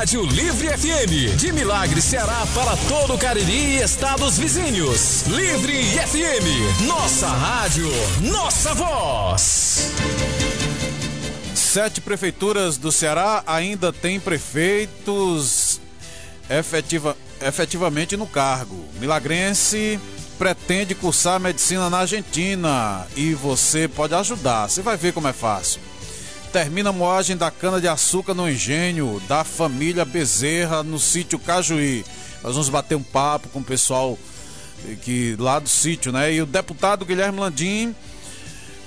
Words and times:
Rádio 0.00 0.24
Livre 0.24 0.66
FM, 0.66 1.36
de 1.36 1.52
Milagre, 1.52 2.00
Ceará 2.00 2.46
para 2.54 2.74
todo 2.88 3.12
o 3.12 3.18
Cariri 3.18 3.52
e 3.52 3.82
estados 3.82 4.38
vizinhos. 4.38 5.24
Livre 5.26 5.74
FM, 5.74 6.86
nossa 6.86 7.28
rádio, 7.28 7.86
nossa 8.22 8.72
voz. 8.72 9.90
Sete 11.54 12.00
prefeituras 12.00 12.78
do 12.78 12.90
Ceará 12.90 13.44
ainda 13.46 13.92
têm 13.92 14.18
prefeitos 14.18 15.82
efetiva, 16.48 17.14
efetivamente 17.42 18.16
no 18.16 18.26
cargo. 18.26 18.82
Milagrense 18.98 20.00
pretende 20.38 20.94
cursar 20.94 21.38
medicina 21.38 21.90
na 21.90 21.98
Argentina 21.98 23.06
e 23.14 23.34
você 23.34 23.86
pode 23.86 24.14
ajudar. 24.14 24.66
Você 24.66 24.80
vai 24.80 24.96
ver 24.96 25.12
como 25.12 25.28
é 25.28 25.34
fácil. 25.34 25.89
Termina 26.52 26.90
a 26.90 26.92
moagem 26.92 27.36
da 27.36 27.48
cana-de-açúcar 27.48 28.34
no 28.34 28.50
engenho 28.50 29.22
da 29.28 29.44
família 29.44 30.04
Bezerra 30.04 30.82
no 30.82 30.98
sítio 30.98 31.38
Cajuí. 31.38 32.04
Nós 32.42 32.54
vamos 32.54 32.68
bater 32.68 32.96
um 32.96 33.02
papo 33.04 33.48
com 33.50 33.60
o 33.60 33.64
pessoal 33.64 34.18
que 35.02 35.36
lá 35.38 35.60
do 35.60 35.68
sítio, 35.68 36.10
né? 36.10 36.32
E 36.32 36.42
o 36.42 36.46
deputado 36.46 37.04
Guilherme 37.04 37.38
Landim 37.38 37.94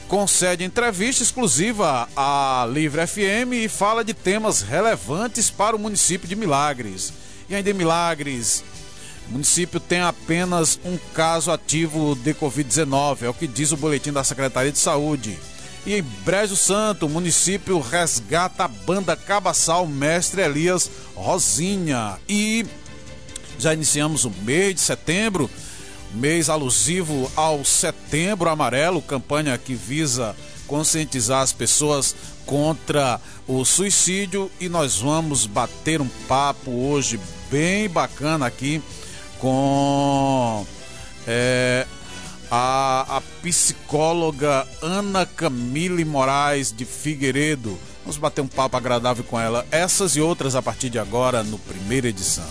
concede 0.10 0.66
entrevista 0.66 1.24
exclusiva 1.24 2.10
à 2.18 2.68
Livre 2.70 3.08
FM 3.08 3.54
e 3.54 3.70
fala 3.70 4.04
de 4.04 4.14
temas 4.14 4.62
relevantes 4.62 5.50
para 5.50 5.74
o 5.74 5.80
município 5.80 6.28
de 6.28 6.36
Milagres. 6.36 7.14
E 7.50 7.56
ainda 7.56 7.70
em 7.70 7.74
Milagres, 7.74 8.62
o 9.30 9.32
município 9.32 9.80
tem 9.80 10.02
apenas 10.02 10.78
um 10.84 10.98
caso 11.14 11.50
ativo 11.50 12.14
de 12.16 12.34
Covid-19, 12.34 13.22
é 13.22 13.30
o 13.30 13.34
que 13.34 13.48
diz 13.48 13.72
o 13.72 13.78
boletim 13.78 14.12
da 14.12 14.24
Secretaria 14.24 14.72
de 14.72 14.80
Saúde. 14.80 15.40
E 15.86 15.96
em 15.96 16.02
Brejo 16.02 16.56
Santo, 16.56 17.06
o 17.06 17.10
município 17.10 17.80
resgata 17.80 18.64
a 18.64 18.68
banda 18.68 19.16
Cabaçal 19.16 19.86
Mestre 19.86 20.42
Elias 20.42 20.90
Rosinha. 21.14 22.18
E 22.28 22.66
já 23.60 23.74
iniciamos 23.74 24.24
o 24.24 24.32
mês 24.44 24.76
de 24.76 24.82
setembro, 24.82 25.50
mês 26.14 26.50
alusivo 26.50 27.30
ao 27.36 27.66
Setembro 27.66 28.50
Amarelo, 28.50 29.02
campanha 29.02 29.58
que 29.58 29.76
visa 29.76 30.36
conscientizar 30.68 31.42
as 31.42 31.52
pessoas 31.52 32.16
contra 32.46 33.20
o 33.48 33.64
suicídio 33.66 34.50
e 34.60 34.70
nós 34.70 35.00
vamos 35.00 35.46
bater 35.46 36.02
um 36.02 36.08
papo 36.28 36.72
hoje 36.72 37.20
bem 37.52 37.90
bacana 37.90 38.46
aqui 38.46 38.82
com 39.40 40.66
é, 41.28 41.86
a, 42.56 43.18
a 43.18 43.22
psicóloga 43.42 44.68
Ana 44.80 45.26
Camille 45.26 46.06
Moraes 46.06 46.72
de 46.72 46.86
Figueiredo. 46.86 47.80
Vamos 48.04 48.18
bater 48.18 48.42
um 48.42 48.48
papo 48.48 48.78
agradável 48.78 49.24
com 49.24 49.40
ela. 49.40 49.66
Essas 49.72 50.16
e 50.16 50.22
outras 50.22 50.54
a 50.56 50.62
partir 50.62 50.92
de 50.92 51.00
agora 51.00 51.42
no 51.42 51.58
primeira 51.58 52.10
edição. 52.10 52.46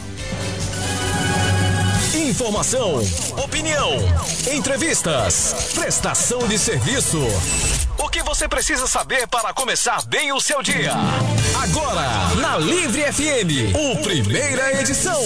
Informação, 2.14 3.00
opinião, 3.42 3.90
entrevistas, 4.52 5.72
prestação 5.74 6.46
de 6.46 6.58
serviço. 6.58 7.18
O 7.96 8.06
que 8.10 8.22
você 8.22 8.46
precisa 8.46 8.86
saber 8.86 9.26
para 9.26 9.54
começar 9.54 10.04
bem 10.04 10.30
o 10.30 10.38
seu 10.38 10.62
dia? 10.62 10.92
Agora, 11.62 12.06
na 12.36 12.58
Livre 12.58 13.00
FM, 13.10 13.74
o 13.74 14.02
primeira 14.02 14.78
edição. 14.78 15.22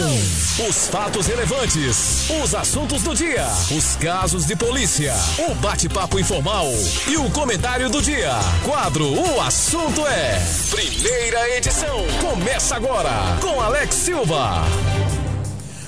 Os 0.68 0.86
fatos 0.86 1.26
relevantes, 1.26 2.30
os 2.42 2.54
assuntos 2.54 3.02
do 3.02 3.16
dia, 3.16 3.46
os 3.76 3.96
casos 3.96 4.46
de 4.46 4.54
polícia, 4.54 5.12
o 5.38 5.56
bate-papo 5.56 6.20
informal 6.20 6.68
e 7.08 7.16
o 7.16 7.28
comentário 7.30 7.90
do 7.90 8.00
dia. 8.00 8.30
Quadro 8.64 9.12
O 9.12 9.40
Assunto 9.40 10.06
é. 10.06 10.40
Primeira 10.70 11.56
edição. 11.56 11.98
Começa 12.20 12.76
agora 12.76 13.10
com 13.40 13.60
Alex 13.60 13.92
Silva. 13.92 14.62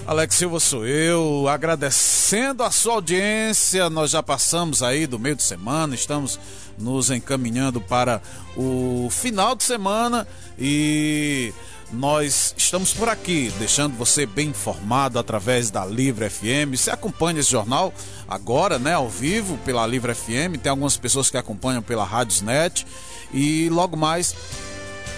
Alex 0.08 0.36
Silva 0.36 0.58
sou 0.58 0.86
eu, 0.86 1.46
agradecendo 1.48 2.62
a 2.62 2.70
sua 2.70 2.94
audiência. 2.94 3.90
Nós 3.90 4.10
já 4.10 4.22
passamos 4.22 4.82
aí 4.82 5.06
do 5.06 5.18
meio 5.18 5.36
de 5.36 5.42
semana, 5.42 5.94
estamos 5.94 6.40
nos 6.78 7.10
encaminhando 7.10 7.78
para 7.78 8.22
o 8.56 9.08
final 9.10 9.54
de 9.54 9.64
semana 9.64 10.26
e 10.58 11.52
nós 11.92 12.54
estamos 12.56 12.94
por 12.94 13.06
aqui, 13.10 13.52
deixando 13.58 13.98
você 13.98 14.24
bem 14.24 14.48
informado 14.48 15.18
através 15.18 15.70
da 15.70 15.84
Livre 15.84 16.30
FM. 16.30 16.74
Você 16.74 16.90
acompanha 16.90 17.40
esse 17.40 17.50
jornal 17.50 17.92
agora, 18.26 18.78
né, 18.78 18.94
ao 18.94 19.10
vivo 19.10 19.58
pela 19.58 19.86
Livre 19.86 20.14
FM. 20.14 20.56
Tem 20.62 20.70
algumas 20.70 20.96
pessoas 20.96 21.28
que 21.28 21.36
acompanham 21.36 21.82
pela 21.82 22.04
Radiosnet 22.04 22.86
e 23.30 23.68
logo 23.68 23.94
mais 23.94 24.34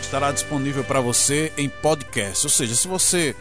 estará 0.03 0.33
disponível 0.33 0.83
para 0.83 1.01
você 1.01 1.53
em 1.57 1.69
podcast. 1.69 2.45
Ou 2.45 2.51
seja, 2.51 2.75
se 2.75 2.89
você 2.89 3.37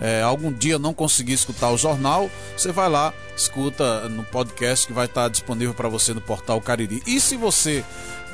é, 0.00 0.22
algum 0.22 0.52
dia 0.52 0.78
não 0.78 0.94
conseguir 0.94 1.34
escutar 1.34 1.70
o 1.70 1.76
jornal, 1.76 2.30
você 2.56 2.72
vai 2.72 2.88
lá, 2.88 3.12
escuta 3.36 4.08
no 4.08 4.24
podcast 4.24 4.86
que 4.86 4.92
vai 4.92 5.06
estar 5.06 5.28
disponível 5.28 5.74
para 5.74 5.88
você 5.88 6.14
no 6.14 6.20
portal 6.20 6.60
Cariri. 6.60 7.02
E 7.06 7.20
se 7.20 7.36
você 7.36 7.84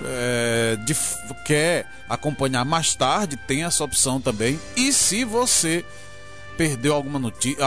é, 0.05 0.77
de, 0.85 0.97
quer 1.45 1.87
acompanhar 2.09 2.65
mais 2.65 2.95
tarde, 2.95 3.37
tem 3.37 3.65
essa 3.65 3.83
opção 3.83 4.21
também. 4.21 4.61
E 4.77 4.93
se 4.93 5.25
você 5.25 5.85
perdeu 6.57 6.95
alguma 6.95 7.19
notícia 7.19 7.65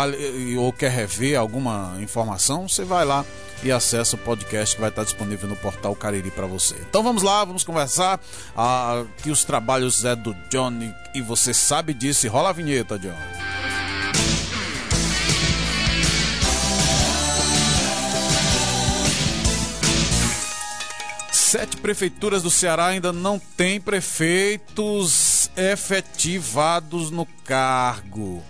ou 0.58 0.74
quer 0.74 0.92
rever 0.92 1.38
alguma 1.38 1.96
informação, 2.00 2.68
você 2.68 2.84
vai 2.84 3.06
lá 3.06 3.26
e 3.62 3.72
acessa 3.72 4.16
o 4.16 4.20
podcast 4.20 4.76
que 4.76 4.82
vai 4.82 4.90
estar 4.90 5.04
disponível 5.04 5.50
no 5.50 5.56
portal 5.56 5.96
Cariri 5.96 6.32
para 6.32 6.48
você. 6.48 6.76
Então 6.90 7.04
vamos 7.04 7.24
lá, 7.24 7.44
vamos 7.44 7.64
conversar. 7.64 8.20
Ah, 8.56 9.04
que 9.22 9.30
os 9.30 9.44
trabalhos 9.44 10.06
é 10.06 10.16
do 10.16 10.34
Johnny 10.50 10.94
e 11.14 11.22
você 11.22 11.54
sabe 11.54 11.94
disso. 11.94 12.28
Rola 12.30 12.50
a 12.50 12.54
vinheta, 12.54 12.98
Johnny. 12.98 13.16
Sete 21.32 21.78
prefeituras 21.78 22.44
do 22.44 22.52
Ceará 22.52 22.86
ainda 22.86 23.12
não 23.12 23.40
têm 23.40 23.82
prefeitos 23.82 25.50
efetivados 25.58 27.10
no 27.10 27.26
cargo. 27.44 28.44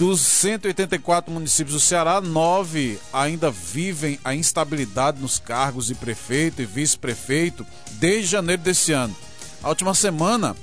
Dos 0.00 0.22
184 0.22 1.30
municípios 1.30 1.74
do 1.74 1.78
Ceará, 1.78 2.22
nove 2.22 2.98
ainda 3.12 3.50
vivem 3.50 4.18
a 4.24 4.34
instabilidade 4.34 5.20
nos 5.20 5.38
cargos 5.38 5.88
de 5.88 5.94
prefeito 5.94 6.62
e 6.62 6.64
vice-prefeito 6.64 7.66
desde 7.98 8.28
janeiro 8.28 8.62
desse 8.62 8.92
ano. 8.92 9.14
A 9.62 9.68
última 9.68 9.92
semana, 9.92 10.56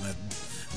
né, 0.00 0.12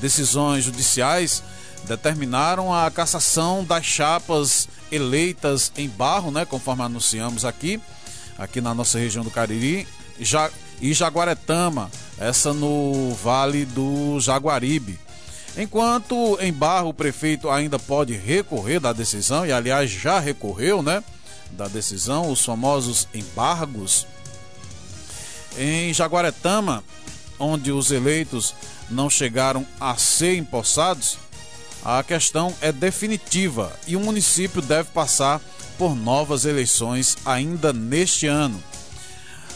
decisões 0.00 0.62
judiciais 0.62 1.42
determinaram 1.82 2.72
a 2.72 2.88
cassação 2.88 3.64
das 3.64 3.84
chapas 3.84 4.68
eleitas 4.92 5.72
em 5.76 5.88
barro, 5.88 6.30
né, 6.30 6.44
conforme 6.44 6.84
anunciamos 6.84 7.44
aqui 7.44 7.80
aqui 8.38 8.60
na 8.60 8.72
nossa 8.72 8.96
região 8.96 9.24
do 9.24 9.30
Cariri, 9.30 9.88
e 10.80 10.94
Jaguaretama, 10.94 11.90
essa 12.16 12.54
no 12.54 13.12
Vale 13.14 13.64
do 13.64 14.20
Jaguaribe. 14.20 15.00
Enquanto 15.56 16.38
em 16.40 16.52
Barro 16.52 16.88
o 16.88 16.94
prefeito 16.94 17.50
ainda 17.50 17.78
pode 17.78 18.14
recorrer 18.14 18.80
da 18.80 18.92
decisão, 18.92 19.44
e 19.44 19.52
aliás 19.52 19.90
já 19.90 20.18
recorreu, 20.18 20.82
né? 20.82 21.04
Da 21.50 21.68
decisão, 21.68 22.30
os 22.30 22.44
famosos 22.44 23.06
embargos. 23.12 24.06
Em 25.58 25.92
Jaguaretama, 25.92 26.82
onde 27.38 27.70
os 27.70 27.90
eleitos 27.90 28.54
não 28.88 29.10
chegaram 29.10 29.66
a 29.78 29.94
ser 29.96 30.36
empossados, 30.36 31.18
a 31.84 32.02
questão 32.02 32.54
é 32.60 32.70
definitiva 32.70 33.76
e 33.86 33.96
o 33.96 34.00
município 34.00 34.62
deve 34.62 34.90
passar 34.90 35.40
por 35.76 35.96
novas 35.96 36.44
eleições 36.44 37.16
ainda 37.24 37.72
neste 37.72 38.26
ano. 38.26 38.62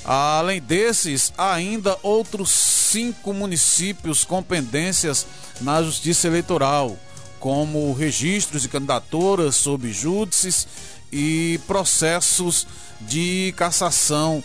Além 0.06 0.60
desses, 0.60 1.32
ainda 1.36 1.98
outros 2.00 2.50
cinco 2.50 3.34
municípios 3.34 4.22
com 4.22 4.40
pendências 4.40 5.26
na 5.60 5.82
Justiça 5.82 6.28
Eleitoral, 6.28 6.96
como 7.40 7.92
registros 7.92 8.62
de 8.62 8.68
candidaturas 8.68 9.56
sob 9.56 9.92
júdices 9.92 10.68
e 11.12 11.58
processos 11.66 12.68
de 13.00 13.52
cassação 13.56 14.44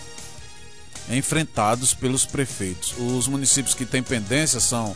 enfrentados 1.07 1.93
pelos 1.93 2.25
prefeitos. 2.25 2.95
Os 2.97 3.27
municípios 3.27 3.75
que 3.75 3.85
têm 3.85 4.01
pendência 4.01 4.59
são 4.59 4.95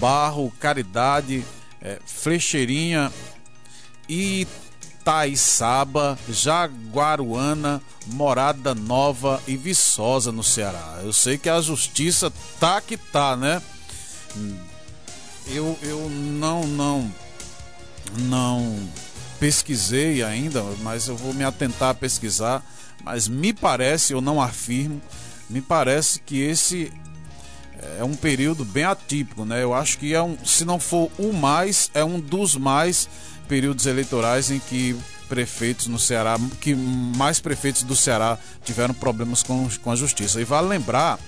Barro, 0.00 0.52
Caridade, 0.58 1.44
é, 1.80 2.00
Flecheirinha 2.04 3.12
e 4.08 4.48
Itaiçaba, 5.06 6.18
Jaguaruana, 6.28 7.80
Morada 8.08 8.74
Nova 8.74 9.40
e 9.46 9.56
Viçosa 9.56 10.32
no 10.32 10.42
Ceará. 10.42 10.98
Eu 11.04 11.12
sei 11.12 11.38
que 11.38 11.48
a 11.48 11.60
justiça 11.60 12.32
tá 12.58 12.80
que 12.80 12.96
tá, 12.96 13.36
né? 13.36 13.62
Eu, 15.46 15.78
eu 15.80 16.10
não 16.10 16.66
não 16.66 17.14
não 18.18 18.76
pesquisei 19.38 20.24
ainda, 20.24 20.64
mas 20.82 21.06
eu 21.06 21.16
vou 21.16 21.32
me 21.32 21.44
atentar 21.44 21.90
a 21.90 21.94
pesquisar, 21.94 22.64
mas 23.04 23.28
me 23.28 23.52
parece, 23.52 24.12
eu 24.12 24.20
não 24.20 24.42
afirmo, 24.42 25.00
me 25.48 25.60
parece 25.60 26.18
que 26.18 26.40
esse 26.40 26.92
é 27.96 28.02
um 28.02 28.16
período 28.16 28.64
bem 28.64 28.84
atípico, 28.84 29.44
né? 29.44 29.62
Eu 29.62 29.72
acho 29.72 29.98
que 29.98 30.12
é 30.12 30.22
um, 30.22 30.36
se 30.44 30.64
não 30.64 30.80
for 30.80 31.10
o 31.16 31.32
mais, 31.32 31.90
é 31.94 32.04
um 32.04 32.18
dos 32.18 32.56
mais 32.56 33.08
períodos 33.48 33.86
eleitorais 33.86 34.50
em 34.50 34.58
que 34.58 34.96
prefeitos 35.28 35.86
no 35.86 35.98
Ceará, 35.98 36.36
que 36.60 36.74
mais 36.74 37.40
prefeitos 37.40 37.82
do 37.82 37.96
Ceará 37.96 38.38
tiveram 38.64 38.94
problemas 38.94 39.42
com, 39.42 39.68
com 39.82 39.90
a 39.90 39.96
justiça. 39.96 40.40
E 40.40 40.44
vale 40.44 40.68
lembrar 40.68 41.18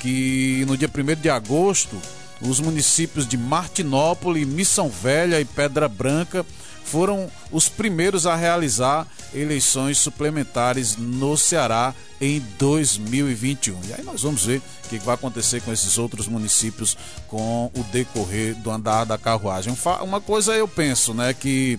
que 0.00 0.64
no 0.66 0.76
dia 0.76 0.88
1 0.88 1.20
de 1.20 1.30
agosto, 1.30 2.00
os 2.40 2.60
municípios 2.60 3.26
de 3.26 3.36
Martinópolis, 3.36 4.46
Missão 4.46 4.88
Velha 4.88 5.40
e 5.40 5.44
Pedra 5.44 5.88
Branca 5.88 6.44
foram 6.90 7.30
os 7.52 7.68
primeiros 7.68 8.26
a 8.26 8.34
realizar 8.34 9.06
eleições 9.32 9.98
suplementares 9.98 10.96
no 10.96 11.36
Ceará 11.36 11.94
em 12.20 12.40
2021. 12.58 13.78
E 13.88 13.94
aí 13.94 14.02
nós 14.02 14.22
vamos 14.22 14.44
ver 14.44 14.58
o 14.58 14.88
que 14.88 14.98
vai 14.98 15.14
acontecer 15.14 15.62
com 15.62 15.72
esses 15.72 15.98
outros 15.98 16.26
municípios 16.26 16.96
com 17.28 17.70
o 17.76 17.82
decorrer 17.84 18.56
do 18.56 18.70
andar 18.70 19.04
da 19.04 19.16
carruagem. 19.16 19.72
Uma 20.02 20.20
coisa 20.20 20.56
eu 20.56 20.66
penso, 20.66 21.14
né, 21.14 21.32
que 21.32 21.78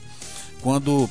quando 0.61 1.09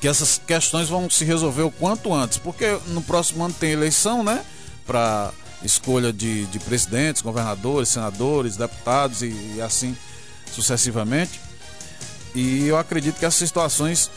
que 0.00 0.08
essas 0.08 0.40
questões 0.44 0.88
vão 0.88 1.10
se 1.10 1.24
resolver 1.24 1.62
o 1.62 1.70
quanto 1.70 2.12
antes, 2.12 2.38
porque 2.38 2.78
no 2.88 3.02
próximo 3.02 3.44
ano 3.44 3.54
tem 3.58 3.72
eleição, 3.72 4.22
né, 4.22 4.44
para 4.86 5.32
escolha 5.62 6.12
de, 6.12 6.46
de 6.46 6.58
presidentes, 6.60 7.22
governadores, 7.22 7.88
senadores, 7.88 8.56
deputados 8.56 9.22
e, 9.22 9.54
e 9.56 9.60
assim 9.60 9.96
sucessivamente. 10.52 11.47
E 12.34 12.66
eu 12.66 12.78
acredito 12.78 13.18
que 13.18 13.26
as 13.26 13.34
situações 13.34 14.10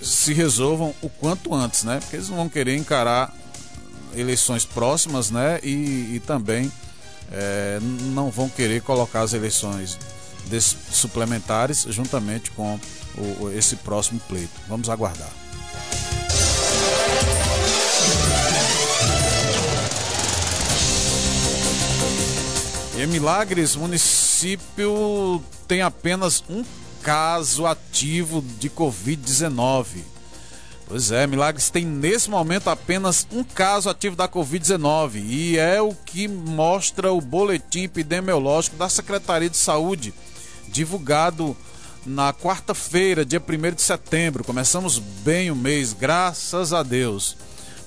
se 0.00 0.32
resolvam 0.32 0.94
o 1.02 1.08
quanto 1.08 1.54
antes, 1.54 1.84
né? 1.84 1.98
Porque 2.00 2.16
eles 2.16 2.28
não 2.28 2.36
vão 2.36 2.48
querer 2.48 2.76
encarar 2.76 3.34
eleições 4.14 4.64
próximas, 4.64 5.30
né? 5.30 5.58
E, 5.62 6.14
e 6.16 6.22
também 6.26 6.70
é, 7.32 7.78
não 7.80 8.30
vão 8.30 8.48
querer 8.48 8.82
colocar 8.82 9.20
as 9.20 9.32
eleições 9.32 9.98
suplementares 10.90 11.84
juntamente 11.90 12.50
com 12.52 12.78
o, 13.16 13.50
esse 13.50 13.76
próximo 13.76 14.20
pleito. 14.20 14.52
Vamos 14.68 14.88
aguardar. 14.88 15.30
Em 22.96 23.06
Milagres, 23.06 23.76
município 23.76 25.40
tem 25.68 25.82
apenas 25.82 26.42
um 26.48 26.64
caso 27.08 27.64
ativo 27.64 28.44
de 28.60 28.68
Covid-19. 28.68 29.86
Pois 30.86 31.10
é, 31.10 31.26
Milagres 31.26 31.70
tem 31.70 31.82
nesse 31.82 32.28
momento 32.28 32.68
apenas 32.68 33.26
um 33.32 33.42
caso 33.42 33.88
ativo 33.88 34.14
da 34.14 34.28
Covid-19 34.28 35.24
e 35.26 35.56
é 35.56 35.80
o 35.80 35.94
que 35.94 36.28
mostra 36.28 37.10
o 37.10 37.18
boletim 37.18 37.84
epidemiológico 37.84 38.76
da 38.76 38.90
Secretaria 38.90 39.48
de 39.48 39.56
Saúde, 39.56 40.12
divulgado 40.68 41.56
na 42.04 42.34
quarta-feira, 42.34 43.24
dia 43.24 43.40
1 43.40 43.74
de 43.74 43.80
setembro. 43.80 44.44
Começamos 44.44 44.98
bem 44.98 45.50
o 45.50 45.56
mês, 45.56 45.94
graças 45.94 46.74
a 46.74 46.82
Deus. 46.82 47.38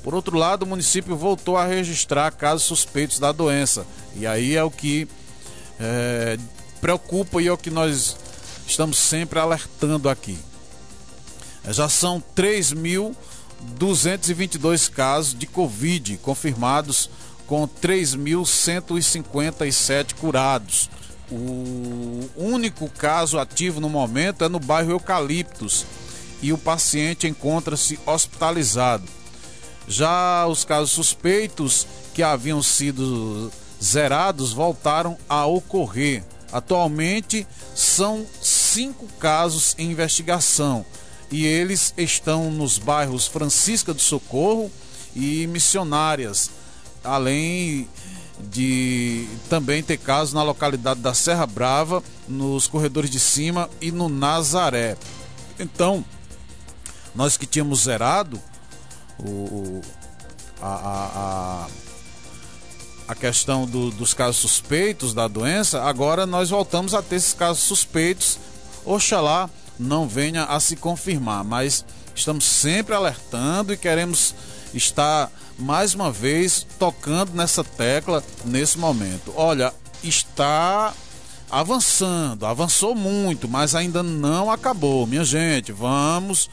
Por 0.04 0.16
outro 0.16 0.36
lado, 0.36 0.64
o 0.64 0.68
município 0.68 1.16
voltou 1.16 1.58
a 1.58 1.66
registrar 1.68 2.32
casos 2.32 2.64
suspeitos 2.64 3.20
da 3.20 3.32
doença. 3.32 3.86
E 4.16 4.26
aí 4.26 4.56
é 4.56 4.64
o 4.64 4.72
que 4.72 5.08
é, 5.80 6.40
preocupa 6.82 7.40
e 7.40 7.48
é 7.48 7.54
o 7.54 7.58
que 7.58 7.70
nós 7.70 8.18
estamos 8.72 8.98
sempre 8.98 9.40
alertando 9.40 10.10
aqui. 10.10 10.38
Já 11.70 11.88
são 11.88 12.24
3.222 12.36 14.90
casos 14.90 15.38
de 15.38 15.46
Covid 15.46 16.18
confirmados, 16.18 17.08
com 17.46 17.68
3.157 17.68 20.16
curados. 20.16 20.90
O 21.30 22.28
único 22.36 22.90
caso 22.90 23.38
ativo 23.38 23.80
no 23.80 23.90
momento 23.90 24.44
é 24.44 24.50
no 24.50 24.60
bairro 24.60 24.90
Eucaliptos 24.92 25.86
e 26.42 26.52
o 26.52 26.58
paciente 26.58 27.28
encontra-se 27.28 28.00
hospitalizado. 28.06 29.04
Já 29.88 30.48
os 30.48 30.66
casos 30.66 30.90
suspeitos 30.92 31.86
que 32.14 32.24
haviam 32.24 32.64
sido 32.64 33.52
zerados 33.82 34.54
voltaram 34.54 35.18
a 35.30 35.46
ocorrer. 35.46 36.24
Atualmente 36.52 37.48
são 37.74 38.26
cinco 38.72 39.06
casos 39.20 39.76
em 39.78 39.92
investigação 39.92 40.86
e 41.30 41.46
eles 41.46 41.94
estão 41.98 42.50
nos 42.52 42.78
bairros 42.78 43.28
Francisca 43.28 43.94
do 43.94 44.02
Socorro 44.02 44.72
e 45.16 45.46
Missionárias, 45.48 46.50
além 47.04 47.88
de 48.50 49.28
também 49.50 49.84
ter 49.84 49.98
casos 49.98 50.34
na 50.34 50.42
localidade 50.44 51.00
da 51.00 51.14
Serra 51.14 51.46
Brava, 51.46 52.04
nos 52.28 52.68
corredores 52.68 53.10
de 53.10 53.20
cima 53.20 53.70
e 53.80 53.92
no 53.92 54.10
Nazaré. 54.10 54.98
Então, 55.60 56.04
nós 57.14 57.38
que 57.38 57.46
tínhamos 57.46 57.84
zerado 57.84 58.42
o, 59.20 59.82
a, 60.62 60.68
a, 60.68 61.68
a 63.10 63.16
questão 63.16 63.66
do, 63.66 63.92
dos 63.92 64.14
casos 64.14 64.38
suspeitos 64.38 65.14
da 65.14 65.28
doença, 65.28 65.84
agora 65.84 66.26
nós 66.26 66.50
voltamos 66.50 66.94
a 66.94 67.02
ter 67.02 67.18
esses 67.18 67.34
casos 67.34 67.64
suspeitos. 67.64 68.40
Oxalá 68.86 69.50
não 69.80 70.08
venha 70.08 70.46
a 70.46 70.60
se 70.60 70.76
confirmar, 70.76 71.44
mas 71.44 71.86
estamos 72.16 72.46
sempre 72.46 72.94
alertando 72.94 73.74
e 73.74 73.78
queremos 73.78 74.36
estar 74.74 75.32
mais 75.58 75.94
uma 75.94 76.12
vez 76.12 76.66
tocando 76.80 77.34
nessa 77.34 77.64
tecla 77.64 78.24
nesse 78.46 78.78
momento. 78.78 79.34
Olha, 79.36 79.74
está 80.04 80.94
avançando, 81.50 82.46
avançou 82.46 82.96
muito, 82.96 83.48
mas 83.48 83.76
ainda 83.76 84.02
não 84.02 84.50
acabou. 84.50 85.06
Minha 85.06 85.26
gente, 85.26 85.72
vamos 85.72 86.50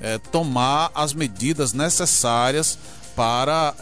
é, 0.00 0.18
tomar 0.18 0.90
as 0.94 1.12
medidas 1.12 1.72
necessárias 1.72 2.78
para 3.14 3.74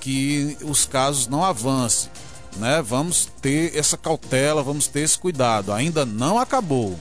que 0.00 0.56
os 0.62 0.84
casos 0.84 1.26
não 1.26 1.44
avancem. 1.44 2.10
Né? 2.56 2.80
Vamos 2.80 3.28
ter 3.42 3.76
essa 3.76 3.96
cautela, 3.96 4.62
vamos 4.62 4.86
ter 4.86 5.00
esse 5.00 5.18
cuidado. 5.18 5.72
Ainda 5.72 6.06
não 6.06 6.38
acabou. 6.38 6.98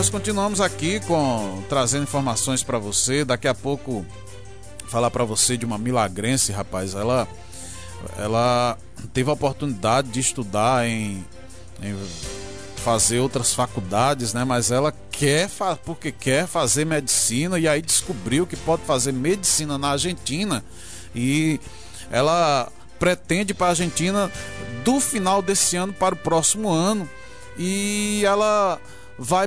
Nós 0.00 0.08
continuamos 0.08 0.62
aqui 0.62 0.98
com 1.00 1.62
trazendo 1.68 2.04
informações 2.04 2.62
para 2.62 2.78
você. 2.78 3.22
Daqui 3.22 3.46
a 3.46 3.54
pouco 3.54 4.02
falar 4.86 5.10
para 5.10 5.24
você 5.24 5.58
de 5.58 5.66
uma 5.66 5.76
milagrense, 5.76 6.52
rapaz. 6.52 6.94
Ela 6.94 7.28
ela 8.16 8.78
teve 9.12 9.28
a 9.28 9.34
oportunidade 9.34 10.08
de 10.08 10.18
estudar 10.18 10.88
em 10.88 11.22
em 11.82 11.94
fazer 12.76 13.18
outras 13.18 13.52
faculdades, 13.52 14.32
né? 14.32 14.42
Mas 14.42 14.70
ela 14.70 14.90
quer 15.10 15.50
porque 15.84 16.10
quer 16.10 16.46
fazer 16.46 16.86
medicina 16.86 17.58
e 17.58 17.68
aí 17.68 17.82
descobriu 17.82 18.46
que 18.46 18.56
pode 18.56 18.82
fazer 18.84 19.12
medicina 19.12 19.76
na 19.76 19.90
Argentina 19.90 20.64
e 21.14 21.60
ela 22.10 22.72
pretende 22.98 23.52
para 23.52 23.66
a 23.66 23.70
Argentina 23.70 24.32
do 24.82 24.98
final 24.98 25.42
desse 25.42 25.76
ano 25.76 25.92
para 25.92 26.14
o 26.14 26.18
próximo 26.18 26.70
ano 26.70 27.06
e 27.58 28.22
ela 28.24 28.80
vai, 29.22 29.46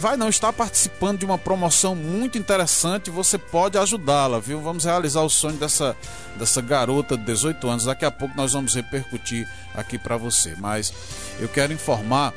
vai 0.00 0.16
não 0.16 0.30
está 0.30 0.50
participando 0.50 1.18
de 1.18 1.26
uma 1.26 1.36
promoção 1.36 1.94
muito 1.94 2.38
interessante. 2.38 3.10
Você 3.10 3.36
pode 3.36 3.76
ajudá-la, 3.76 4.40
viu? 4.40 4.62
Vamos 4.62 4.86
realizar 4.86 5.20
o 5.20 5.28
sonho 5.28 5.58
dessa, 5.58 5.94
dessa 6.36 6.62
garota 6.62 7.14
de 7.14 7.24
18 7.24 7.68
anos. 7.68 7.84
Daqui 7.84 8.06
a 8.06 8.10
pouco 8.10 8.34
nós 8.34 8.54
vamos 8.54 8.74
repercutir 8.74 9.46
aqui 9.74 9.98
para 9.98 10.16
você. 10.16 10.56
Mas 10.58 10.90
eu 11.38 11.50
quero 11.50 11.74
informar 11.74 12.32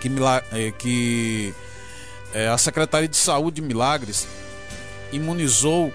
que, 0.00 0.10
eh, 0.52 0.72
que 0.76 1.54
é, 2.34 2.48
a 2.48 2.58
Secretaria 2.58 3.08
de 3.08 3.16
Saúde 3.16 3.60
de 3.60 3.62
Milagres 3.62 4.26
imunizou 5.12 5.94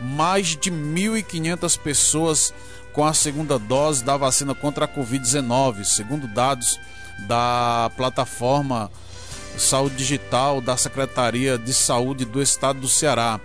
mais 0.00 0.56
de 0.56 0.72
1.500 0.72 1.78
pessoas 1.78 2.52
com 2.92 3.04
a 3.04 3.14
segunda 3.14 3.60
dose 3.60 4.02
da 4.02 4.16
vacina 4.16 4.56
contra 4.56 4.86
a 4.86 4.88
Covid-19, 4.88 5.84
segundo 5.84 6.26
dados 6.26 6.80
da 7.28 7.92
plataforma 7.96 8.90
Saúde 9.58 9.96
Digital 9.96 10.60
da 10.60 10.76
Secretaria 10.76 11.58
de 11.58 11.72
Saúde 11.72 12.24
do 12.24 12.42
Estado 12.42 12.80
do 12.80 12.88
Ceará. 12.88 13.40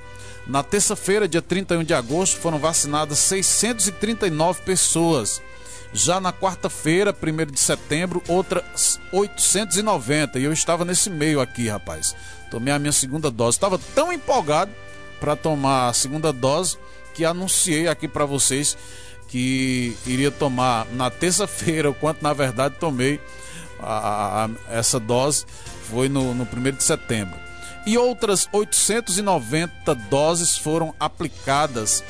Na 0.47 0.62
terça-feira, 0.62 1.27
dia 1.27 1.41
31 1.41 1.83
de 1.83 1.93
agosto, 1.93 2.39
foram 2.39 2.59
vacinadas 2.59 3.17
639 3.19 4.62
pessoas. 4.62 5.41
Já 5.91 6.19
na 6.19 6.31
quarta-feira, 6.31 7.15
1 7.15 7.51
de 7.51 7.59
setembro, 7.59 8.21
outras 8.27 9.00
890. 9.12 10.38
E 10.38 10.43
eu 10.43 10.53
estava 10.53 10.85
nesse 10.85 11.09
meio 11.09 11.41
aqui, 11.41 11.67
rapaz. 11.67 12.15
Tomei 12.51 12.74
a 12.74 12.79
minha 12.79 12.91
segunda 12.91 13.31
dose. 13.31 13.57
Estava 13.57 13.79
tão 13.95 14.12
empolgado 14.12 14.71
para 15.19 15.35
tomar 15.35 15.89
a 15.89 15.93
segunda 15.93 16.31
dose 16.31 16.77
que 17.13 17.25
anunciei 17.25 17.88
aqui 17.88 18.07
para 18.07 18.25
vocês 18.25 18.77
que 19.27 19.97
iria 20.05 20.29
tomar 20.29 20.85
na 20.91 21.09
terça-feira, 21.09 21.89
o 21.89 21.93
quanto 21.93 22.21
na 22.21 22.33
verdade 22.33 22.75
tomei 22.79 23.19
a, 23.79 24.45
a, 24.45 24.50
essa 24.77 25.00
dose 25.00 25.45
foi 25.89 26.10
no, 26.10 26.34
no 26.34 26.44
1 26.44 26.77
de 26.77 26.84
setembro. 26.84 27.39
E 27.86 27.98
outras 27.98 28.50
890 28.51 29.96
doses 30.10 30.58
foram 30.58 30.94
aplicadas, 31.00 32.04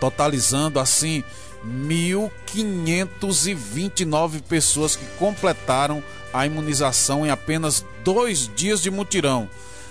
totalizando 0.00 0.80
assim 0.80 1.22
1.529 1.64 4.42
pessoas 4.42 4.96
que 4.96 5.06
completaram 5.18 6.02
a 6.32 6.46
imunização 6.46 7.26
em 7.26 7.30
apenas 7.30 7.84
dois 8.02 8.50
dias 8.54 8.80
de 8.80 8.90
mutirão. 8.90 9.48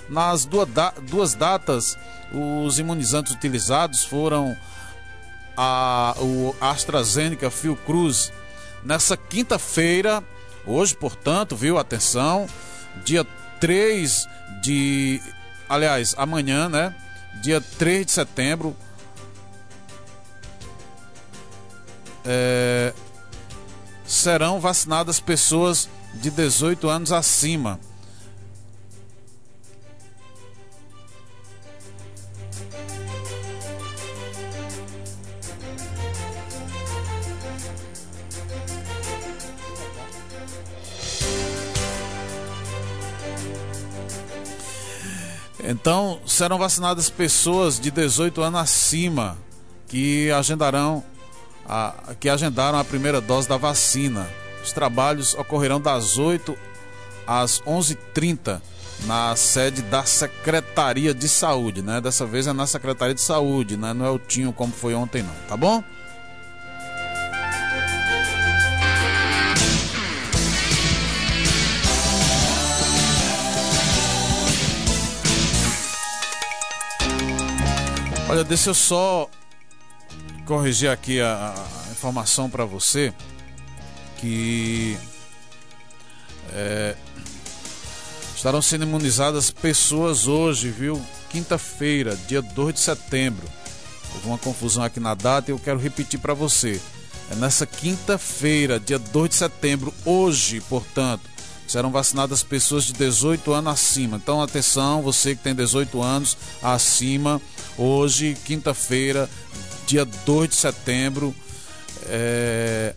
Nas 0.09 0.45
duas 0.45 1.35
datas, 1.35 1.95
os 2.33 2.79
imunizantes 2.79 3.31
utilizados 3.33 4.03
foram 4.03 4.57
a, 5.55 6.15
o 6.19 6.55
AstraZeneca 6.59 7.51
Fiocruz. 7.51 8.33
Nessa 8.83 9.15
quinta-feira, 9.15 10.23
hoje, 10.65 10.95
portanto, 10.95 11.55
viu? 11.55 11.77
Atenção, 11.77 12.47
dia 13.03 13.25
3 13.59 14.27
de. 14.61 15.21
Aliás, 15.67 16.15
amanhã, 16.17 16.69
né? 16.69 16.95
Dia 17.41 17.61
3 17.61 18.05
de 18.05 18.11
setembro. 18.11 18.75
É, 22.25 22.93
serão 24.05 24.59
vacinadas 24.59 25.19
pessoas 25.19 25.89
de 26.13 26.29
18 26.29 26.89
anos 26.89 27.11
acima. 27.11 27.79
Então, 45.69 46.19
serão 46.25 46.57
vacinadas 46.57 47.11
pessoas 47.11 47.79
de 47.79 47.91
18 47.91 48.41
anos 48.41 48.59
acima 48.59 49.37
que 49.87 50.31
agendarão 50.31 51.03
a, 51.63 51.93
que 52.19 52.27
agendaram 52.27 52.79
a 52.79 52.83
primeira 52.83 53.21
dose 53.21 53.47
da 53.47 53.55
vacina. 53.55 54.27
Os 54.63 54.71
trabalhos 54.71 55.35
ocorrerão 55.35 55.79
das 55.79 56.17
8 56.17 56.57
às 57.27 57.61
11h30 57.61 58.59
na 59.05 59.35
sede 59.35 59.83
da 59.83 60.03
Secretaria 60.03 61.13
de 61.13 61.29
Saúde, 61.29 61.83
né? 61.83 62.01
Dessa 62.01 62.25
vez 62.25 62.47
é 62.47 62.53
na 62.53 62.65
Secretaria 62.65 63.13
de 63.13 63.21
Saúde, 63.21 63.77
né? 63.77 63.93
Não 63.93 64.07
é 64.07 64.09
o 64.09 64.17
Tinho 64.17 64.51
como 64.51 64.73
foi 64.73 64.95
ontem 64.95 65.21
não, 65.21 65.35
tá 65.47 65.55
bom? 65.55 65.83
Olha, 78.39 78.47
deixa 78.47 78.69
eu 78.69 78.73
só 78.73 79.29
corrigir 80.45 80.89
aqui 80.89 81.19
a, 81.19 81.53
a 81.85 81.91
informação 81.91 82.49
para 82.49 82.63
você 82.63 83.13
que 84.15 84.97
é, 86.53 86.95
estarão 88.33 88.61
sendo 88.61 88.85
imunizadas 88.85 89.51
pessoas 89.51 90.25
hoje, 90.25 90.69
viu? 90.69 91.05
Quinta-feira, 91.29 92.15
dia 92.29 92.41
2 92.41 92.75
de 92.75 92.79
setembro. 92.79 93.45
Houve 94.13 94.27
uma 94.27 94.37
confusão 94.37 94.85
aqui 94.85 95.01
na 95.01 95.15
data 95.15 95.51
e 95.51 95.53
eu 95.53 95.59
quero 95.59 95.77
repetir 95.77 96.21
para 96.21 96.33
você. 96.33 96.79
É 97.29 97.35
nessa 97.35 97.65
quinta-feira, 97.65 98.79
dia 98.79 98.97
2 98.97 99.31
de 99.31 99.35
setembro, 99.35 99.93
hoje, 100.05 100.61
portanto, 100.61 101.29
serão 101.69 101.91
vacinadas 101.91 102.41
pessoas 102.41 102.83
de 102.85 102.93
18 102.93 103.53
anos 103.53 103.71
acima. 103.73 104.17
Então, 104.17 104.41
atenção, 104.41 105.03
você 105.03 105.35
que 105.35 105.43
tem 105.43 105.53
18 105.53 106.01
anos 106.01 106.35
acima, 106.63 107.39
hoje, 107.77 108.35
quinta-feira, 108.43 109.29
dia 109.85 110.03
2 110.03 110.49
de 110.49 110.55
setembro, 110.55 111.33
é, 112.07 112.95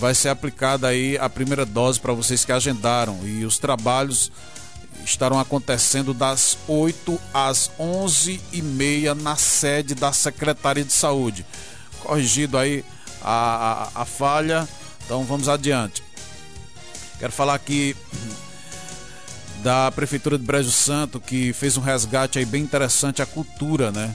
vai 0.00 0.16
ser 0.16 0.30
aplicada 0.30 0.88
aí 0.88 1.16
a 1.16 1.28
primeira 1.28 1.64
dose 1.64 2.00
para 2.00 2.12
vocês 2.12 2.44
que 2.44 2.50
agendaram. 2.50 3.20
E 3.22 3.44
os 3.44 3.56
trabalhos 3.56 4.32
estarão 5.04 5.38
acontecendo 5.38 6.12
das 6.12 6.58
8 6.66 7.20
às 7.32 7.70
11 7.78 8.40
e 8.52 8.60
meia 8.60 9.14
na 9.14 9.36
sede 9.36 9.94
da 9.94 10.12
Secretaria 10.12 10.84
de 10.84 10.92
Saúde. 10.92 11.46
Corrigido 12.00 12.58
aí 12.58 12.84
a, 13.22 13.90
a, 13.94 14.02
a 14.02 14.04
falha, 14.04 14.68
então 15.04 15.22
vamos 15.22 15.48
adiante. 15.48 16.07
Quero 17.18 17.32
falar 17.32 17.54
aqui 17.54 17.96
da 19.62 19.90
Prefeitura 19.90 20.38
de 20.38 20.44
Brejo 20.44 20.70
Santo, 20.70 21.18
que 21.18 21.52
fez 21.52 21.76
um 21.76 21.80
resgate 21.80 22.38
aí 22.38 22.44
bem 22.44 22.62
interessante 22.62 23.20
à 23.20 23.26
cultura, 23.26 23.90
né? 23.90 24.14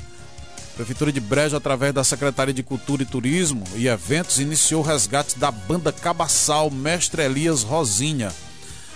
Prefeitura 0.75 1.12
de 1.12 1.19
Brejo, 1.19 1.55
através 1.55 1.93
da 1.93 2.03
Secretaria 2.03 2.53
de 2.53 2.63
Cultura 2.63 3.03
e 3.03 3.05
Turismo 3.05 3.63
e 3.75 3.88
Eventos, 3.88 4.39
iniciou 4.39 4.81
o 4.81 4.86
resgate 4.86 5.38
da 5.38 5.51
banda 5.51 5.91
Cabaçal 5.91 6.72
Mestre 6.72 7.22
Elias 7.24 7.62
Rosinha. 7.62 8.31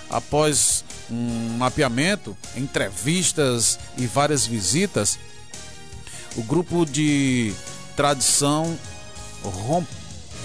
Após 0.09 0.85
um 1.11 1.57
mapeamento, 1.57 2.35
entrevistas 2.55 3.77
e 3.97 4.07
várias 4.07 4.47
visitas, 4.47 5.19
o 6.35 6.43
grupo 6.43 6.85
de 6.85 7.53
tradição 7.95 8.77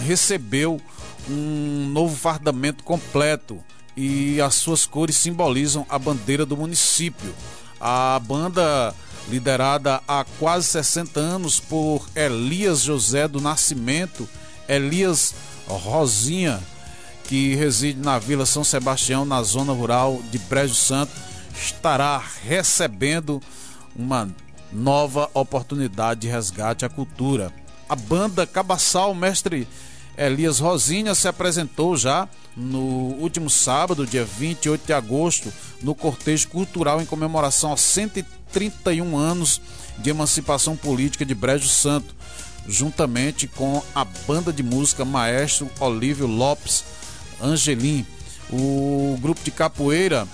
recebeu 0.04 0.81
um 1.29 1.88
novo 1.93 2.17
fardamento 2.17 2.83
completo 2.85 3.62
e 3.97 4.41
as 4.41 4.55
suas 4.55 4.87
cores 4.87 5.17
simbolizam 5.17 5.87
a 5.88 5.99
bandeira 5.99 6.47
do 6.47 6.57
município. 6.57 7.35
A 7.81 8.21
banda, 8.21 8.95
liderada 9.29 10.00
há 10.07 10.25
quase 10.38 10.67
60 10.69 11.21
anos 11.21 11.61
por 11.61 12.07
Elias 12.14 12.81
José 12.81 13.29
do 13.29 13.41
Nascimento, 13.41 14.29
Elias 14.69 15.35
Rosinha, 15.67 16.61
que 17.25 17.55
reside 17.55 17.99
na 17.99 18.19
Vila 18.19 18.47
São 18.47 18.64
Sebastião, 18.64 19.25
na 19.25 19.43
zona 19.43 19.73
rural 19.73 20.21
de 20.31 20.38
Brejo 20.38 20.75
Santo, 20.75 21.12
estará 21.55 22.23
recebendo 22.45 23.41
uma 23.95 24.29
nova 24.73 25.31
oportunidade 25.35 26.21
de 26.21 26.29
resgate 26.29 26.85
à 26.85 26.88
cultura. 26.88 27.52
A 27.88 27.95
banda 27.95 28.47
Cabaçal 28.47 29.14
Mestre 29.14 29.69
Elias 30.16 30.59
Rosinha 30.59 31.14
se 31.14 31.26
apresentou 31.26 31.97
já 31.97 32.28
no 32.57 33.14
último 33.19 33.49
sábado, 33.49 34.07
dia 34.07 34.25
28 34.25 34.87
de 34.87 34.92
agosto, 34.92 35.52
no 35.83 35.95
cortejo 35.95 36.49
cultural 36.49 37.00
em 37.00 37.07
comemoração 37.07 37.71
aos 37.71 37.81
131 37.81 39.16
anos 39.16 39.61
de 39.99 40.11
emancipação 40.11 40.76
política 40.76 41.25
de 41.25 41.35
Brejo 41.35 41.69
Santo, 41.69 42.14
juntamente 42.69 43.47
com 43.47 43.83
a 43.95 44.04
banda 44.04 44.52
de 44.52 44.62
música 44.62 45.04
Maestro 45.04 45.71
Olívio 45.81 46.26
Lopes 46.26 46.85
Angelim. 47.40 48.07
O 48.50 49.19
grupo 49.21 49.40
de 49.42 49.50
capoeira 49.50 50.28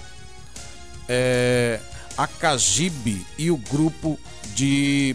é, 1.09 1.79
Acajibe 2.17 3.25
e 3.39 3.49
o 3.49 3.57
grupo 3.57 4.19
de 4.55 5.15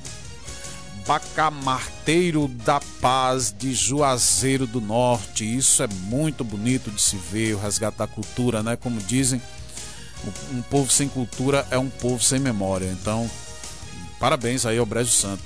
Bacamarteiro 1.05 2.47
da 2.47 2.79
Paz 3.01 3.53
de 3.57 3.73
Juazeiro 3.73 4.65
do 4.65 4.79
Norte. 4.79 5.43
Isso 5.43 5.83
é 5.83 5.87
muito 5.87 6.43
bonito 6.43 6.89
de 6.89 7.01
se 7.01 7.17
ver, 7.17 7.55
o 7.55 7.59
resgate 7.59 7.97
da 7.97 8.07
cultura, 8.07 8.63
né? 8.63 8.75
Como 8.75 8.99
dizem, 9.01 9.41
um 10.51 10.61
povo 10.63 10.91
sem 10.91 11.07
cultura 11.07 11.67
é 11.69 11.77
um 11.77 11.89
povo 11.89 12.23
sem 12.23 12.39
memória. 12.39 12.85
Então, 12.85 13.29
parabéns 14.19 14.65
aí 14.65 14.77
ao 14.77 14.85
Brejo 14.85 15.11
Santo. 15.11 15.43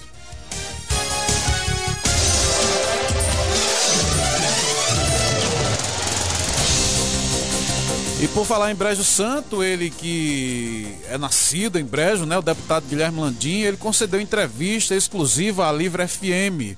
E 8.20 8.28
por 8.30 8.48
falar 8.48 8.72
em 8.72 8.76
Brejo 8.76 9.04
Santo, 9.04 9.64
ele 9.64 9.92
que 9.92 10.92
é 11.08 11.20
nascido 11.20 11.78
em 11.78 11.86
Brejo, 11.86 12.26
né, 12.26 12.36
o 12.36 12.42
deputado 12.42 12.88
Guilherme 12.88 13.20
Landim, 13.20 13.60
ele 13.60 13.78
concedeu 13.78 14.20
entrevista 14.20 14.96
exclusiva 14.96 15.70
à 15.70 15.72
Livre 15.72 16.08
FM. 16.08 16.76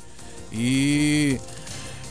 E 0.52 1.40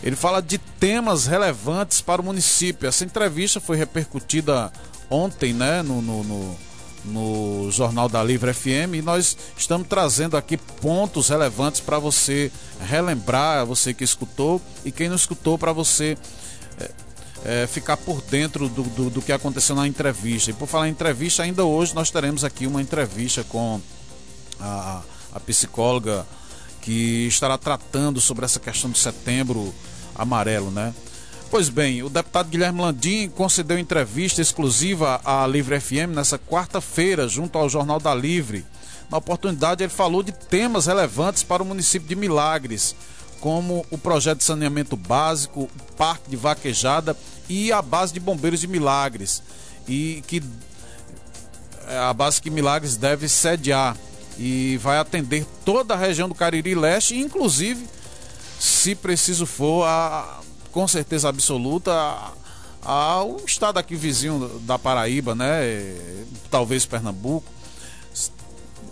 ele 0.02 0.16
fala 0.16 0.40
de 0.40 0.56
temas 0.56 1.26
relevantes 1.26 2.00
para 2.00 2.22
o 2.22 2.24
município. 2.24 2.88
Essa 2.88 3.04
entrevista 3.04 3.60
foi 3.60 3.76
repercutida 3.76 4.72
ontem, 5.10 5.52
né, 5.52 5.82
no, 5.82 6.00
no, 6.00 6.24
no, 6.24 6.56
no 7.04 7.70
jornal 7.70 8.08
da 8.08 8.24
Livre 8.24 8.54
FM 8.54 8.94
e 8.94 9.02
nós 9.02 9.36
estamos 9.58 9.86
trazendo 9.88 10.38
aqui 10.38 10.56
pontos 10.56 11.28
relevantes 11.28 11.82
para 11.82 11.98
você 11.98 12.50
relembrar, 12.80 13.66
você 13.66 13.92
que 13.92 14.04
escutou 14.04 14.58
e 14.86 14.90
quem 14.90 15.10
não 15.10 15.16
escutou 15.16 15.58
para 15.58 15.70
você 15.70 16.16
é, 17.44 17.66
ficar 17.66 17.96
por 17.96 18.20
dentro 18.22 18.68
do, 18.68 18.82
do, 18.82 19.10
do, 19.10 19.22
que 19.22 19.32
aconteceu 19.32 19.76
na 19.76 19.86
entrevista. 19.86 20.50
E 20.50 20.54
por 20.54 20.66
falar 20.66 20.88
em 20.88 20.92
entrevista, 20.92 21.42
ainda 21.42 21.64
hoje 21.64 21.94
nós 21.94 22.10
teremos 22.10 22.44
aqui 22.44 22.66
uma 22.66 22.82
entrevista 22.82 23.44
com 23.44 23.80
a, 24.60 25.02
a 25.32 25.40
psicóloga 25.40 26.26
que 26.80 27.26
estará 27.26 27.58
tratando 27.58 28.20
sobre 28.20 28.44
essa 28.44 28.58
questão 28.58 28.90
do 28.90 28.98
setembro 28.98 29.74
amarelo, 30.14 30.70
né? 30.70 30.94
Pois 31.50 31.70
bem, 31.70 32.02
o 32.02 32.10
deputado 32.10 32.50
Guilherme 32.50 32.82
Landim 32.82 33.28
concedeu 33.30 33.78
entrevista 33.78 34.42
exclusiva 34.42 35.18
à 35.24 35.46
Livre 35.46 35.80
FM 35.80 36.14
nessa 36.14 36.38
quarta-feira, 36.38 37.26
junto 37.26 37.56
ao 37.56 37.70
Jornal 37.70 37.98
da 37.98 38.14
Livre. 38.14 38.66
Na 39.10 39.16
oportunidade, 39.16 39.82
ele 39.82 39.90
falou 39.90 40.22
de 40.22 40.32
temas 40.32 40.86
relevantes 40.86 41.42
para 41.42 41.62
o 41.62 41.66
município 41.66 42.06
de 42.06 42.14
Milagres, 42.14 42.94
como 43.40 43.84
o 43.90 43.98
projeto 43.98 44.38
de 44.38 44.44
saneamento 44.44 44.96
básico, 44.96 45.62
o 45.62 45.94
parque 45.96 46.30
de 46.30 46.36
vaquejada 46.36 47.16
e 47.48 47.72
a 47.72 47.80
base 47.80 48.12
de 48.12 48.20
bombeiros 48.20 48.60
de 48.60 48.66
Milagres, 48.66 49.42
e 49.86 50.22
que 50.26 50.42
é 51.88 51.98
a 51.98 52.12
base 52.12 52.40
que 52.40 52.50
Milagres 52.50 52.96
deve 52.96 53.28
sediar 53.28 53.96
e 54.38 54.78
vai 54.78 54.98
atender 54.98 55.46
toda 55.64 55.94
a 55.94 55.96
região 55.96 56.28
do 56.28 56.34
Cariri 56.34 56.74
Leste, 56.74 57.16
inclusive, 57.16 57.86
se 58.58 58.94
preciso 58.94 59.46
for, 59.46 59.84
a, 59.84 60.40
com 60.70 60.86
certeza 60.86 61.28
absoluta 61.28 61.92
ao 62.82 63.36
estado 63.44 63.78
aqui 63.78 63.96
vizinho 63.96 64.60
da 64.60 64.78
Paraíba, 64.78 65.34
né? 65.34 65.96
Talvez 66.50 66.86
Pernambuco. 66.86 67.57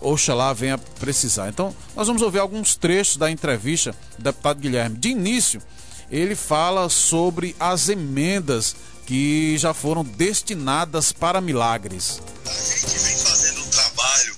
Oxalá 0.01 0.53
venha 0.53 0.77
precisar. 0.77 1.49
Então, 1.49 1.75
nós 1.95 2.07
vamos 2.07 2.21
ouvir 2.21 2.39
alguns 2.39 2.75
trechos 2.75 3.17
da 3.17 3.29
entrevista 3.29 3.95
do 4.17 4.23
deputado 4.23 4.59
Guilherme. 4.59 4.97
De 4.97 5.09
início, 5.09 5.61
ele 6.09 6.35
fala 6.35 6.89
sobre 6.89 7.55
as 7.59 7.89
emendas 7.89 8.75
que 9.05 9.57
já 9.57 9.73
foram 9.73 10.03
destinadas 10.03 11.11
para 11.11 11.39
milagres. 11.39 12.21
A 12.45 12.51
gente 12.51 12.99
vem 12.99 13.17
fazendo 13.17 13.61
um 13.61 13.69
trabalho 13.69 14.35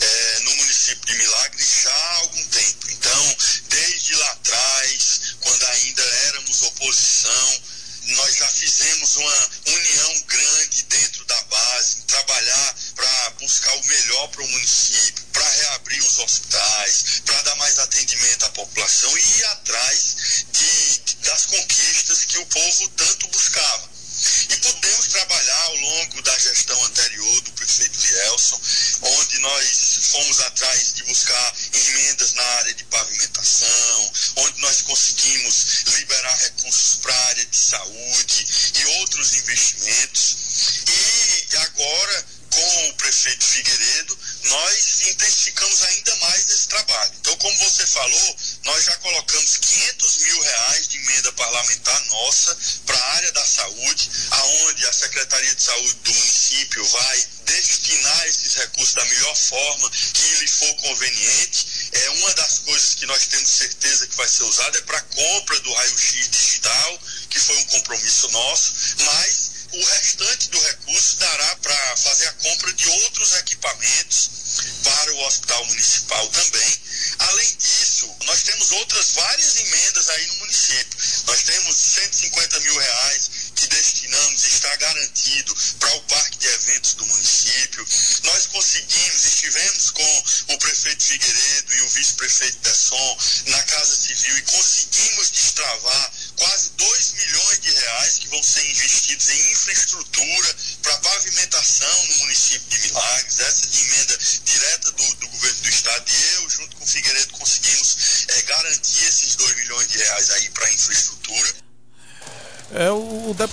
é, 0.00 0.40
no 0.44 0.56
município 0.56 1.06
de 1.06 1.18
Milagres 1.18 1.82
já 1.82 1.90
há 1.90 2.16
algum 2.20 2.44
tempo. 2.44 2.86
Então, 2.90 3.36
desde 3.68 4.14
lá 4.14 4.30
atrás, 4.32 5.36
quando 5.40 5.62
ainda 5.62 6.02
éramos 6.02 6.62
oposição, 6.62 7.60
nós 8.08 8.36
já 8.36 8.48
fizemos 8.48 9.16
uma 9.16 9.50
união 9.66 10.20
grande 10.26 10.82
dentro 10.84 11.24
da 11.26 11.42
base, 11.42 12.02
trabalhar 12.06 12.76
para 12.94 13.30
buscar 13.40 13.74
o 13.76 13.86
melhor 13.86 14.28
para 14.28 14.42
o 14.42 14.48
município, 14.48 15.24
para 15.32 15.48
reabrir 15.48 16.02
os 16.02 16.18
hospitais, 16.18 17.22
para 17.26 17.42
dar 17.42 17.56
mais 17.56 17.78
atendimento 17.78 18.44
à 18.44 18.48
população 18.50 19.18
e 19.18 19.38
ir 19.38 19.44
atrás 19.46 20.16
de, 20.52 21.16
das 21.16 21.46
conquistas 21.46 22.24
que 22.24 22.38
o 22.38 22.46
povo 22.46 22.88
tanto 22.88 23.28
buscava. 23.28 23.67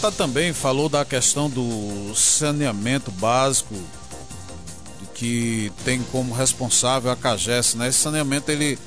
Deputado 0.06 0.16
também 0.16 0.54
falou 0.54 0.88
da 0.88 1.04
questão 1.04 1.50
do 1.50 2.14
saneamento 2.16 3.12
básico 3.12 3.74
que 5.14 5.72
tem 5.84 6.02
como 6.12 6.34
responsável 6.34 7.10
a 7.10 7.16
CAGES, 7.16 7.76
né? 7.76 7.88
Esse 7.88 8.00
saneamento 8.00 8.52
ele 8.52 8.78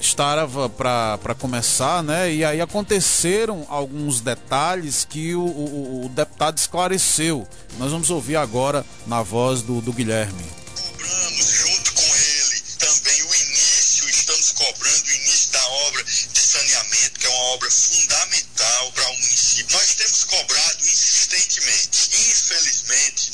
estava 0.00 0.68
para 0.68 1.34
começar, 1.38 2.02
né? 2.02 2.32
E 2.32 2.44
aí 2.44 2.60
aconteceram 2.60 3.66
alguns 3.68 4.20
detalhes 4.20 5.04
que 5.04 5.34
o, 5.34 5.42
o, 5.42 6.06
o, 6.06 6.08
deputado 6.08 6.56
esclareceu. 6.56 7.46
Nós 7.78 7.92
vamos 7.92 8.10
ouvir 8.10 8.36
agora 8.36 8.84
na 9.06 9.22
voz 9.22 9.62
do, 9.62 9.80
do 9.80 9.92
Guilherme. 9.92 10.59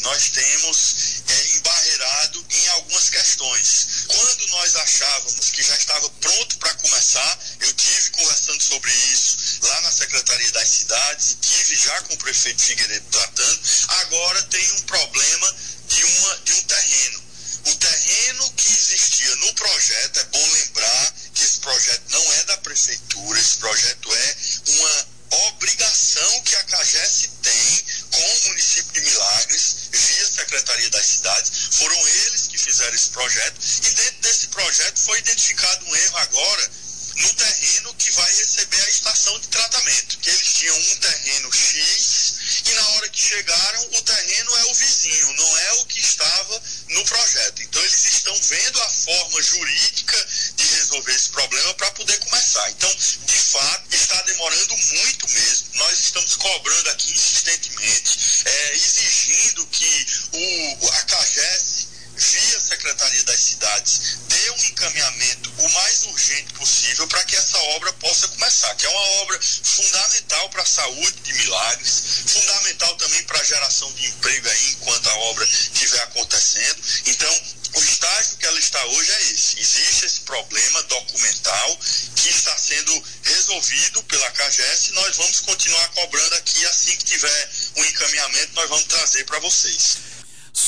Nós 0.07 0.31
temos 0.31 0.95
é, 1.27 1.57
embarreirado 1.57 2.47
em 2.49 2.69
algumas 2.69 3.11
questões. 3.11 4.07
Quando 4.07 4.47
nós 4.51 4.77
achávamos 4.77 5.51
que 5.51 5.63
já 5.65 5.75
estava 5.75 6.09
pronto 6.09 6.59
para 6.59 6.75
começar, 6.75 7.41
eu 7.61 7.75
tive 7.75 8.11
conversando 8.11 8.63
sobre 8.63 8.93
isso 9.13 9.37
lá 9.63 9.81
na 9.81 9.91
Secretaria 9.91 10.53
das 10.53 10.69
Cidades 10.69 11.33
e 11.33 11.35
tive 11.37 11.75
já 11.75 12.01
com 12.03 12.15
o 12.15 12.19
prefeito 12.19 12.63
Figueiredo 12.63 13.05
tratando. 13.11 13.61
Agora 13.89 14.43
tem 14.45 14.73
um 14.75 14.83
problema 14.83 15.57
de, 15.89 16.05
uma, 16.05 16.37
de 16.39 16.53
um 16.53 16.63
terreno. 16.63 17.25
O 17.65 17.75
terreno 17.75 18.53
que 18.53 18.73
existia 18.73 19.35
no 19.37 19.55
projeto, 19.55 20.21
é 20.21 20.25
bom 20.25 20.49
lembrar 20.53 21.15
que 21.35 21.43
esse 21.43 21.59
projeto 21.59 22.03
não 22.11 22.33
é 22.33 22.45
da 22.45 22.59
prefeitura, 22.59 23.41
esse 23.41 23.57
projeto 23.57 24.15
é 24.15 24.37
uma 24.69 25.17
obrigação 25.49 26.43
que 26.43 26.55
a 26.55 26.65
CAGES 26.65 27.31
tem 27.43 27.85
com 28.11 28.23
o 28.23 28.49
município 28.49 28.93
de 28.93 29.01
Milagres, 29.01 29.77
via 29.91 30.27
Secretaria 30.27 30.91
das 30.91 31.07
Cidades. 31.07 31.69
Foram 31.73 32.09
eles 32.09 32.47
que 32.49 32.59
fizeram 32.59 32.95
esse 32.95 33.11
projeto 33.11 33.61
e 33.83 33.91
dentro 33.91 34.21
desse 34.23 34.49
projeto 34.49 35.01
foi 35.01 35.19
identificado 35.19 35.87
um 35.87 35.97
erro 35.97 36.17
agora 36.19 36.71
no 37.17 37.35
terreno 37.35 37.95
que 37.95 38.11
vai 38.11 38.35
receber 38.35 38.81
a 38.81 38.89
estação 38.89 39.39
de 39.41 39.49
tratamento. 39.49 40.19
Eles 40.27 40.53
tinham 40.55 40.79
um 40.79 40.97
terreno 40.97 41.53
X 41.53 42.36
e 42.65 42.73
na 42.73 42.89
hora 42.91 43.09
que 43.09 43.21
chegaram 43.21 43.89
o 43.93 44.03
terreno 44.03 44.57
é 44.57 44.65
o 44.67 44.75
vizinho, 44.75 45.33
não 45.33 45.59
é 45.59 45.73
o 45.75 45.87
que 45.87 46.01
estava 46.01 46.63
no 46.91 47.05
projeto. 47.05 47.63
Então 47.63 47.83
eles 47.83 48.05
estão 48.07 48.35
vendo 48.43 48.81
a 48.83 48.91
forma 48.91 49.43
jurídica 49.43 50.29
de 50.55 50.65
resolver 50.65 51.13
esse 51.13 51.31
problema 51.31 51.75
para 51.75 51.91
poder 51.93 52.19
começar. 52.21 52.71
Então, 52.71 52.95
de 53.25 53.39
fato, 53.39 53.95
está 53.95 54.23
demorando 54.23 54.77
muito 54.77 55.29
mesmo. 55.29 55.69
Nós 55.75 55.99
estamos 55.99 56.37
cobrando 56.37 56.91
aqui 56.91 57.13
insistentemente, 57.13 58.19
é, 58.45 58.73
exigindo 58.75 59.67
que 59.67 60.07
o, 60.33 60.89
a 60.89 61.03
CAGES 61.03 61.86
via 62.17 62.61
Secretaria 62.61 63.25
das 63.25 63.41
Cidades, 63.41 64.01
dê 64.29 64.51
um 64.51 64.65
encaminhamento 64.65 65.53
o 65.59 65.69
mais 65.71 66.05
urgente 66.05 66.55
possível 66.55 67.07
para 67.09 67.25
que 67.25 67.37
essa 67.37 67.59
obra 67.77 67.93
possa 67.95 68.29
começar, 68.29 68.75
que 68.77 68.87
é 68.87 68.89
uma 68.89 69.07
obra 69.23 69.41
fundamental 69.43 70.49
para 70.51 70.63
a 70.63 70.67
saúde 70.67 71.21
de 71.23 71.33
Milagres, 71.35 72.03
fundamental 72.27 72.97
também 72.97 73.23
para 73.25 73.41
a 73.41 73.45
geração 73.45 73.93
de 73.93 74.07
emprego 74.07 74.49
aí 74.49 74.71
enquanto 74.71 75.07
a 75.09 75.17
obra 75.31 75.45
estiver 75.45 76.03
acontecendo. 76.03 76.83
Então, 77.07 77.43
o 77.75 77.81
estágio 77.83 78.37
que 78.39 78.47
ela 78.47 78.59
está 78.59 78.85
hoje 78.87 79.11
é 79.11 79.23
esse. 79.33 79.61
Existe 79.61 80.07
esse 80.07 80.21
problema 80.21 80.83
documental 80.85 81.79
que 82.17 82.29
está 82.31 82.57
sendo 82.57 83.05
resolvido 83.23 84.03
pela 84.05 84.31
CAGES 84.31 84.89
e 84.89 84.93
nós 84.93 85.17
vamos 85.17 85.41
continuar 85.41 85.89
cobrando 85.91 86.35
aqui 86.37 86.65
assim 86.67 86.97
que 86.97 87.05
tiver 87.05 87.51
um 87.77 87.85
encaminhamento, 87.85 88.55
nós 88.55 88.69
vamos 88.69 88.85
trazer 88.85 89.25
para 89.25 89.39
vocês. 89.41 90.16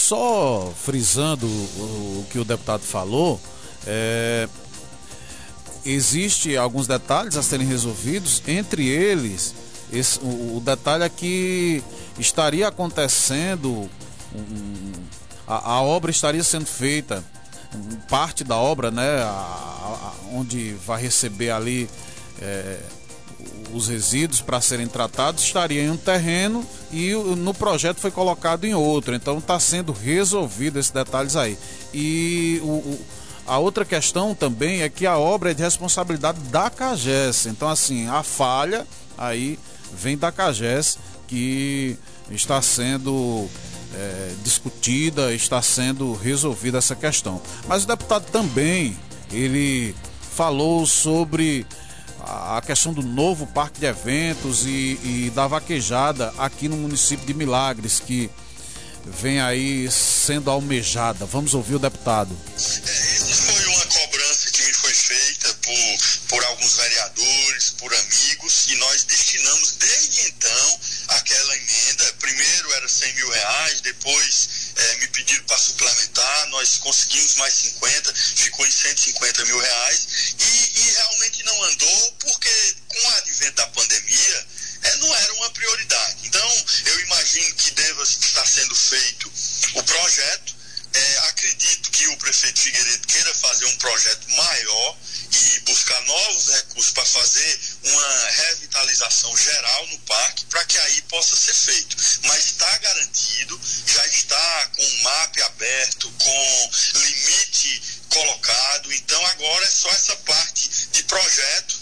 Só 0.09 0.73
frisando 0.75 1.47
o, 1.47 2.25
que 2.31 2.39
o 2.39 2.45
deputado 2.45 2.81
falou, 2.81 3.39
é, 3.87 4.49
existe 5.85 6.57
alguns 6.57 6.87
detalhes 6.87 7.37
a 7.37 7.43
serem 7.43 7.67
resolvidos, 7.67 8.43
entre 8.49 8.89
eles 8.89 9.55
esse, 9.93 10.19
o, 10.21 10.57
o, 10.57 10.63
detalhe 10.65 11.05
é 11.05 11.11
que 11.11 11.85
estaria 12.19 12.69
acontecendo, 12.69 13.91
um, 14.35 14.93
a, 15.47 15.73
a, 15.73 15.83
obra 15.83 16.11
estaria 16.11 16.43
sendo 16.43 16.65
feita, 16.65 17.23
parte 18.09 18.45
da 18.45 18.57
obra, 18.57 18.91
né, 18.91 19.23
a, 19.23 19.29
a, 19.29 20.13
onde 20.33 20.73
vai 20.87 21.03
receber 21.03 21.51
ali 21.51 21.87
é, 22.41 22.81
os 23.73 23.89
resíduos 23.89 24.41
para 24.41 24.61
serem 24.61 24.87
tratados, 24.87 25.43
estaria 25.43 25.83
em 25.83 25.91
um 25.91 25.97
terreno 25.97 26.65
e 26.91 27.13
no 27.13 27.53
projeto 27.55 27.99
foi 27.99 28.11
colocado 28.11 28.65
em 28.65 28.75
outro. 28.75 29.15
Então 29.15 29.39
está 29.39 29.59
sendo 29.61 29.93
resolvido 29.93 30.79
esses 30.79 30.91
detalhes 30.91 31.37
aí. 31.37 31.57
E 31.93 32.61
o, 32.63 32.67
o 32.67 33.07
a 33.49 33.57
outra 33.57 33.83
questão 33.83 34.35
também 34.35 34.83
é 34.83 34.91
que 34.91 35.07
a 35.07 35.17
obra 35.17 35.53
é 35.53 35.55
de 35.55 35.63
responsabilidade 35.63 36.39
da 36.51 36.69
CAGES. 36.69 37.47
Então, 37.47 37.67
assim, 37.67 38.07
a 38.07 38.23
falha 38.23 38.87
aí 39.17 39.59
vem 39.91 40.19
da 40.19 40.31
CAGES 40.31 40.99
que 41.27 41.97
está 42.31 42.61
sendo 42.61 43.49
é, 43.95 44.33
discutida, 44.45 45.33
está 45.33 45.63
sendo 45.63 46.13
resolvida 46.13 46.77
essa 46.77 46.95
questão. 46.95 47.41
Mas 47.67 47.85
o 47.85 47.87
deputado 47.87 48.31
também, 48.31 48.95
ele 49.33 49.95
falou 50.21 50.85
sobre 50.85 51.67
a 52.29 52.63
questão 52.65 52.93
do 52.93 53.03
novo 53.03 53.47
parque 53.47 53.81
de 53.81 53.87
eventos 53.87 54.67
e, 54.67 54.99
e 55.03 55.33
da 55.35 55.47
vaquejada 55.47 56.33
aqui 56.37 56.69
no 56.69 56.77
município 56.77 57.27
de 57.27 57.33
Milagres, 57.33 58.01
que 58.01 58.31
vem 59.07 59.41
aí 59.41 59.91
sendo 59.91 60.51
almejada. 60.51 61.25
Vamos 61.25 61.55
ouvir 61.55 61.77
o 61.77 61.79
deputado. 61.79 62.37
É, 62.55 62.59
foi 62.61 63.67
uma 63.67 63.87
cobrança 63.87 64.38
feita 65.19 65.55
por, 65.55 65.99
por 66.29 66.45
alguns 66.45 66.77
vereadores, 66.77 67.71
por 67.79 67.93
amigos, 67.93 68.67
e 68.69 68.77
nós 68.77 69.05
destinamos 69.05 69.73
desde 69.73 70.29
então 70.29 70.81
aquela 71.09 71.57
emenda. 71.57 72.13
Primeiro 72.21 72.73
era 72.75 72.89
100 72.89 73.15
mil 73.15 73.31
reais, 73.31 73.81
depois 73.81 74.49
é, 74.77 74.95
me 74.97 75.09
pediram 75.09 75.45
para 75.45 75.59
suplementar, 75.59 76.47
nós 76.51 76.79
conseguimos 76.79 77.35
mais 77.35 77.55
50, 77.55 78.15
ficou 78.15 78.67
em 78.67 78.71
150 78.71 79.45
mil 79.47 79.59
reais, 79.59 80.07
e, 80.39 80.79
e 80.79 80.91
realmente 80.93 81.43
não 81.43 81.65
andou, 81.65 82.13
porque 82.21 82.77
com 82.87 83.07
o 83.07 83.11
advento 83.17 83.57
da 83.57 83.67
pandemia, 83.69 84.47
é, 84.83 84.97
não 84.99 85.17
era 85.17 85.33
uma 85.35 85.51
prioridade. 85.51 86.17
Então, 86.23 86.65
eu 86.87 87.01
imagino 87.01 87.55
que 87.57 87.71
deva 87.73 88.03
estar 88.05 88.47
sendo 88.47 88.75
feito 88.77 89.33
o 89.75 89.83
projeto. 89.83 90.58
É, 90.93 91.19
acredito 91.29 91.91
que 91.91 92.07
o 92.09 92.17
prefeito 92.17 92.61
Figueiredo 92.61 93.07
queira 93.07 93.35
fazer 93.35 93.67
um 93.67 93.77
projeto 93.77 94.31
maior 94.31 94.97
e 95.31 95.61
buscar 95.61 96.01
novos 96.03 96.49
recursos 96.49 96.93
para 96.93 97.05
fazer 97.05 97.61
uma 97.85 98.31
revitalização 98.31 99.37
geral 99.37 99.87
no 99.89 99.99
parque, 100.01 100.47
para 100.47 100.65
que 100.65 100.79
aí 100.79 101.03
possa 101.03 101.37
ser 101.37 101.55
feito. 101.55 101.97
Mas 102.25 102.47
está 102.47 102.79
garantido, 102.79 103.61
já 103.87 104.07
está 104.07 104.67
com 104.77 104.85
o 104.85 105.03
MAP 105.03 105.43
aberto, 105.43 106.11
com 106.13 106.71
limite 106.95 107.83
colocado, 108.09 108.93
então 108.93 109.27
agora 109.27 109.65
é 109.65 109.71
só 109.71 109.91
essa 109.91 110.17
parte 110.17 110.69
de 110.93 111.03
projeto 111.05 111.79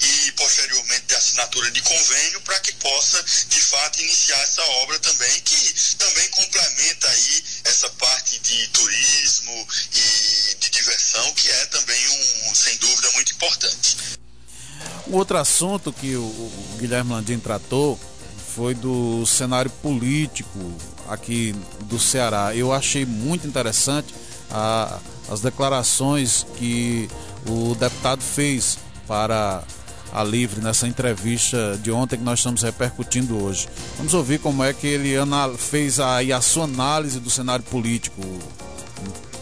e 0.00 0.32
posteriormente 0.32 1.06
de 1.06 1.14
assinatura 1.14 1.70
convênio 1.82 2.40
para 2.42 2.58
que 2.60 2.72
possa 2.74 3.22
de 3.48 3.60
fato 3.60 4.00
iniciar 4.00 4.40
essa 4.42 4.62
obra 4.82 4.98
também 5.00 5.40
que 5.40 5.94
também 5.94 6.28
complementa 6.30 7.08
aí 7.08 7.44
essa 7.64 7.88
parte 7.90 8.38
de 8.40 8.68
turismo 8.68 9.68
e 9.94 10.56
de 10.56 10.70
diversão 10.70 11.32
que 11.34 11.48
é 11.48 11.66
também 11.66 12.08
um 12.08 12.54
sem 12.54 12.76
dúvida 12.78 13.10
muito 13.14 13.32
importante. 13.34 13.96
Um 15.06 15.16
outro 15.16 15.38
assunto 15.38 15.92
que 15.92 16.16
o, 16.16 16.22
o 16.22 16.76
Guilherme 16.78 17.12
Landim 17.12 17.38
tratou 17.38 17.98
foi 18.54 18.74
do 18.74 19.24
cenário 19.26 19.70
político 19.70 20.58
aqui 21.08 21.54
do 21.84 21.98
Ceará. 21.98 22.54
Eu 22.54 22.72
achei 22.72 23.04
muito 23.04 23.46
interessante 23.46 24.14
a, 24.50 24.98
as 25.28 25.40
declarações 25.40 26.46
que 26.56 27.08
o 27.46 27.74
deputado 27.74 28.22
fez 28.22 28.78
para 29.06 29.64
a 30.12 30.22
Livre 30.22 30.60
nessa 30.60 30.86
entrevista 30.86 31.78
de 31.82 31.90
ontem 31.90 32.18
que 32.18 32.24
nós 32.24 32.38
estamos 32.38 32.62
repercutindo 32.62 33.42
hoje. 33.42 33.68
Vamos 33.96 34.12
ouvir 34.14 34.38
como 34.38 34.62
é 34.62 34.72
que 34.74 34.86
ele 34.86 35.14
fez 35.58 35.98
aí 35.98 36.32
a 36.32 36.40
sua 36.40 36.64
análise 36.64 37.18
do 37.18 37.30
cenário 37.30 37.64
político 37.64 38.20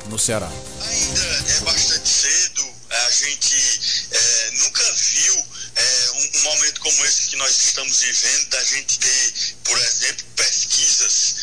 no 0.08 0.18
Ceará. 0.18 0.48
Ainda 0.48 1.22
é 1.22 1.60
bastante 1.60 2.08
cedo, 2.08 2.64
a 2.90 3.10
gente 3.10 3.80
é, 4.10 4.50
nunca 4.58 4.82
viu 4.94 5.44
é, 5.76 6.10
um, 6.14 6.38
um, 6.38 6.42
momento 6.42 6.80
como 6.80 7.04
esse 7.04 7.28
que 7.28 7.36
nós 7.36 7.50
estamos 7.50 8.00
vivendo, 8.00 8.48
da 8.50 8.64
gente 8.64 8.98
ter, 8.98 9.32
por 9.64 9.78
exemplo, 9.78 10.24
pesquisas 10.36 11.34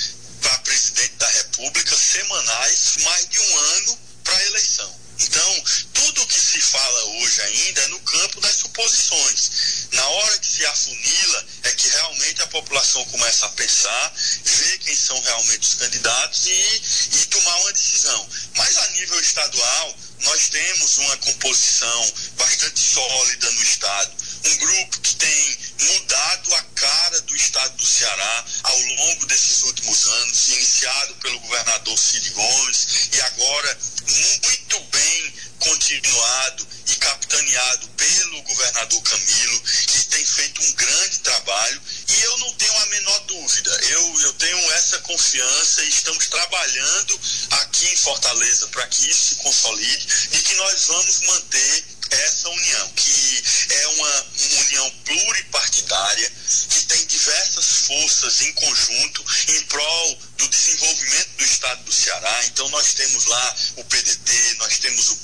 para 0.42 0.58
presidente 0.60 1.16
da 1.18 1.30
República 1.30 1.96
semanais, 1.96 2.96
mais 3.04 3.28
de 3.30 3.40
um 3.40 3.58
ano 3.58 3.98
para 4.24 4.38
a 4.38 4.46
eleição. 4.48 4.96
Então, 5.20 5.64
tudo 6.08 6.28
que 6.28 6.40
se 6.40 6.62
fala 6.62 7.04
hoje 7.20 7.42
ainda 7.42 7.82
é 7.82 7.88
no 7.88 8.00
campo 8.00 8.40
das 8.40 8.56
suposições. 8.56 9.52
Na 9.92 10.06
hora 10.06 10.40
que 10.40 10.48
se 10.48 10.66
afunila, 10.66 11.46
é 11.64 11.72
que 11.72 11.88
realmente 11.90 12.42
a 12.42 12.48
população 12.48 13.04
começa 13.06 13.46
a 13.46 13.50
pensar, 13.50 14.14
ver 14.44 14.78
quem 14.80 14.96
são 14.96 15.20
realmente 15.20 15.68
os 15.68 15.76
candidatos 15.76 16.46
e, 16.46 16.82
e 17.22 17.26
tomar 17.26 17.58
uma 17.58 17.74
decisão. 17.74 18.30
Mas 18.56 18.78
a 18.78 18.90
nível 18.92 19.20
estadual, 19.20 19.98
nós 20.20 20.50
temos 20.50 20.98
uma 20.98 21.18
composição 21.18 22.14
bastante 22.38 22.80
sólida 22.80 23.52
no 23.52 23.64
Estado. 23.64 24.16
Um 24.46 24.58
grupo 24.58 25.02
que 25.02 25.16
tem 25.16 25.58
mudado 25.80 26.56
a 26.56 26.64
cara 26.64 27.22
do 27.22 27.36
Estado 27.36 27.76
do 27.76 27.86
Ceará 27.86 28.46
ao 28.64 28.80
longo 28.80 29.26
desses 29.26 29.62
últimos 29.64 30.08
anos, 30.08 30.50
iniciado 30.50 31.16
pelo 31.16 31.40
governador 31.42 31.98
Cid 31.98 32.30
Gomes 32.30 33.10
e 33.12 33.22
agora 33.22 33.80
muito 34.08 34.80
bem 34.80 35.34
continuado 35.60 36.68
e 36.88 36.96
capitaneado 36.96 37.88
pelo 37.90 38.42
governador 38.44 39.02
Camilo, 39.04 39.62
que 39.62 40.06
tem 40.06 40.26
feito 40.26 40.62
um 40.62 40.74
grande 40.74 41.20
trabalho 41.20 41.82
e 42.10 42.22
eu 42.22 42.38
não 42.40 42.54
tenho 42.54 42.78
a 42.78 42.86
menor 42.88 43.20
dúvida. 43.22 43.80
Eu, 43.90 44.22
eu 44.22 44.34
tenho 44.34 44.72
essa 44.74 45.00
confiança 45.00 45.84
e 45.84 45.90
estamos 45.90 46.28
trabalhando 46.28 47.20
aqui 47.52 47.88
em 47.88 47.98
Fortaleza 47.98 48.68
para 48.68 48.88
que 48.88 49.10
isso 49.10 49.30
se 49.30 49.36
consolide 49.36 50.08
e 50.32 50.42
que 50.42 50.56
nós 50.56 50.86
vamos 50.86 51.22
manter 51.22 51.98
essa 52.10 52.50
união, 52.50 52.90
que 52.96 53.44
é 53.70 53.88
uma 53.88 54.26
união 54.66 54.92
pluripartidária, 55.06 56.32
que 56.70 56.84
tem 56.86 57.06
diversas 57.06 57.66
forças 57.88 58.42
em 58.42 58.54
conjunto 58.54 59.26
em 59.50 59.62
prol 59.64 60.20
do 60.38 60.48
desenvolvimento 60.48 61.30
do 61.38 61.44
estado 61.44 61.84
do 61.84 61.92
Ceará. 61.92 62.46
Então 62.46 62.70
nós 62.70 62.94
temos 62.94 63.26
lá 63.26 63.56
o 63.78 63.84
PDT, 63.84 64.54
nós 64.60 64.78
temos 64.80 65.10
o 65.10 65.16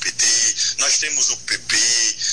nós 0.84 0.98
temos 0.98 1.30
o 1.30 1.38
PP, 1.38 1.78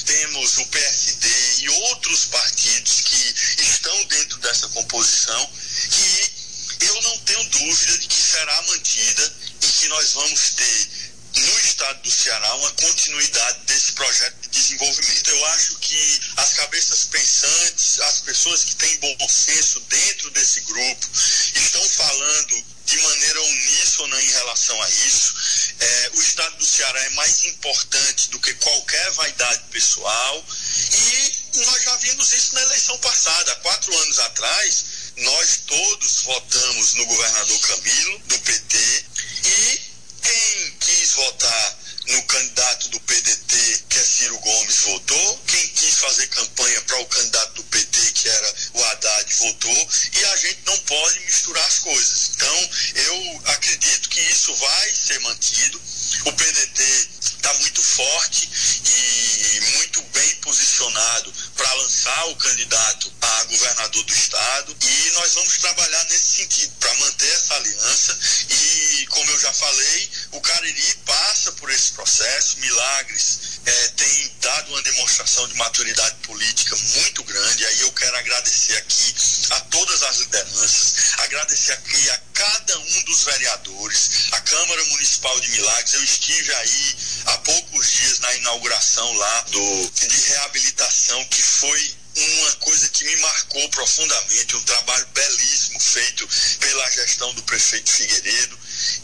temos 0.07 0.59
o 0.59 0.67
PSD 0.67 1.29
e 1.61 1.69
outros 1.69 2.25
partidos 2.25 3.01
que 3.03 3.63
estão 3.63 4.05
dentro 4.07 4.39
dessa 4.39 4.69
composição 4.71 5.51
que 5.89 6.85
eu 6.85 7.03
não 7.03 7.19
tenho 7.21 7.45
dúvida 7.45 7.99
de 7.99 8.09
que 8.09 8.21
será 8.21 8.63
mantida 8.63 9.35
e 9.63 9.67
que 9.67 9.87
nós 9.87 10.15
vamos 10.15 10.51
ter 10.55 10.91
no 11.37 11.61
estado 11.61 12.03
do 12.03 12.11
Ceará 12.11 12.55
uma 12.57 12.73
continuidade 12.73 13.61
desse 13.67 13.93
projeto 13.93 14.37
de 14.41 14.49
desenvolvimento. 14.49 15.31
Eu 15.31 15.47
acho 15.47 15.77
que 15.77 16.21
as 16.37 16.53
cabeças 16.55 17.05
pensantes, 17.05 18.01
as 18.01 18.21
pessoas 18.23 18.65
que 18.65 18.75
têm 18.75 18.99
bom 18.99 19.29
senso 19.29 19.79
dentro 19.83 20.29
desse 20.33 20.61
grupo, 20.63 21.09
estão 21.55 21.89
falando 21.89 22.65
de 22.90 22.96
maneira 23.03 23.40
uníssona 23.42 24.20
em 24.20 24.31
relação 24.31 24.83
a 24.83 24.90
isso. 24.90 25.35
É, 25.79 26.11
o 26.14 26.20
estado 26.20 26.57
do 26.57 26.66
Ceará 26.66 27.00
é 27.05 27.11
mais 27.11 27.42
importante 27.44 28.31
do 28.31 28.40
que 28.40 28.53
qualquer 28.55 29.11
vaidade 29.12 29.62
pessoal 29.70 30.44
e 30.92 31.33
nós 31.59 31.85
já 31.85 31.96
vimos 31.96 32.33
isso 32.33 32.55
na 32.55 32.62
eleição 32.62 32.98
passada. 32.98 33.53
Há 33.53 33.57
quatro 33.57 33.96
anos 33.96 34.18
atrás, 34.18 34.85
nós 35.18 35.62
todos 35.66 36.22
votamos 36.22 36.94
no 36.94 37.07
governador 37.07 37.61
Camilo, 37.61 38.18
do 38.26 38.38
PT, 38.40 39.05
e 39.44 39.81
quem 40.22 40.76
quis 40.81 41.12
votar 41.12 41.80
no 42.09 42.23
candidato 42.25 42.89
do 42.89 43.01
PDT, 43.01 43.85
que 43.89 43.99
é 43.99 44.03
Ciro 44.03 44.39
Gomes, 44.39 44.77
votou. 44.87 45.39
Quem 45.47 45.69
quis 45.69 45.99
fazer 45.99 46.27
campanha 46.29 46.81
para 46.83 47.01
o 47.01 47.07
candidato 47.07 47.55
do 47.55 47.65
PT, 47.65 48.13
que 48.13 48.29
era 48.29 48.55
o 48.75 48.85
Haddad, 48.85 49.35
votou. 49.35 49.89
E 50.13 50.25
a 50.25 50.37
gente 50.37 50.61
não 50.67 50.79
pode 50.79 51.21
misturar 51.21 51.65
as 51.65 51.79
coisas. 51.81 52.31
Então, 52.35 52.71
eu 52.95 53.43
acredito 53.47 54.09
que 54.09 54.21
isso 54.21 54.55
vai 54.55 54.95
ser 54.95 55.19
mantido. 55.21 55.81
O 56.25 56.33
PDT 56.33 57.09
está 57.21 57.55
muito 57.55 57.83
forte 57.83 58.51
e 58.85 59.61
muito 59.77 60.03
bem 60.03 60.37
posicionado 60.37 61.33
para 61.57 61.73
lançar 61.75 62.29
o 62.29 62.37
candidato 62.37 63.11
a 63.41 63.45
governador 63.45 64.05
do 64.05 64.13
estado 64.13 64.77
e 64.81 65.11
nós 65.13 65.35
vamos 65.35 65.59
trabalhar 65.59 66.05
nesse 66.05 66.37
sentido, 66.39 66.73
para 66.79 66.95
manter 66.95 67.29
essa 67.29 67.55
aliança 67.55 68.19
e, 68.51 69.07
como 69.07 69.31
eu 69.31 69.39
já 69.39 69.53
falei, 69.53 70.11
o 70.33 70.41
Cariri 70.41 70.95
passa 71.07 71.53
por 71.53 71.71
esse 71.71 71.89
esse 71.90 71.92
processo. 71.92 72.59
Milagres 72.61 73.61
é, 73.66 73.88
tem 73.88 74.33
dado 74.40 74.68
uma 74.70 74.83
demonstração 74.83 75.46
de 75.48 75.55
maturidade 75.55 76.16
política 76.26 76.76
muito 76.76 77.24
grande. 77.24 77.66
Aí 77.66 77.81
eu 77.81 77.92
quero 77.92 78.16
agradecer 78.16 78.76
aqui 78.76 79.14
a 79.50 79.61
todas 79.62 80.03
as 80.05 80.16
lideranças, 80.18 80.94
agradecer 81.18 81.72
aqui 81.72 82.11
a 82.11 82.18
cada 82.35 82.79
um 82.79 83.05
dos 83.05 83.24
vereadores, 83.24 84.29
a 84.33 84.40
Câmara 84.40 84.85
Municipal 84.87 85.38
de 85.40 85.50
Milagres. 85.50 85.94
Eu 85.94 86.05
estive 86.05 86.55
aí 86.55 86.96
há 87.26 87.38
poucos 87.38 87.90
dias 87.90 88.18
na 88.20 88.33
inauguração 88.35 89.12
lá 89.12 89.40
do 89.50 89.90
de 89.90 90.20
reabilitação 90.29 91.24
que 91.26 91.42
foi 91.42 92.00
uma 92.16 92.53
coisa 92.57 92.88
que 92.88 93.05
me 93.05 93.16
marcou 93.16 93.68
profundamente, 93.70 94.57
um 94.57 94.62
trabalho 94.64 95.07
belíssimo 95.14 95.81
feito 95.81 96.29
pela 96.59 96.90
gestão 96.90 97.33
do 97.35 97.42
prefeito 97.44 97.88
Figueiredo 97.88 98.59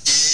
e 0.06 0.25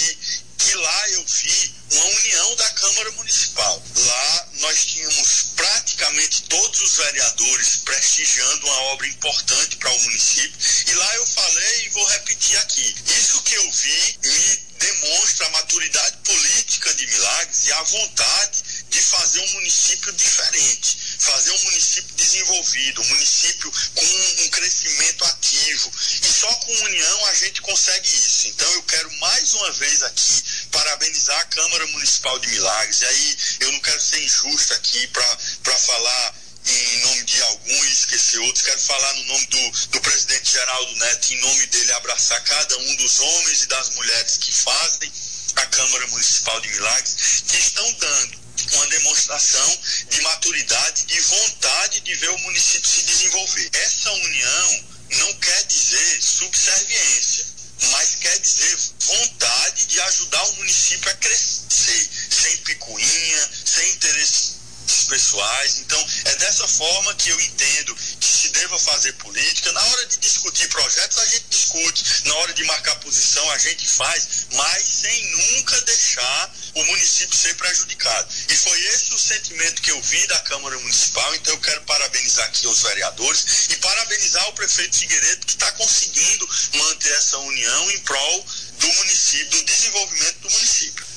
lá 0.75 1.09
eu 1.09 1.25
vi 1.25 1.75
uma 1.91 2.05
união 2.05 2.55
da 2.55 2.69
Câmara 2.71 3.11
Municipal. 3.11 3.83
Lá 3.95 4.47
nós 4.53 4.85
tínhamos 4.85 5.47
praticamente 5.55 6.43
todos 6.43 6.81
os 6.81 6.95
vereadores 6.97 7.77
prestigiando 7.77 8.65
uma 8.65 8.79
obra 8.93 9.07
importante 9.07 9.75
para 9.77 9.91
o 9.91 10.01
município 10.01 10.57
e 10.87 10.93
lá 10.93 11.15
eu 11.15 11.25
falei 11.27 11.85
e 11.85 11.89
vou 11.89 12.05
repetir 12.07 12.57
aqui. 12.57 12.95
Isso 13.07 13.41
que 13.43 13.53
eu 13.55 13.71
vi 13.71 14.19
me 14.23 14.73
demonstra 14.83 15.47
a 15.47 15.49
maturidade 15.51 16.17
política 16.17 16.93
de 16.95 17.07
Milagres 17.07 17.65
e 17.65 17.71
a 17.71 17.83
vontade 17.83 18.63
de 18.89 19.01
fazer 19.01 19.39
um 19.39 19.53
município 19.53 20.11
diferente, 20.13 21.12
fazer 21.23 21.51
um 21.51 21.63
município 21.63 22.15
desenvolvido, 22.15 23.01
um 23.01 23.07
município 23.07 23.71
com 23.95 24.43
um 24.43 24.49
crescimento 24.49 25.23
ativo. 25.25 25.91
E 26.21 26.27
só 26.27 26.53
com 26.53 26.83
união 26.83 27.25
a 27.27 27.33
gente 27.35 27.61
consegue 27.61 28.07
isso. 28.07 28.47
Então 28.47 28.71
eu 28.73 28.83
quero 28.83 29.11
mais 29.19 29.53
uma 29.53 29.71
vez 29.73 30.03
aqui 30.03 30.43
parabenizar 30.71 31.39
a 31.39 31.45
Câmara 31.45 31.87
Municipal 31.87 32.37
de 32.39 32.47
Milagres. 32.49 33.01
E 33.01 33.05
aí 33.05 33.37
eu 33.61 33.71
não 33.71 33.79
quero 33.79 34.01
ser 34.01 34.21
injusto 34.21 34.73
aqui 34.73 35.07
para 35.07 35.77
falar 35.77 36.35
em 36.65 37.01
nome 37.01 37.23
de 37.23 37.41
algum 37.43 37.85
e 37.85 37.91
esquecer 37.91 38.39
outros. 38.39 38.65
Quero 38.65 38.79
falar 38.79 39.13
no 39.13 39.23
nome 39.25 39.45
do, 39.47 39.71
do 39.89 40.01
presidente 40.01 40.51
Geraldo 40.51 40.95
Neto, 40.95 41.33
em 41.33 41.41
nome 41.41 41.65
dele, 41.67 41.91
abraçar 41.93 42.41
cada 42.43 42.77
um 42.77 42.95
dos 42.95 43.19
homens 43.19 43.63
e 43.63 43.67
das 43.67 43.89
mulheres 43.95 44.37
que 44.37 44.51
fazem 44.51 45.11
a 45.55 45.65
Câmara 45.67 46.07
Municipal 46.07 46.59
de 46.61 46.69
Milagres, 46.69 47.43
que 47.47 47.57
estão 47.57 47.91
dando 47.93 48.42
uma 48.73 48.87
demonstração 48.87 49.79
de 50.09 50.21
maturidade, 50.21 51.05
de 51.05 51.19
vontade 51.21 52.01
de 52.01 52.15
ver 52.15 52.29
o 52.29 52.37
município 52.39 52.89
se 52.89 53.03
desenvolver. 53.03 53.69
Essa 53.73 54.11
união 54.11 54.83
não 55.11 55.33
quer 55.35 55.63
dizer 55.65 56.21
subserviência, 56.21 57.45
mas 57.91 58.15
quer 58.15 58.39
dizer 58.39 58.77
vontade 58.99 59.85
de 59.87 60.01
ajudar 60.01 60.43
o 60.43 60.55
município 60.55 61.09
a 61.09 61.13
crescer, 61.15 62.09
sem 62.29 62.57
picuinha, 62.57 63.49
sem 63.65 63.91
interesse 63.91 64.62
pessoais. 65.07 65.79
Então, 65.79 66.07
é 66.25 66.35
dessa 66.35 66.67
forma 66.67 67.13
que 67.15 67.29
eu 67.29 67.39
entendo 67.39 67.95
que 68.19 68.27
se 68.27 68.49
deva 68.49 68.77
fazer 68.79 69.13
política. 69.13 69.71
Na 69.71 69.81
hora 69.81 70.05
de 70.07 70.17
discutir 70.17 70.67
projetos, 70.69 71.17
a 71.17 71.25
gente 71.25 71.45
discute. 71.49 72.03
Na 72.25 72.35
hora 72.35 72.53
de 72.53 72.63
marcar 72.65 72.95
posição, 72.99 73.49
a 73.51 73.57
gente 73.57 73.87
faz, 73.87 74.47
mas 74.51 74.83
sem 74.83 75.31
nunca 75.31 75.79
deixar 75.81 76.55
o 76.75 76.83
município 76.85 77.37
ser 77.37 77.55
prejudicado. 77.55 78.33
E 78.49 78.55
foi 78.55 78.79
esse 78.87 79.13
o 79.13 79.19
sentimento 79.19 79.81
que 79.81 79.91
eu 79.91 80.01
vi 80.01 80.25
da 80.27 80.39
Câmara 80.39 80.77
Municipal. 80.79 81.35
Então, 81.35 81.53
eu 81.53 81.59
quero 81.59 81.81
parabenizar 81.81 82.45
aqui 82.47 82.67
os 82.67 82.81
vereadores 82.81 83.67
e 83.69 83.75
parabenizar 83.77 84.49
o 84.49 84.53
prefeito 84.53 84.97
Figueiredo, 84.97 85.45
que 85.45 85.53
está 85.53 85.71
conseguindo 85.73 86.49
manter 86.73 87.11
essa 87.13 87.37
união 87.37 87.91
em 87.91 87.99
prol 87.99 88.45
do 88.79 88.87
município, 88.93 89.49
do 89.49 89.63
desenvolvimento 89.65 90.39
do 90.39 90.49
município 90.49 91.12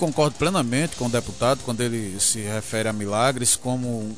concordo 0.00 0.34
plenamente 0.36 0.96
com 0.96 1.04
o 1.04 1.10
deputado 1.10 1.60
quando 1.62 1.82
ele 1.82 2.18
se 2.18 2.40
refere 2.40 2.88
a 2.88 2.92
Milagres 2.92 3.54
como 3.54 4.16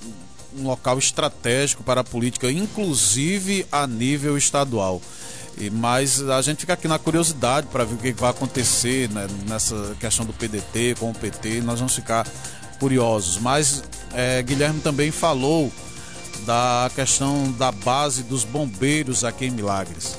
um 0.57 0.63
local 0.65 0.97
estratégico 0.97 1.83
para 1.83 2.03
a 2.03 2.05
política, 2.05 2.51
inclusive 2.51 3.67
a 3.73 3.87
nível 3.87 4.39
estadual. 4.39 5.03
E, 5.59 5.69
mas 5.71 6.23
a 6.29 6.41
gente 6.41 6.61
fica 6.61 6.75
aqui 6.75 6.87
na 6.87 6.99
curiosidade 6.99 7.67
para 7.67 7.85
ver 7.85 7.95
o 7.95 7.99
que 7.99 8.13
vai 8.13 8.31
acontecer 8.31 9.11
né, 9.11 9.27
nessa 9.49 9.97
questão 9.99 10.25
do 10.25 10.33
PDT 10.33 10.95
com 10.99 11.11
o 11.11 11.15
PT. 11.15 11.61
Nós 11.63 11.79
vamos 11.81 11.95
ficar 11.95 12.27
curiosos. 12.79 13.39
Mas 13.39 13.83
é, 14.15 14.41
Guilherme 14.43 14.81
também 14.81 15.11
falou 15.11 15.71
da 16.47 16.91
questão 16.95 17.51
da 17.53 17.71
base 17.71 18.23
dos 18.23 18.45
bombeiros 18.45 19.25
aqui 19.25 19.47
em 19.47 19.51
Milagres. 19.51 20.17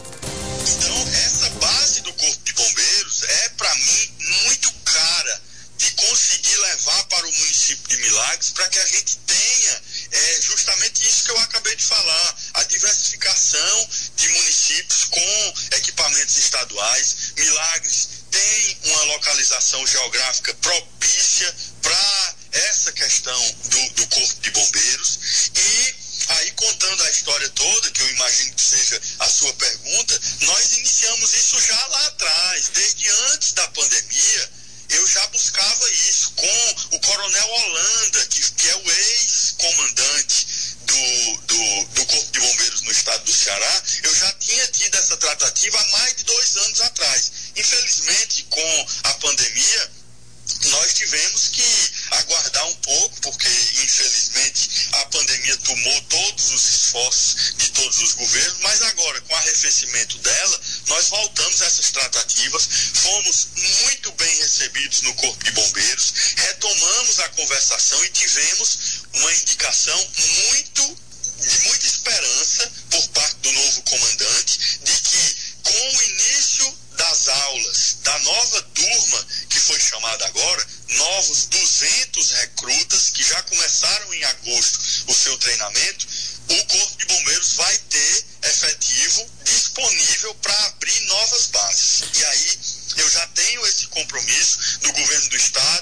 Compromisso 94.13 94.79
do 94.79 94.93
governo 94.93 95.29
do 95.29 95.35
estado 95.35 95.72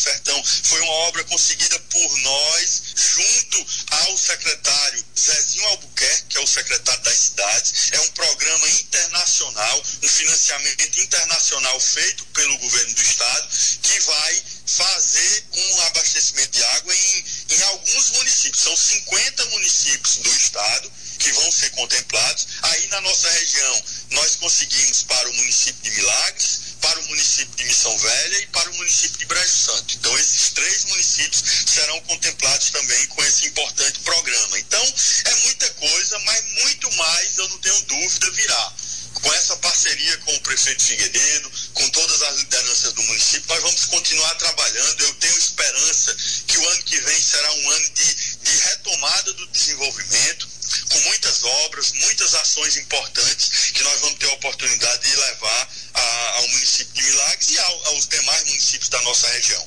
Sertão 0.00 0.42
foi 0.44 0.80
uma 0.80 0.92
obra 1.08 1.24
conseguida 1.24 1.78
por 1.78 2.18
nós, 2.20 2.82
junto 2.96 3.66
ao 3.90 4.16
secretário 4.16 5.04
Zezinho 5.18 5.64
Albuquerque, 5.68 6.24
que 6.30 6.38
é 6.38 6.40
o 6.40 6.46
secretário 6.46 7.02
das 7.02 7.18
cidades. 7.18 7.90
É 7.92 8.00
um 8.00 8.10
programa 8.12 8.68
internacional, 8.70 9.82
um 10.02 10.08
financiamento 10.08 11.00
internacional 11.00 11.78
feito 11.80 12.24
pelo 12.26 12.58
governo 12.58 12.94
do 12.94 13.02
estado, 13.02 13.48
que 13.82 14.00
vai 14.00 14.42
fazer 14.66 15.44
um 15.52 15.80
abastecimento 15.82 16.50
de 16.50 16.64
água 16.64 16.94
em, 16.94 17.24
em 17.50 17.62
alguns 17.64 18.10
municípios. 18.10 18.62
São 18.62 18.76
50 18.76 19.44
municípios 19.46 20.16
do 20.16 20.30
estado 20.30 20.90
que 21.20 21.30
vão 21.32 21.52
ser 21.52 21.70
contemplados. 21.70 22.46
Aí 22.62 22.86
na 22.88 23.00
nossa 23.02 23.30
região, 23.30 23.84
nós 24.10 24.36
conseguimos 24.36 25.02
para 25.02 25.28
o 25.28 25.34
município 25.34 25.82
de 25.82 25.90
Milagres, 25.90 26.60
para 26.80 26.98
o 26.98 27.08
município 27.08 27.54
de 27.56 27.64
Missão 27.64 27.96
Velha 27.98 28.38
e 28.40 28.46
para 28.46 28.70
o 28.70 28.74
município 28.74 29.18
de 29.18 29.26
Brejo 29.26 29.54
Santo. 29.54 29.94
Então, 29.96 30.18
esses 30.18 30.50
três 30.50 30.84
municípios 30.86 31.44
serão 31.66 32.00
contemplados 32.02 32.70
também 32.70 33.06
com 33.08 33.22
esse 33.24 33.46
importante 33.46 34.00
programa. 34.00 34.58
Então, 34.58 34.94
é 35.26 35.34
muita 35.44 35.70
coisa, 35.74 36.18
mas 36.20 36.52
muito 36.62 36.90
mais, 36.92 37.38
eu 37.38 37.48
não 37.50 37.58
tenho 37.58 37.82
dúvida, 37.82 38.30
virá 38.30 38.74
com 39.22 39.32
essa 39.34 39.56
parceria 39.56 40.16
com 40.18 40.34
o 40.34 40.40
prefeito 40.40 40.82
Figueiredo, 40.82 41.52
com 41.74 41.88
todas 41.90 42.22
as 42.22 42.36
lideranças 42.38 42.92
do 42.92 43.02
município, 43.02 43.48
nós 43.48 43.62
vamos 43.62 43.84
continuar 43.86 44.34
trabalhando. 44.36 45.04
Eu 45.04 45.14
tenho 45.14 45.36
esperança 45.36 46.16
que 46.46 46.56
o 46.56 46.68
ano 46.68 46.82
que 46.84 47.00
vem 47.00 47.22
será 47.22 47.52
um 47.52 47.70
ano 47.70 47.90
de, 47.90 48.14
de 48.14 48.56
retomada 48.56 49.32
do 49.34 49.46
desenvolvimento, 49.48 50.48
com 50.90 51.00
muitas 51.00 51.44
obras, 51.44 51.92
muitas 51.92 52.34
ações 52.34 52.76
importantes 52.76 53.70
que 53.72 53.82
nós 53.82 54.00
vamos 54.00 54.18
ter 54.18 54.26
a 54.26 54.34
oportunidade 54.34 55.08
de 55.08 55.16
levar 55.16 55.68
a, 55.94 56.34
ao 56.36 56.48
município 56.48 56.94
de 56.94 57.02
Milagres 57.02 57.50
e 57.50 57.58
ao, 57.58 57.86
aos 57.88 58.08
demais 58.08 58.44
municípios 58.46 58.88
da 58.88 59.00
nossa 59.02 59.28
região. 59.28 59.66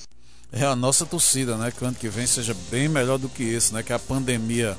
É 0.52 0.66
a 0.66 0.76
nossa 0.76 1.06
torcida, 1.06 1.58
né? 1.58 1.72
Que 1.72 1.84
ano 1.84 1.96
que 1.96 2.10
vem 2.10 2.28
seja 2.28 2.54
bem 2.70 2.88
melhor 2.88 3.18
do 3.18 3.28
que 3.28 3.44
esse, 3.44 3.74
né? 3.74 3.82
Que 3.82 3.92
a 3.92 3.98
pandemia 3.98 4.78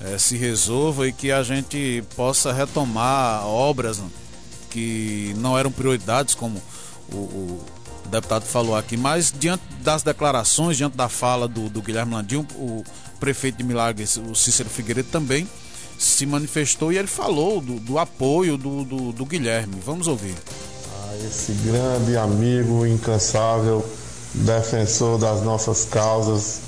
é, 0.00 0.18
se 0.18 0.36
resolva 0.36 1.06
e 1.06 1.12
que 1.12 1.30
a 1.30 1.42
gente 1.42 2.02
possa 2.16 2.52
retomar 2.52 3.46
obras 3.46 4.00
que 4.70 5.32
não 5.36 5.56
eram 5.56 5.70
prioridades, 5.70 6.34
como 6.34 6.60
o, 7.12 7.16
o 7.16 8.08
deputado 8.08 8.44
falou 8.44 8.76
aqui, 8.76 8.96
mas 8.96 9.32
diante 9.32 9.62
das 9.80 10.02
declarações, 10.02 10.76
diante 10.76 10.96
da 10.96 11.08
fala 11.08 11.46
do, 11.46 11.68
do 11.68 11.80
Guilherme 11.80 12.14
Landim, 12.14 12.46
o 12.56 12.84
prefeito 13.24 13.56
de 13.56 13.64
Milagres, 13.64 14.18
o 14.18 14.34
Cícero 14.34 14.68
Figueiredo, 14.68 15.08
também 15.10 15.48
se 15.98 16.26
manifestou 16.26 16.92
e 16.92 16.98
ele 16.98 17.08
falou 17.08 17.58
do, 17.58 17.80
do 17.80 17.98
apoio 17.98 18.58
do, 18.58 18.84
do, 18.84 19.12
do, 19.12 19.24
Guilherme. 19.24 19.76
Vamos 19.82 20.06
ouvir. 20.06 20.34
Ah, 20.92 21.16
esse 21.26 21.52
grande 21.64 22.18
amigo 22.18 22.86
incansável, 22.86 23.82
defensor 24.34 25.18
das 25.18 25.42
nossas 25.42 25.86
causas 25.86 26.60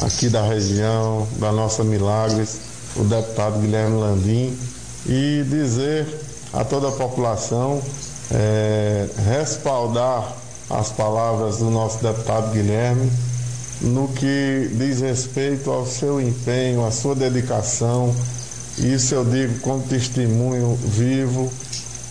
aqui 0.00 0.30
da 0.30 0.40
região, 0.40 1.28
da 1.38 1.52
nossa 1.52 1.84
Milagres, 1.84 2.58
o 2.96 3.04
deputado 3.04 3.60
Guilherme 3.60 4.00
Landim, 4.00 4.58
e 5.06 5.44
dizer 5.46 6.06
a 6.54 6.64
toda 6.64 6.88
a 6.88 6.92
população 6.92 7.82
é, 8.30 9.06
respaldar 9.28 10.34
as 10.70 10.90
palavras 10.90 11.58
do 11.58 11.68
nosso 11.70 12.02
deputado 12.02 12.50
Guilherme 12.50 13.10
no 13.80 14.08
que 14.08 14.70
diz 14.74 15.00
respeito 15.00 15.70
ao 15.70 15.86
seu 15.86 16.20
empenho, 16.20 16.84
à 16.84 16.90
sua 16.90 17.14
dedicação. 17.14 18.14
Isso 18.78 19.14
eu 19.14 19.24
digo 19.24 19.58
como 19.60 19.82
testemunho 19.82 20.76
vivo 20.76 21.50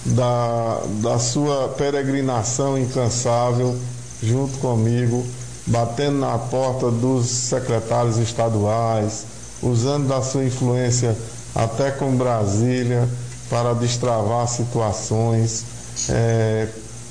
da, 0.06 0.82
da 1.02 1.20
sua 1.20 1.70
peregrinação 1.70 2.78
incansável 2.78 3.78
junto 4.22 4.58
comigo, 4.60 5.26
batendo 5.66 6.20
na 6.20 6.38
porta 6.38 6.90
dos 6.90 7.28
secretários 7.28 8.18
estaduais, 8.18 9.26
usando 9.62 10.08
da 10.08 10.22
sua 10.22 10.46
influência 10.46 11.16
até 11.54 11.92
com 11.92 12.16
Brasília 12.16 13.08
para 13.50 13.74
destravar 13.74 14.48
situações, 14.48 15.66
é, 16.10 16.68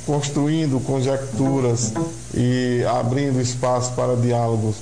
construindo 0.07 0.81
conjecturas 0.81 1.93
e 2.33 2.85
abrindo 2.89 3.41
espaço 3.41 3.93
para 3.93 4.17
diálogos 4.17 4.77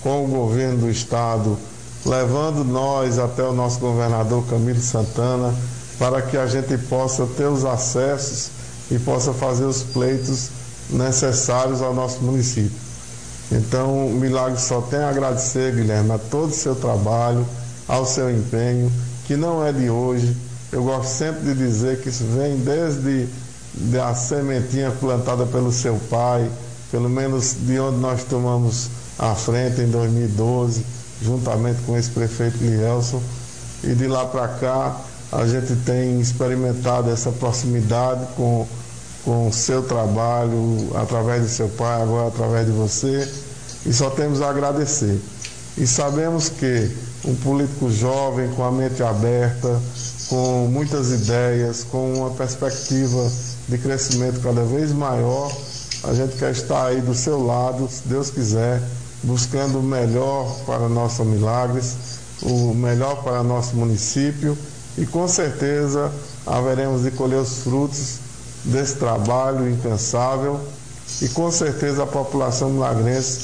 com 0.00 0.24
o 0.24 0.28
governo 0.28 0.78
do 0.78 0.90
Estado, 0.90 1.58
levando 2.06 2.64
nós 2.64 3.18
até 3.18 3.42
o 3.42 3.52
nosso 3.52 3.80
governador 3.80 4.44
Camilo 4.46 4.80
Santana, 4.80 5.52
para 5.98 6.22
que 6.22 6.36
a 6.36 6.46
gente 6.46 6.78
possa 6.78 7.26
ter 7.26 7.46
os 7.46 7.64
acessos 7.64 8.50
e 8.88 8.98
possa 9.00 9.32
fazer 9.32 9.64
os 9.64 9.82
pleitos 9.82 10.50
necessários 10.88 11.82
ao 11.82 11.92
nosso 11.92 12.22
município. 12.22 12.88
Então, 13.50 14.06
o 14.06 14.12
Milagre 14.12 14.60
só 14.60 14.80
tem 14.80 15.00
a 15.00 15.08
agradecer, 15.08 15.74
Guilherme, 15.74 16.12
a 16.12 16.18
todo 16.18 16.50
o 16.50 16.54
seu 16.54 16.76
trabalho, 16.76 17.44
ao 17.88 18.06
seu 18.06 18.30
empenho, 18.30 18.92
que 19.26 19.36
não 19.36 19.66
é 19.66 19.72
de 19.72 19.90
hoje. 19.90 20.36
Eu 20.70 20.84
gosto 20.84 21.08
sempre 21.08 21.52
de 21.52 21.54
dizer 21.54 22.00
que 22.00 22.10
isso 22.10 22.24
vem 22.24 22.58
desde 22.58 23.26
a 24.02 24.14
sementinha 24.14 24.90
plantada 24.90 25.46
pelo 25.46 25.72
seu 25.72 25.96
pai, 26.10 26.50
pelo 26.90 27.08
menos 27.08 27.54
de 27.60 27.78
onde 27.78 27.98
nós 27.98 28.24
tomamos 28.24 28.88
a 29.18 29.34
frente 29.34 29.80
em 29.80 29.88
2012, 29.88 30.84
juntamente 31.22 31.82
com 31.82 31.96
esse 31.96 32.10
prefeito 32.10 32.58
Lielson. 32.58 33.22
E 33.84 33.94
de 33.94 34.06
lá 34.06 34.26
para 34.26 34.48
cá, 34.48 34.96
a 35.30 35.46
gente 35.46 35.76
tem 35.84 36.20
experimentado 36.20 37.10
essa 37.10 37.30
proximidade 37.30 38.26
com 38.36 38.66
com 39.28 39.48
o 39.48 39.52
seu 39.52 39.82
trabalho, 39.82 40.90
através 40.94 41.42
do 41.42 41.48
seu 41.48 41.68
pai, 41.68 42.00
agora 42.00 42.28
através 42.28 42.66
de 42.66 42.72
você, 42.72 43.28
e 43.84 43.92
só 43.92 44.08
temos 44.08 44.40
a 44.40 44.48
agradecer. 44.48 45.20
E 45.76 45.86
sabemos 45.86 46.48
que 46.48 46.90
um 47.26 47.34
político 47.34 47.90
jovem, 47.90 48.48
com 48.50 48.64
a 48.64 48.72
mente 48.72 49.02
aberta, 49.02 49.80
com 50.28 50.66
muitas 50.70 51.10
ideias, 51.10 51.84
com 51.84 52.14
uma 52.14 52.30
perspectiva 52.30 53.30
de 53.68 53.78
crescimento 53.78 54.40
cada 54.40 54.64
vez 54.64 54.92
maior, 54.92 55.52
a 56.04 56.14
gente 56.14 56.36
quer 56.36 56.52
estar 56.52 56.86
aí 56.86 57.00
do 57.00 57.14
seu 57.14 57.44
lado, 57.44 57.88
se 57.90 58.06
Deus 58.06 58.30
quiser, 58.30 58.80
buscando 59.22 59.80
o 59.80 59.82
melhor 59.82 60.46
para 60.64 60.88
nossa 60.88 61.24
Milagres, 61.24 61.96
o 62.42 62.72
melhor 62.72 63.22
para 63.22 63.42
nosso 63.42 63.74
município. 63.76 64.56
E 64.96 65.06
com 65.06 65.28
certeza 65.28 66.10
haveremos 66.46 67.02
de 67.02 67.10
colher 67.10 67.40
os 67.40 67.58
frutos 67.58 68.18
desse 68.64 68.96
trabalho 68.96 69.68
incansável 69.68 70.60
e 71.22 71.28
com 71.28 71.50
certeza 71.50 72.02
a 72.02 72.06
população 72.06 72.70
milagrense 72.70 73.40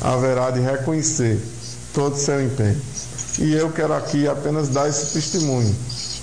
haverá 0.00 0.50
de 0.50 0.60
reconhecer 0.60 1.40
todo 1.94 2.14
o 2.14 2.18
seu 2.18 2.42
empenho. 2.42 2.80
E 3.38 3.52
eu 3.52 3.70
quero 3.70 3.94
aqui 3.94 4.28
apenas 4.28 4.68
dar 4.68 4.88
esse 4.88 5.12
testemunho 5.12 5.74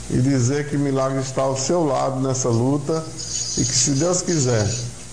e 0.10 0.22
dizer 0.22 0.70
que 0.70 0.78
Milagre 0.78 1.20
está 1.20 1.42
ao 1.42 1.58
seu 1.58 1.86
lado 1.86 2.20
nessa 2.20 2.50
luta 2.50 3.04
e 3.58 3.66
que, 3.66 3.76
se 3.76 3.92
Deus 3.92 4.22
quiser, 4.22 4.68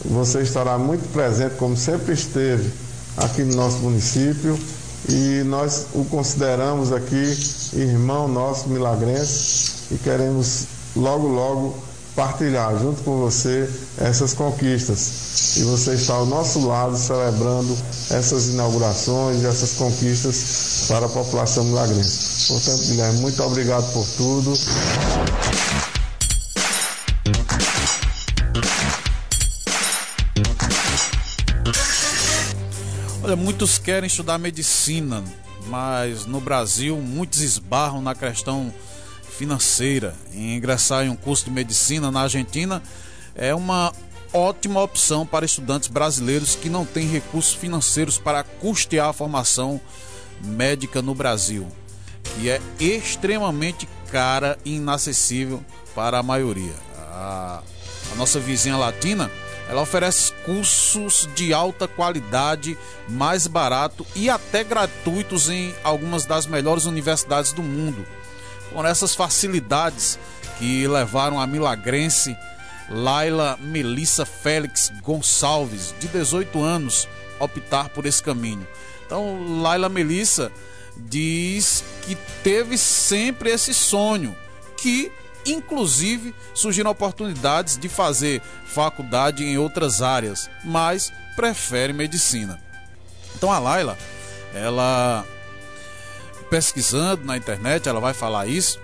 você 0.05 0.43
estará 0.43 0.79
muito 0.79 1.11
presente, 1.13 1.55
como 1.57 1.77
sempre 1.77 2.13
esteve 2.13 2.71
aqui 3.17 3.43
no 3.43 3.55
nosso 3.57 3.79
município. 3.79 4.59
E 5.09 5.43
nós 5.45 5.87
o 5.95 6.05
consideramos 6.07 6.91
aqui 6.91 7.37
irmão 7.75 8.27
nosso 8.27 8.69
milagrense 8.71 9.73
e 9.91 9.99
queremos 9.99 10.65
logo, 10.97 11.29
logo 11.29 11.75
partilhar 12.17 12.79
junto 12.79 13.03
com 13.03 13.19
você 13.19 13.69
essas 13.99 14.33
conquistas. 14.33 15.57
E 15.57 15.63
você 15.65 15.93
está 15.93 16.15
ao 16.15 16.25
nosso 16.25 16.67
lado 16.67 16.97
celebrando 16.97 17.77
essas 18.11 18.49
inaugurações, 18.49 19.45
essas 19.45 19.73
conquistas 19.73 20.87
para 20.89 21.05
a 21.07 21.09
população 21.09 21.65
milagrense. 21.65 22.49
Portanto, 22.49 22.87
Guilherme, 22.87 23.21
muito 23.21 23.43
obrigado 23.43 23.93
por 23.93 24.07
tudo. 24.17 24.55
Muitos 33.37 33.79
querem 33.79 34.07
estudar 34.07 34.39
medicina, 34.39 35.23
mas 35.67 36.25
no 36.25 36.41
Brasil 36.41 36.97
muitos 36.97 37.41
esbarram 37.41 38.01
na 38.01 38.15
questão 38.15 38.73
financeira. 39.37 40.15
Em 40.33 40.57
ingressar 40.57 41.05
em 41.05 41.09
um 41.09 41.17
curso 41.17 41.45
de 41.45 41.51
medicina 41.51 42.11
na 42.11 42.23
Argentina 42.23 42.83
é 43.35 43.55
uma 43.55 43.93
ótima 44.33 44.83
opção 44.83 45.27
para 45.27 45.45
estudantes 45.45 45.89
brasileiros 45.89 46.55
que 46.55 46.69
não 46.69 46.85
têm 46.85 47.09
recursos 47.09 47.55
financeiros 47.55 48.19
para 48.19 48.43
custear 48.43 49.09
a 49.09 49.13
formação 49.13 49.81
médica 50.45 51.03
no 51.03 51.15
Brasil, 51.15 51.67
que 52.23 52.49
é 52.49 52.61
extremamente 52.79 53.89
cara 54.11 54.59
e 54.65 54.77
inacessível 54.77 55.65
para 55.95 56.19
a 56.19 56.23
maioria. 56.23 56.75
A, 56.99 57.63
a 58.13 58.15
nossa 58.17 58.39
vizinha 58.39 58.77
latina 58.77 59.31
ela 59.69 59.83
oferece 59.83 60.33
cursos 60.45 61.29
de 61.35 61.53
alta 61.53 61.89
qualidade, 61.89 62.77
mais 63.09 63.47
barato 63.47 64.07
e 64.15 64.29
até 64.29 64.63
gratuitos 64.63 65.49
em 65.49 65.75
algumas 65.83 66.27
das 66.27 66.47
melhores 66.47 66.85
universidades 66.85 67.53
do 67.53 67.63
mundo. 67.63 68.07
Com 68.73 68.85
essas 68.85 69.15
facilidades 69.15 70.19
que 70.59 70.87
levaram 70.87 71.41
a 71.41 71.47
milagrense 71.47 72.37
Laila 72.91 73.59
Melissa 73.61 74.27
Félix 74.27 74.93
Gonçalves, 75.03 75.95
de 75.99 76.09
18 76.09 76.63
anos, 76.63 77.09
optar 77.41 77.89
por 77.89 78.05
esse 78.05 78.23
caminho. 78.23 78.67
Então, 79.07 79.63
Laila 79.63 79.89
Melissa 79.89 80.53
diz 80.97 81.83
que 82.03 82.17
teve 82.43 82.77
sempre 82.77 83.51
esse 83.51 83.73
sonho, 83.73 84.37
que 84.77 85.11
inclusive 85.47 86.35
surgiram 86.55 86.91
oportunidades 86.91 87.77
de 87.77 87.89
fazer 87.89 88.41
faculdade 88.67 89.45
em 89.45 89.59
outras 89.59 90.03
áreas, 90.03 90.51
mas 90.65 91.13
prefere 91.37 91.93
medicina. 91.93 92.61
Então 93.37 93.51
a 93.51 93.59
Laila, 93.59 93.99
ela 94.55 95.25
pesquisando 96.51 97.25
na 97.25 97.37
internet, 97.37 97.89
ela 97.89 98.01
vai 98.01 98.15
falar 98.15 98.47
isso, 98.47 98.79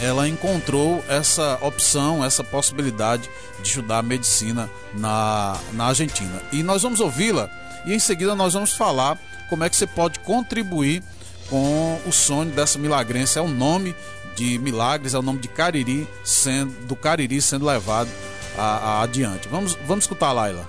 ela 0.00 0.28
encontrou 0.28 1.04
essa 1.08 1.58
opção, 1.60 2.24
essa 2.24 2.44
possibilidade 2.44 3.28
de 3.60 3.68
estudar 3.68 4.02
medicina 4.02 4.70
na, 4.94 5.58
na 5.72 5.86
Argentina. 5.86 6.42
E 6.52 6.62
nós 6.62 6.82
vamos 6.82 7.00
ouvi-la 7.00 7.50
e 7.84 7.94
em 7.94 7.98
seguida 7.98 8.34
nós 8.34 8.54
vamos 8.54 8.74
falar 8.74 9.18
como 9.48 9.64
é 9.64 9.70
que 9.70 9.76
você 9.76 9.86
pode 9.86 10.20
contribuir 10.20 11.02
com 11.48 12.00
o 12.06 12.12
sonho 12.12 12.50
dessa 12.50 12.78
milagrense. 12.78 13.38
É 13.38 13.42
o 13.42 13.48
nome 13.48 13.94
de 14.38 14.56
Milagres, 14.56 15.14
é 15.14 15.18
o 15.18 15.22
nome 15.22 15.40
de 15.40 15.48
Cariri, 15.48 16.08
sendo, 16.22 16.72
do 16.86 16.94
Cariri 16.94 17.42
sendo 17.42 17.66
levado 17.66 18.08
a, 18.56 18.62
a 18.62 19.02
adiante. 19.02 19.48
Vamos, 19.48 19.74
vamos 19.84 20.04
escutar, 20.04 20.32
Laila. 20.32 20.68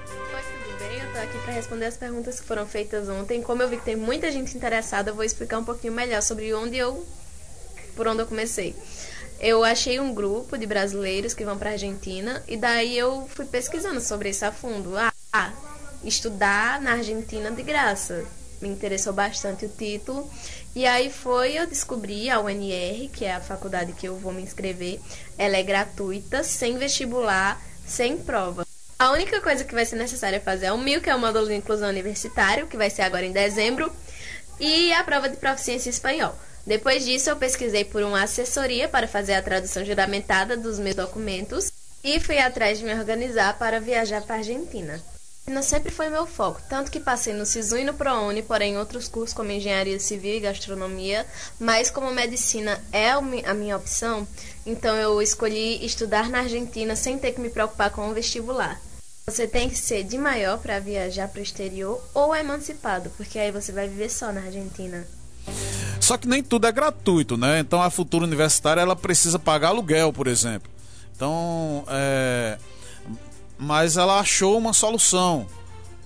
Aqui 1.22 1.38
para 1.44 1.54
responder 1.54 1.86
as 1.86 1.98
perguntas 1.98 2.40
que 2.40 2.48
foram 2.48 2.66
feitas 2.66 3.10
ontem. 3.10 3.44
Como 3.44 3.62
eu 3.62 3.68
vi 3.68 3.78
que 3.78 3.84
tem 3.84 3.96
muita 3.96 4.32
gente 4.32 4.56
interessada, 4.56 5.12
eu 5.12 5.16
vou 5.16 5.24
explicar 5.24 5.60
um 5.60 5.66
pouquinho 5.66 5.94
melhor 5.94 6.22
sobre 6.22 6.52
onde 6.54 6.78
eu. 6.78 7.06
por 7.96 8.08
onde 8.08 8.22
eu 8.22 8.26
comecei. 8.26 8.74
Eu 9.40 9.64
achei 9.64 10.00
um 10.00 10.14
grupo 10.14 10.58
de 10.58 10.66
brasileiros 10.66 11.34
que 11.34 11.46
vão 11.46 11.58
para 11.58 11.72
Argentina 11.72 12.42
e 12.48 12.58
daí 12.58 12.98
eu 12.98 13.30
fui 13.36 13.46
pesquisando 13.46 14.02
sobre 14.02 14.30
isso 14.30 14.46
a 14.46 14.52
fundo. 14.52 14.94
Ah, 15.32 15.52
estudar 16.04 16.82
na 16.82 16.94
Argentina 16.94 17.52
de 17.52 17.62
graça. 17.62 18.26
Me 18.62 18.70
interessou 18.70 19.14
bastante 19.14 19.66
o 19.66 19.70
título 19.70 20.30
e 20.76 20.86
aí 20.86 21.10
foi, 21.10 21.58
eu 21.58 21.66
descobri 21.66 22.30
a 22.30 22.40
UNR, 22.40 23.10
que 23.10 23.26
é 23.26 23.34
a 23.34 23.42
faculdade 23.42 23.94
que 23.94 24.08
eu 24.08 24.18
vou 24.18 24.34
me 24.34 24.42
inscrever. 24.42 25.00
Ela 25.38 25.58
é 25.58 25.64
gratuita, 25.64 26.44
sem 26.44 26.78
vestibular, 26.78 27.62
sem 27.88 28.18
prova. 28.18 28.66
A 28.98 29.12
única 29.12 29.40
coisa 29.40 29.64
que 29.64 29.74
vai 29.74 29.86
ser 29.86 29.96
necessária 29.96 30.42
fazer 30.42 30.66
é 30.66 30.74
o 30.74 30.78
MIL, 30.78 31.00
que 31.02 31.10
é 31.10 31.16
o 31.16 31.20
módulo 31.20 31.48
de 31.48 31.56
inclusão 31.56 31.88
universitário, 31.88 32.68
que 32.68 32.76
vai 32.76 32.90
ser 32.90 33.04
agora 33.04 33.26
em 33.26 33.32
dezembro, 33.32 33.90
e 34.60 34.92
a 34.92 35.04
prova 35.06 35.30
de 35.30 35.38
proficiência 35.38 35.90
em 35.90 35.92
espanhol. 35.92 36.36
Depois 36.66 37.06
disso, 37.06 37.30
eu 37.30 37.38
pesquisei 37.38 37.86
por 37.86 38.04
uma 38.04 38.24
assessoria 38.24 38.90
para 38.90 39.08
fazer 39.08 39.36
a 39.36 39.42
tradução 39.42 39.86
juramentada 39.86 40.58
dos 40.58 40.78
meus 40.78 40.96
documentos 40.96 41.72
e 42.04 42.20
fui 42.20 42.38
atrás 42.40 42.80
de 42.80 42.86
me 42.86 42.94
organizar 42.94 43.58
para 43.58 43.80
viajar 43.80 44.22
para 44.22 44.36
a 44.36 44.40
Argentina. 44.40 45.02
Não 45.50 45.64
sempre 45.64 45.92
foi 45.92 46.10
meu 46.10 46.28
foco, 46.28 46.62
tanto 46.70 46.92
que 46.92 47.00
passei 47.00 47.34
no 47.34 47.44
SISU 47.46 47.78
e 47.78 47.84
no 47.84 47.94
ProUni, 47.94 48.44
porém 48.44 48.78
outros 48.78 49.08
cursos 49.08 49.34
como 49.36 49.52
engenharia 49.52 50.00
civil 50.00 50.36
e 50.36 50.40
gastronomia, 50.40 51.26
mas 51.60 51.90
como 51.90 52.12
medicina 52.12 52.80
é 52.92 53.10
a 53.10 53.54
minha 53.54 53.76
opção, 53.76 54.28
então 54.64 54.96
eu 54.96 55.20
escolhi 55.22 55.84
estudar 55.84 56.30
na 56.30 56.42
Argentina 56.42 56.96
sem 56.96 57.18
ter 57.18 57.32
que 57.32 57.42
me 57.42 57.50
preocupar 57.50 57.90
com 57.90 58.08
o 58.10 58.14
vestibular. 58.14 58.80
Você 59.26 59.48
tem 59.48 59.70
que 59.70 59.78
ser 59.78 60.04
de 60.04 60.18
maior 60.18 60.60
para 60.60 60.80
viajar 60.80 61.28
para 61.28 61.40
o 61.40 61.44
exterior 61.44 62.00
ou 62.14 62.36
emancipado, 62.36 63.10
porque 63.18 63.40
aí 63.40 63.52
você 63.52 63.72
vai 63.72 63.88
viver 63.88 64.10
só 64.10 64.32
na 64.32 64.42
Argentina. 64.42 65.08
Só 66.00 66.16
que 66.16 66.28
nem 66.28 66.44
tudo 66.44 66.68
é 66.68 66.72
gratuito, 66.72 67.38
né? 67.38 67.60
Então 67.60 67.82
a 67.82 67.90
futura 67.90 68.24
universitária 68.24 68.82
ela 68.82 68.96
precisa 68.96 69.40
pagar 69.40 69.70
aluguel, 69.70 70.14
por 70.14 70.28
exemplo. 70.28 70.70
Então, 71.16 71.84
é, 71.90 72.58
mas 73.60 73.98
ela 73.98 74.20
achou 74.20 74.58
uma 74.58 74.72
solução, 74.72 75.46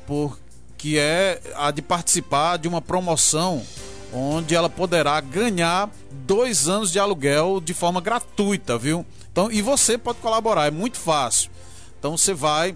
por, 0.07 0.39
que 0.75 0.97
é 0.97 1.39
a 1.55 1.69
de 1.69 1.83
participar 1.83 2.57
de 2.57 2.67
uma 2.67 2.81
promoção 2.81 3.63
onde 4.11 4.55
ela 4.55 4.69
poderá 4.69 5.21
ganhar 5.21 5.89
dois 6.11 6.67
anos 6.67 6.91
de 6.91 6.99
aluguel 6.99 7.61
de 7.61 7.73
forma 7.73 8.01
gratuita, 8.01 8.77
viu? 8.77 9.05
Então, 9.31 9.51
e 9.51 9.61
você 9.61 9.97
pode 9.97 10.19
colaborar, 10.19 10.67
é 10.67 10.71
muito 10.71 10.97
fácil. 10.97 11.51
Então 11.97 12.17
você 12.17 12.33
vai, 12.33 12.75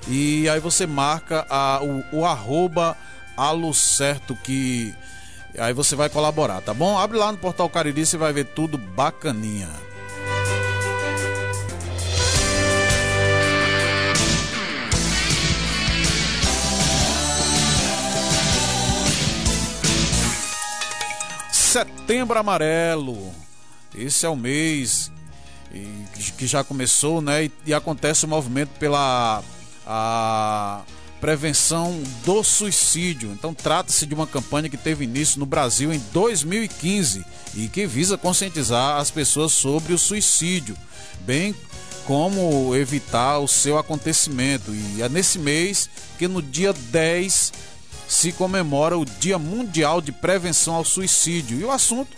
e 0.08 0.48
aí 0.48 0.60
você 0.60 0.86
marca 0.86 1.46
a, 1.48 1.80
o, 1.82 2.04
o 2.12 2.24
arroba 2.24 2.96
alucerto 3.40 4.36
que 4.36 4.94
Aí 5.58 5.72
você 5.72 5.96
vai 5.96 6.08
colaborar, 6.08 6.60
tá 6.60 6.72
bom? 6.72 6.96
Abre 6.96 7.18
lá 7.18 7.32
no 7.32 7.38
Portal 7.38 7.68
Cariri, 7.68 8.06
você 8.06 8.16
vai 8.16 8.32
ver 8.32 8.44
tudo 8.44 8.78
bacaninha. 8.78 9.68
Setembro 21.50 22.38
Amarelo. 22.38 23.32
Esse 23.94 24.24
é 24.24 24.28
o 24.28 24.36
mês 24.36 25.10
que 26.36 26.46
já 26.46 26.62
começou, 26.62 27.20
né? 27.20 27.50
E, 27.66 27.74
acontece 27.74 28.24
o 28.24 28.28
movimento 28.28 28.70
pela 28.78 29.42
a 29.86 30.82
prevenção 31.20 32.02
do 32.24 32.42
suicídio. 32.42 33.30
Então 33.32 33.52
trata-se 33.52 34.06
de 34.06 34.14
uma 34.14 34.26
campanha 34.26 34.68
que 34.68 34.76
teve 34.76 35.04
início 35.04 35.38
no 35.38 35.46
Brasil 35.46 35.92
em 35.92 36.02
2015 36.12 37.24
e 37.54 37.68
que 37.68 37.86
visa 37.86 38.16
conscientizar 38.16 38.98
as 38.98 39.10
pessoas 39.10 39.52
sobre 39.52 39.92
o 39.92 39.98
suicídio, 39.98 40.76
bem 41.20 41.54
como 42.06 42.74
evitar 42.74 43.38
o 43.38 43.46
seu 43.46 43.78
acontecimento. 43.78 44.72
E 44.72 45.02
é 45.02 45.08
nesse 45.08 45.38
mês 45.38 45.90
que 46.18 46.26
no 46.26 46.40
dia 46.40 46.72
10 46.72 47.52
se 48.08 48.32
comemora 48.32 48.98
o 48.98 49.04
Dia 49.04 49.38
Mundial 49.38 50.00
de 50.00 50.10
Prevenção 50.10 50.74
ao 50.74 50.84
Suicídio. 50.84 51.60
E 51.60 51.64
o 51.64 51.70
assunto 51.70 52.16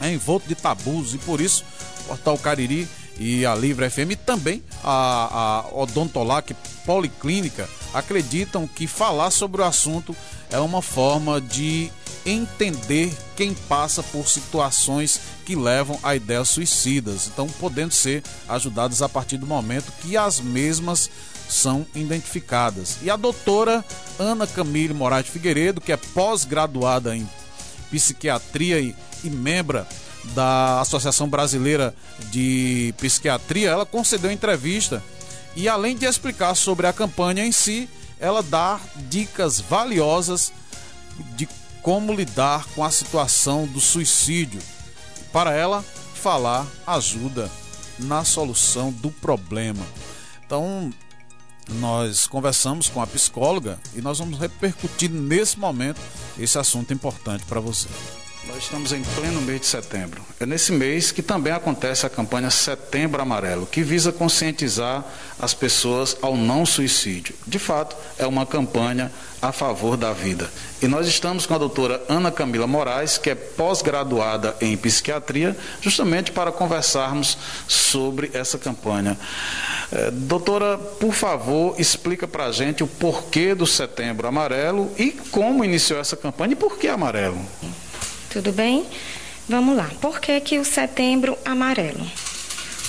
é 0.00 0.12
envolto 0.12 0.46
de 0.46 0.54
tabus 0.54 1.14
e 1.14 1.18
por 1.18 1.40
isso 1.40 1.64
o 2.02 2.04
Portal 2.08 2.38
Cariri 2.38 2.86
e 3.18 3.44
a 3.44 3.54
Livre 3.54 3.90
FM 3.90 4.14
também 4.24 4.62
a, 4.84 5.64
a 5.72 5.74
Odontolac 5.74 6.54
Policlínica 6.86 7.68
acreditam 7.94 8.66
que 8.66 8.86
falar 8.86 9.30
sobre 9.30 9.62
o 9.62 9.64
assunto 9.64 10.14
é 10.50 10.58
uma 10.58 10.82
forma 10.82 11.40
de 11.40 11.90
entender 12.24 13.12
quem 13.36 13.54
passa 13.54 14.02
por 14.02 14.28
situações 14.28 15.20
que 15.44 15.54
levam 15.54 15.98
a 16.02 16.14
ideias 16.14 16.48
suicidas, 16.48 17.26
então 17.26 17.46
podendo 17.58 17.92
ser 17.92 18.22
ajudadas 18.48 19.00
a 19.00 19.08
partir 19.08 19.38
do 19.38 19.46
momento 19.46 19.92
que 20.02 20.16
as 20.16 20.40
mesmas 20.40 21.10
são 21.48 21.86
identificadas. 21.94 22.98
E 23.02 23.10
a 23.10 23.16
doutora 23.16 23.84
Ana 24.18 24.46
Camille 24.46 24.92
Moraes 24.92 25.28
Figueiredo, 25.28 25.80
que 25.80 25.92
é 25.92 25.96
pós-graduada 25.96 27.16
em 27.16 27.28
psiquiatria 27.90 28.80
e, 28.80 28.94
e 29.24 29.30
membro 29.30 29.86
da 30.34 30.80
Associação 30.80 31.28
Brasileira 31.28 31.94
de 32.30 32.92
Psiquiatria, 32.98 33.70
ela 33.70 33.86
concedeu 33.86 34.30
entrevista 34.30 35.02
e 35.58 35.68
além 35.68 35.96
de 35.96 36.06
explicar 36.06 36.54
sobre 36.54 36.86
a 36.86 36.92
campanha 36.92 37.44
em 37.44 37.50
si, 37.50 37.88
ela 38.20 38.44
dá 38.44 38.78
dicas 39.10 39.60
valiosas 39.60 40.52
de 41.34 41.48
como 41.82 42.14
lidar 42.14 42.64
com 42.76 42.84
a 42.84 42.92
situação 42.92 43.66
do 43.66 43.80
suicídio. 43.80 44.60
Para 45.32 45.52
ela, 45.52 45.84
falar 46.14 46.64
ajuda 46.86 47.50
na 47.98 48.24
solução 48.24 48.92
do 48.92 49.10
problema. 49.10 49.84
Então, 50.46 50.92
nós 51.80 52.28
conversamos 52.28 52.88
com 52.88 53.02
a 53.02 53.06
psicóloga 53.08 53.80
e 53.96 54.00
nós 54.00 54.20
vamos 54.20 54.38
repercutir 54.38 55.10
nesse 55.10 55.58
momento 55.58 56.00
esse 56.38 56.56
assunto 56.56 56.94
importante 56.94 57.44
para 57.46 57.58
você. 57.58 57.88
Nós 58.48 58.64
estamos 58.64 58.92
em 58.92 59.02
pleno 59.02 59.42
mês 59.42 59.60
de 59.60 59.66
setembro. 59.66 60.22
É 60.40 60.46
nesse 60.46 60.72
mês 60.72 61.12
que 61.12 61.22
também 61.22 61.52
acontece 61.52 62.06
a 62.06 62.10
campanha 62.10 62.50
Setembro 62.50 63.20
Amarelo, 63.20 63.66
que 63.66 63.82
visa 63.82 64.10
conscientizar 64.10 65.04
as 65.38 65.52
pessoas 65.52 66.16
ao 66.22 66.34
não 66.34 66.64
suicídio. 66.64 67.34
De 67.46 67.58
fato, 67.58 67.94
é 68.16 68.26
uma 68.26 68.46
campanha 68.46 69.12
a 69.42 69.52
favor 69.52 69.98
da 69.98 70.14
vida. 70.14 70.50
E 70.80 70.88
nós 70.88 71.06
estamos 71.06 71.44
com 71.44 71.54
a 71.54 71.58
doutora 71.58 72.02
Ana 72.08 72.30
Camila 72.30 72.66
Moraes, 72.66 73.18
que 73.18 73.28
é 73.28 73.34
pós-graduada 73.34 74.56
em 74.62 74.76
psiquiatria, 74.78 75.54
justamente 75.82 76.32
para 76.32 76.50
conversarmos 76.50 77.36
sobre 77.68 78.30
essa 78.32 78.56
campanha. 78.56 79.18
É, 79.92 80.10
doutora, 80.10 80.78
por 80.78 81.12
favor, 81.12 81.78
explica 81.78 82.26
para 82.26 82.46
a 82.46 82.52
gente 82.52 82.82
o 82.82 82.86
porquê 82.86 83.54
do 83.54 83.66
Setembro 83.66 84.26
Amarelo 84.26 84.90
e 84.98 85.10
como 85.30 85.62
iniciou 85.62 86.00
essa 86.00 86.16
campanha 86.16 86.54
e 86.54 86.56
por 86.56 86.78
que 86.78 86.88
amarelo. 86.88 87.38
Tudo 88.30 88.52
bem? 88.52 88.84
Vamos 89.48 89.74
lá. 89.76 89.90
Por 90.00 90.20
que, 90.20 90.38
que 90.40 90.58
o 90.58 90.64
setembro 90.64 91.38
amarelo? 91.44 92.06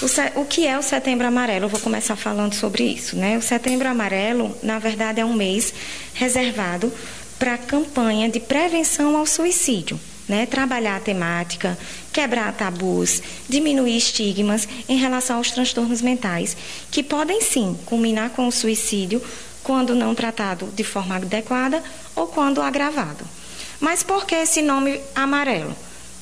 O, 0.01 0.07
se... 0.07 0.21
o, 0.35 0.45
que 0.45 0.67
é 0.67 0.77
o 0.77 0.81
setembro 0.81 1.25
amarelo? 1.25 1.65
Eu 1.65 1.69
vou 1.69 1.79
começar 1.79 2.17
falando 2.17 2.53
sobre 2.53 2.83
isso, 2.83 3.15
né? 3.15 3.37
O 3.37 3.41
setembro 3.41 3.87
amarelo, 3.87 4.55
na 4.61 4.79
verdade, 4.79 5.21
é 5.21 5.25
um 5.25 5.33
mês 5.33 5.73
reservado 6.13 6.91
para 7.37 7.53
a 7.53 7.57
campanha 7.57 8.29
de 8.29 8.39
prevenção 8.41 9.15
ao 9.15 9.25
suicídio. 9.25 9.99
Né? 10.27 10.45
Trabalhar 10.45 10.97
a 10.97 10.99
temática, 10.99 11.77
quebrar 12.13 12.53
tabus, 12.53 13.21
diminuir 13.47 13.97
estigmas 13.97 14.67
em 14.87 14.95
relação 14.95 15.37
aos 15.37 15.49
transtornos 15.49 16.03
mentais, 16.03 16.55
que 16.91 17.01
podem 17.01 17.41
sim 17.41 17.75
culminar 17.85 18.29
com 18.31 18.47
o 18.47 18.51
suicídio 18.51 19.23
quando 19.63 19.95
não 19.95 20.13
tratado 20.13 20.67
de 20.67 20.83
forma 20.83 21.15
adequada 21.15 21.83
ou 22.15 22.27
quando 22.27 22.61
agravado. 22.61 23.38
Mas 23.79 24.03
por 24.03 24.25
que 24.25 24.35
esse 24.35 24.61
nome 24.61 24.99
amarelo? 25.15 25.75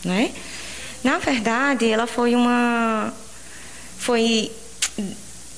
Né? 0.04 0.32
Na 1.04 1.18
verdade, 1.18 1.90
ela 1.90 2.08
foi 2.08 2.36
uma. 2.36 3.14
Foi 3.98 4.52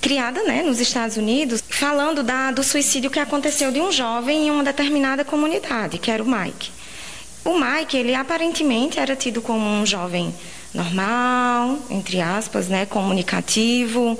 criada 0.01 0.43
né, 0.43 0.63
nos 0.63 0.79
Estados 0.79 1.17
Unidos, 1.17 1.61
falando 1.67 2.23
da, 2.23 2.51
do 2.51 2.63
suicídio 2.63 3.11
que 3.11 3.19
aconteceu 3.19 3.71
de 3.71 3.81
um 3.81 3.91
jovem 3.91 4.47
em 4.47 4.51
uma 4.51 4.63
determinada 4.63 5.25
comunidade, 5.25 5.97
que 5.97 6.09
era 6.09 6.23
o 6.23 6.27
Mike. 6.27 6.71
O 7.43 7.57
Mike, 7.57 7.97
ele 7.97 8.15
aparentemente 8.15 8.99
era 8.99 9.15
tido 9.15 9.41
como 9.41 9.65
um 9.65 9.85
jovem 9.85 10.33
normal, 10.73 11.79
entre 11.89 12.21
aspas, 12.21 12.67
né, 12.67 12.85
comunicativo, 12.85 14.17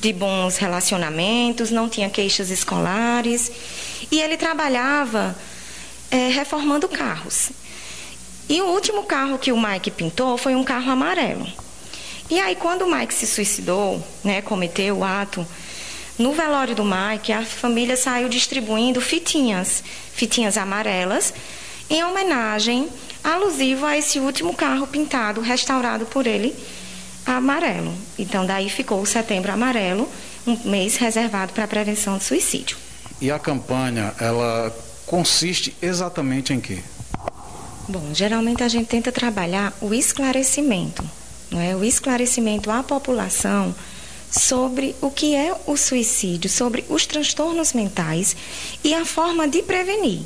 de 0.00 0.12
bons 0.12 0.56
relacionamentos, 0.56 1.70
não 1.70 1.88
tinha 1.88 2.08
queixas 2.08 2.50
escolares, 2.50 3.50
e 4.10 4.20
ele 4.20 4.36
trabalhava 4.36 5.36
é, 6.10 6.28
reformando 6.28 6.88
carros. 6.88 7.50
E 8.48 8.60
o 8.60 8.66
último 8.66 9.04
carro 9.04 9.38
que 9.38 9.52
o 9.52 9.60
Mike 9.60 9.90
pintou 9.92 10.36
foi 10.36 10.56
um 10.56 10.64
carro 10.64 10.90
amarelo. 10.90 11.46
E 12.28 12.38
aí, 12.40 12.56
quando 12.56 12.82
o 12.82 12.90
Mike 12.90 13.14
se 13.14 13.26
suicidou, 13.26 14.04
né, 14.22 14.42
cometeu 14.42 14.98
o 14.98 15.04
ato, 15.04 15.46
no 16.18 16.32
velório 16.32 16.74
do 16.74 16.84
Mike, 16.84 17.32
a 17.32 17.44
família 17.44 17.96
saiu 17.96 18.28
distribuindo 18.28 19.00
fitinhas, 19.00 19.82
fitinhas 20.12 20.56
amarelas, 20.56 21.32
em 21.88 22.04
homenagem 22.04 22.88
alusivo 23.22 23.86
a 23.86 23.96
esse 23.96 24.18
último 24.20 24.54
carro 24.54 24.86
pintado, 24.86 25.40
restaurado 25.40 26.06
por 26.06 26.26
ele, 26.26 26.54
amarelo. 27.24 27.92
Então, 28.18 28.44
daí 28.44 28.68
ficou 28.68 29.00
o 29.00 29.06
Setembro 29.06 29.52
Amarelo, 29.52 30.08
um 30.46 30.56
mês 30.68 30.96
reservado 30.96 31.52
para 31.52 31.64
a 31.64 31.68
prevenção 31.68 32.18
de 32.18 32.24
suicídio. 32.24 32.76
E 33.20 33.30
a 33.30 33.38
campanha, 33.38 34.14
ela 34.20 34.74
consiste 35.10 35.74
exatamente 35.82 36.52
em 36.52 36.60
quê? 36.60 36.78
Bom, 37.88 38.14
geralmente 38.14 38.62
a 38.62 38.68
gente 38.68 38.86
tenta 38.86 39.10
trabalhar 39.10 39.76
o 39.80 39.92
esclarecimento, 39.92 41.02
não 41.50 41.60
é? 41.60 41.74
O 41.74 41.82
esclarecimento 41.82 42.70
à 42.70 42.80
população 42.84 43.74
sobre 44.30 44.94
o 45.00 45.10
que 45.10 45.34
é 45.34 45.52
o 45.66 45.76
suicídio, 45.76 46.48
sobre 46.48 46.84
os 46.88 47.06
transtornos 47.06 47.72
mentais 47.72 48.36
e 48.84 48.94
a 48.94 49.04
forma 49.04 49.48
de 49.48 49.62
prevenir. 49.62 50.20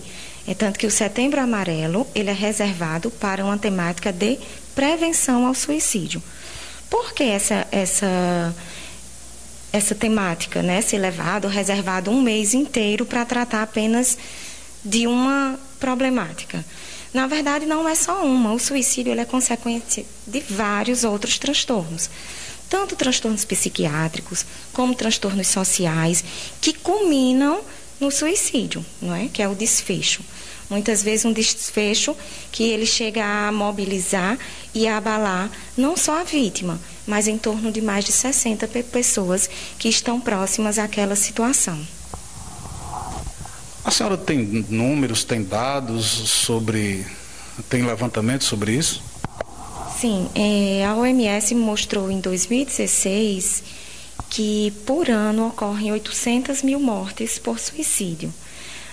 É 0.46 0.52
tanto 0.52 0.78
que 0.78 0.86
o 0.86 0.90
Setembro 0.90 1.40
Amarelo 1.40 2.06
ele 2.14 2.28
é 2.28 2.34
reservado 2.34 3.10
para 3.10 3.42
uma 3.42 3.56
temática 3.56 4.12
de 4.12 4.38
prevenção 4.74 5.46
ao 5.46 5.54
suicídio. 5.54 6.22
Por 6.90 7.14
que 7.14 7.22
essa 7.22 7.66
essa 7.72 8.54
essa 9.72 9.94
temática, 9.94 10.62
né, 10.62 10.82
ser 10.82 10.98
levado, 10.98 11.48
reservado 11.48 12.10
um 12.10 12.20
mês 12.20 12.52
inteiro 12.52 13.06
para 13.06 13.24
tratar 13.24 13.62
apenas 13.62 14.16
de 14.84 15.06
uma 15.06 15.58
problemática. 15.80 16.64
Na 17.12 17.26
verdade, 17.26 17.64
não 17.64 17.88
é 17.88 17.94
só 17.94 18.24
uma. 18.24 18.52
O 18.52 18.58
suicídio 18.58 19.18
é 19.18 19.24
consequência 19.24 20.04
de 20.26 20.40
vários 20.40 21.04
outros 21.04 21.38
transtornos. 21.38 22.10
Tanto 22.68 22.96
transtornos 22.96 23.44
psiquiátricos, 23.44 24.44
como 24.72 24.94
transtornos 24.94 25.46
sociais, 25.46 26.24
que 26.60 26.72
culminam 26.72 27.60
no 28.00 28.10
suicídio, 28.10 28.84
não 29.00 29.14
é? 29.14 29.28
que 29.32 29.42
é 29.42 29.48
o 29.48 29.54
desfecho. 29.54 30.22
Muitas 30.68 31.02
vezes 31.02 31.24
um 31.24 31.32
desfecho 31.32 32.16
que 32.50 32.64
ele 32.64 32.86
chega 32.86 33.24
a 33.24 33.52
mobilizar 33.52 34.38
e 34.74 34.88
a 34.88 34.96
abalar 34.96 35.50
não 35.76 35.96
só 35.96 36.20
a 36.20 36.24
vítima, 36.24 36.80
mas 37.06 37.28
em 37.28 37.38
torno 37.38 37.70
de 37.70 37.80
mais 37.80 38.04
de 38.04 38.12
60 38.12 38.66
pessoas 38.90 39.48
que 39.78 39.88
estão 39.88 40.20
próximas 40.20 40.78
àquela 40.78 41.14
situação. 41.14 41.78
A 43.84 43.90
senhora 43.90 44.16
tem 44.16 44.64
números, 44.68 45.24
tem 45.24 45.42
dados 45.42 46.06
sobre. 46.06 47.06
tem 47.68 47.84
levantamento 47.84 48.44
sobre 48.44 48.72
isso? 48.72 49.02
Sim, 50.00 50.28
é, 50.34 50.84
a 50.86 50.94
OMS 50.94 51.54
mostrou 51.54 52.10
em 52.10 52.18
2016 52.20 53.62
que 54.30 54.72
por 54.86 55.10
ano 55.10 55.48
ocorrem 55.48 55.92
800 55.92 56.62
mil 56.62 56.80
mortes 56.80 57.38
por 57.38 57.58
suicídio. 57.58 58.32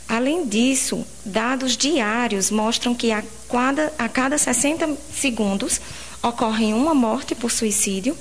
Além 0.07 0.45
disso, 0.45 1.05
dados 1.25 1.77
diários 1.77 2.51
mostram 2.51 2.93
que 2.93 3.11
a 3.11 3.23
cada, 3.49 3.93
a 3.97 4.09
cada 4.09 4.37
60 4.37 4.97
segundos 5.13 5.79
ocorre 6.21 6.73
uma 6.73 6.93
morte 6.93 7.33
por 7.33 7.49
suicídio 7.49 8.15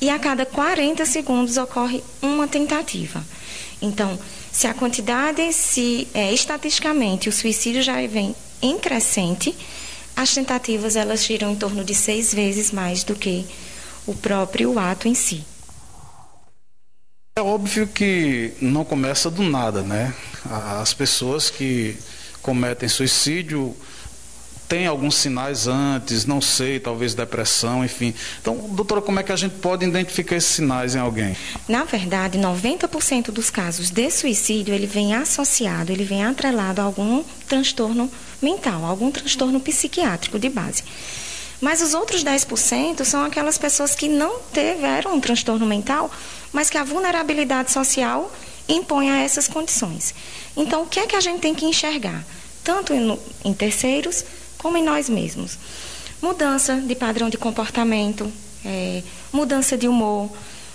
e 0.00 0.10
a 0.10 0.18
cada 0.18 0.44
40 0.44 1.06
segundos 1.06 1.56
ocorre 1.56 2.04
uma 2.20 2.46
tentativa. 2.46 3.24
Então, 3.80 4.18
se 4.54 4.68
a 4.68 4.72
quantidade, 4.72 5.52
se 5.52 6.06
é, 6.14 6.32
estatisticamente 6.32 7.28
o 7.28 7.32
suicídio 7.32 7.82
já 7.82 7.94
vem 8.06 8.36
em 8.62 8.78
crescente, 8.78 9.52
as 10.14 10.32
tentativas 10.32 10.94
elas 10.94 11.24
giram 11.24 11.50
em 11.50 11.56
torno 11.56 11.82
de 11.82 11.92
seis 11.92 12.32
vezes 12.32 12.70
mais 12.70 13.02
do 13.02 13.16
que 13.16 13.44
o 14.06 14.14
próprio 14.14 14.78
ato 14.78 15.08
em 15.08 15.14
si. 15.14 15.44
É 17.36 17.42
óbvio 17.42 17.88
que 17.88 18.52
não 18.60 18.84
começa 18.84 19.28
do 19.28 19.42
nada, 19.42 19.82
né? 19.82 20.14
As 20.48 20.94
pessoas 20.94 21.50
que 21.50 21.96
cometem 22.40 22.88
suicídio 22.88 23.74
tem 24.68 24.86
alguns 24.86 25.16
sinais 25.16 25.66
antes, 25.66 26.24
não 26.24 26.40
sei, 26.40 26.80
talvez 26.80 27.14
depressão, 27.14 27.84
enfim. 27.84 28.14
Então, 28.40 28.56
doutora, 28.70 29.02
como 29.02 29.20
é 29.20 29.22
que 29.22 29.32
a 29.32 29.36
gente 29.36 29.56
pode 29.56 29.84
identificar 29.84 30.36
esses 30.36 30.50
sinais 30.50 30.94
em 30.94 30.98
alguém? 30.98 31.36
Na 31.68 31.84
verdade, 31.84 32.38
90% 32.38 33.30
dos 33.30 33.50
casos 33.50 33.90
de 33.90 34.10
suicídio, 34.10 34.74
ele 34.74 34.86
vem 34.86 35.14
associado, 35.14 35.92
ele 35.92 36.04
vem 36.04 36.24
atrelado 36.24 36.80
a 36.80 36.84
algum 36.84 37.22
transtorno 37.48 38.10
mental, 38.40 38.84
algum 38.84 39.10
transtorno 39.10 39.60
psiquiátrico 39.60 40.38
de 40.38 40.48
base. 40.48 40.82
Mas 41.60 41.80
os 41.80 41.94
outros 41.94 42.22
10% 42.22 43.04
são 43.04 43.24
aquelas 43.24 43.56
pessoas 43.56 43.94
que 43.94 44.08
não 44.08 44.40
tiveram 44.52 45.14
um 45.14 45.20
transtorno 45.20 45.64
mental, 45.64 46.10
mas 46.52 46.68
que 46.68 46.76
a 46.76 46.84
vulnerabilidade 46.84 47.70
social 47.70 48.30
impõe 48.68 49.10
a 49.10 49.22
essas 49.22 49.48
condições. 49.48 50.14
Então, 50.56 50.82
o 50.82 50.86
que 50.86 51.00
é 51.00 51.06
que 51.06 51.16
a 51.16 51.20
gente 51.20 51.40
tem 51.40 51.54
que 51.54 51.64
enxergar? 51.64 52.24
Tanto 52.62 52.92
em 53.44 53.54
terceiros, 53.54 54.24
como 54.64 54.78
em 54.78 54.82
nós 54.82 55.10
mesmos. 55.10 55.58
Mudança 56.22 56.76
de 56.76 56.94
padrão 56.94 57.28
de 57.28 57.36
comportamento, 57.36 58.32
é, 58.64 59.02
mudança 59.30 59.76
de 59.76 59.86
humor. 59.86 60.30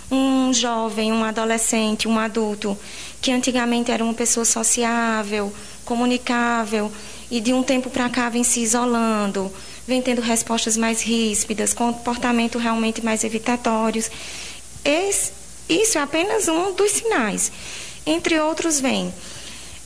Um 0.08 0.54
jovem, 0.54 1.12
um 1.12 1.24
adolescente, 1.24 2.06
um 2.06 2.16
adulto 2.16 2.78
que 3.20 3.32
antigamente 3.32 3.90
era 3.90 4.04
uma 4.04 4.14
pessoa 4.14 4.44
sociável, 4.44 5.52
comunicável 5.84 6.90
e 7.32 7.40
de 7.40 7.52
um 7.52 7.64
tempo 7.64 7.90
para 7.90 8.08
cá 8.08 8.28
vem 8.28 8.44
se 8.44 8.60
isolando, 8.60 9.52
vem 9.88 10.00
tendo 10.00 10.20
respostas 10.20 10.76
mais 10.76 11.02
ríspidas, 11.02 11.74
comportamento 11.74 12.58
realmente 12.58 13.04
mais 13.04 13.24
evitatórios. 13.24 14.08
Esse, 14.84 15.32
isso 15.68 15.98
é 15.98 16.00
apenas 16.00 16.46
um 16.46 16.74
dos 16.74 16.92
sinais. 16.92 17.50
Entre 18.06 18.38
outros, 18.38 18.80
vem 18.80 19.12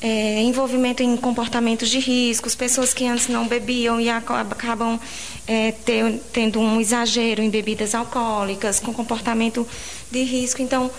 é, 0.00 0.42
envolvimento 0.42 1.02
em 1.02 1.16
comportamentos 1.16 1.88
de 1.88 1.98
riscos, 1.98 2.54
pessoas 2.54 2.92
que 2.92 3.06
antes 3.06 3.28
não 3.28 3.46
bebiam 3.46 4.00
e 4.00 4.08
acabam 4.08 5.00
é, 5.46 5.72
ter, 5.72 6.20
tendo 6.32 6.60
um 6.60 6.80
exagero 6.80 7.42
em 7.42 7.50
bebidas 7.50 7.94
alcoólicas, 7.94 8.80
com 8.80 8.92
comportamento 8.92 9.66
de 10.10 10.22
risco. 10.22 10.60
Então, 10.60 10.90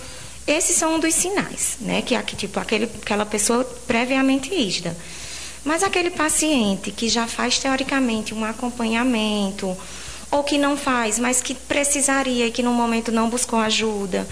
esses 0.47 0.75
são 0.75 0.95
um 0.95 0.99
dos 0.99 1.13
sinais, 1.13 1.77
né? 1.81 2.01
Que, 2.01 2.15
tipo, 2.35 2.59
aquele, 2.59 2.85
aquela 3.01 3.25
pessoa 3.25 3.63
previamente 3.87 4.49
rígida. 4.49 4.95
Mas 5.63 5.81
aquele 5.81 6.11
paciente 6.11 6.91
que 6.91 7.09
já 7.09 7.25
faz 7.25 7.57
teoricamente 7.57 8.33
um 8.33 8.45
acompanhamento, 8.45 9.75
ou 10.29 10.43
que 10.43 10.57
não 10.57 10.77
faz, 10.77 11.17
mas 11.17 11.41
que 11.41 11.55
precisaria 11.55 12.47
e 12.47 12.51
que 12.51 12.61
no 12.61 12.71
momento 12.71 13.11
não 13.11 13.29
buscou 13.29 13.59
ajuda, 13.59 14.27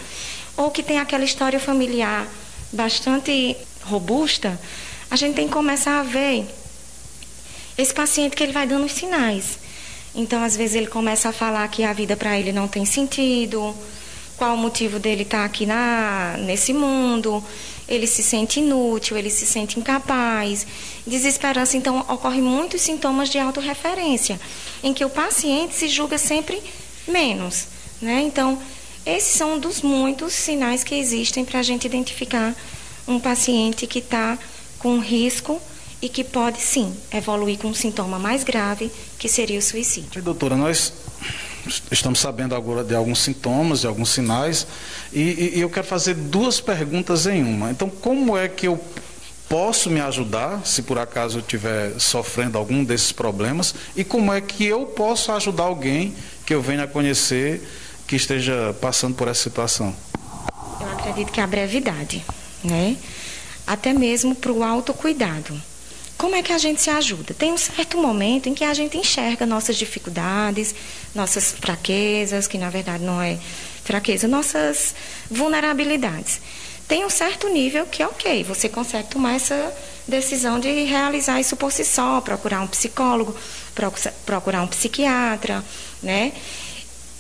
ou 0.56 0.70
que 0.70 0.84
tem 0.84 1.00
aquela 1.00 1.24
história 1.24 1.60
familiar 1.60 2.28
bastante 2.72 3.56
robusta, 3.86 4.60
a 5.10 5.16
gente 5.16 5.36
tem 5.36 5.48
que 5.48 5.54
começar 5.54 6.00
a 6.00 6.04
ver 6.04 6.46
esse 7.78 7.94
paciente 7.94 8.36
que 8.36 8.44
ele 8.44 8.52
vai 8.52 8.68
dando 8.68 8.86
os 8.86 8.92
sinais. 8.92 9.60
Então, 10.16 10.44
às 10.44 10.56
vezes 10.56 10.76
ele 10.76 10.88
começa 10.88 11.30
a 11.30 11.34
falar 11.34 11.68
que 11.68 11.84
a 11.84 11.94
vida 11.94 12.16
para 12.16 12.40
ele 12.40 12.52
não 12.52 12.68
tem 12.68 12.86
sentido, 12.86 13.76
qual 14.38 14.56
o 14.56 14.58
motivo 14.58 15.00
dele 15.00 15.24
estar 15.24 15.40
tá 15.40 15.46
aqui 15.46 15.66
na, 15.66 16.36
nesse 16.40 16.74
mundo, 16.74 17.44
ele 17.88 18.06
se 18.06 18.22
sente 18.22 18.60
inútil, 18.60 19.18
ele 19.18 19.30
se 19.30 19.46
sente 19.46 19.80
incapaz. 19.80 20.68
Desesperança, 21.06 21.78
então, 21.78 22.00
ocorre 22.02 22.42
muitos 22.42 22.82
sintomas 22.82 23.30
de 23.30 23.40
autorreferência, 23.40 24.40
em 24.84 24.94
que 24.94 25.04
o 25.04 25.10
paciente 25.10 25.76
se 25.76 25.88
julga 25.88 26.18
sempre 26.18 26.62
menos. 27.08 27.68
Né? 28.02 28.22
Então, 28.22 28.60
esses 29.06 29.34
são 29.34 29.56
um 29.56 29.60
dos 29.60 29.82
muitos 29.82 30.34
sinais 30.34 30.84
que 30.84 30.96
existem 30.96 31.44
para 31.44 31.60
a 31.60 31.64
gente 31.64 31.86
identificar 31.86 32.56
um 33.08 33.20
paciente 33.20 33.88
que 33.88 34.00
está 34.00 34.38
com 34.80 35.00
risco 35.00 35.62
e 36.02 36.10
que 36.10 36.24
pode 36.24 36.62
sim 36.62 36.94
evoluir 37.14 37.58
com 37.58 37.70
um 37.70 37.74
sintoma 37.74 38.20
mais 38.20 38.44
grave, 38.44 38.92
que 39.18 39.30
seria 39.30 39.60
o 39.60 39.62
suicídio. 39.62 40.22
Doutora, 40.22 40.58
nós 40.58 40.92
estamos 41.90 42.20
sabendo 42.20 42.56
agora 42.56 42.84
de 42.84 42.94
alguns 42.94 43.20
sintomas, 43.20 43.82
de 43.82 43.88
alguns 43.88 44.10
sinais, 44.10 44.68
e, 45.14 45.54
e, 45.56 45.62
eu 45.62 45.70
quero 45.70 45.88
fazer 45.88 46.14
duas 46.14 46.60
perguntas 46.60 47.26
em 47.26 47.42
uma. 47.42 47.72
Então, 47.72 47.90
como 47.90 48.38
é 48.38 48.50
que 48.50 48.68
eu 48.68 48.78
posso 49.48 49.90
me 49.90 50.02
ajudar, 50.02 50.66
se 50.66 50.82
por 50.82 50.98
acaso 50.98 51.38
eu 51.38 51.42
estiver 51.42 51.98
sofrendo 52.00 52.58
algum 52.58 52.84
desses 52.84 53.12
problemas, 53.12 53.74
e 53.96 54.04
como 54.04 54.34
é 54.34 54.42
que 54.42 54.66
eu 54.66 54.86
posso 54.86 55.32
ajudar 55.32 55.64
alguém 55.64 56.14
que 56.46 56.54
eu 56.54 56.62
venha 56.62 56.84
a 56.84 56.88
conhecer 56.88 57.62
que 58.08 58.16
esteja 58.16 58.76
passando 58.82 59.16
por 59.16 59.28
essa 59.28 59.44
situação? 59.44 59.96
Eu 60.82 60.88
acredito 60.90 61.32
que 61.32 61.40
a 61.40 61.48
brevidade, 61.48 62.26
né? 62.64 62.98
Até 63.66 63.94
mesmo 63.94 64.36
para 64.36 64.52
o 64.52 64.64
autocuidado. 64.64 65.60
Como 66.18 66.36
é 66.36 66.42
que 66.42 66.54
a 66.54 66.58
gente 66.58 66.82
se 66.82 66.90
ajuda? 66.90 67.34
Tem 67.34 67.52
um 67.52 67.58
certo 67.58 67.98
momento 67.98 68.48
em 68.48 68.54
que 68.54 68.64
a 68.64 68.74
gente 68.74 68.98
enxerga 68.98 69.46
nossas 69.46 69.76
dificuldades, 69.76 70.74
nossas 71.14 71.52
fraquezas, 71.52 72.48
que 72.48 72.58
na 72.58 72.70
verdade 72.70 73.04
não 73.04 73.22
é 73.22 73.38
fraqueza, 73.84 74.28
nossas 74.28 74.96
vulnerabilidades. 75.30 76.40
Tem 76.88 77.04
um 77.06 77.10
certo 77.10 77.50
nível 77.50 77.86
que, 77.86 78.04
ok, 78.04 78.44
você 78.44 78.70
consegue 78.70 79.10
tomar 79.10 79.36
essa 79.36 79.74
decisão 80.08 80.60
de 80.60 80.70
realizar 80.84 81.40
isso 81.40 81.56
por 81.56 81.72
si 81.72 81.84
só, 81.84 82.22
procurar 82.22 82.62
um 82.62 82.68
psicólogo, 82.68 83.36
procurar 84.26 84.62
um 84.62 84.68
psiquiatra, 84.68 85.64
né? 86.02 86.34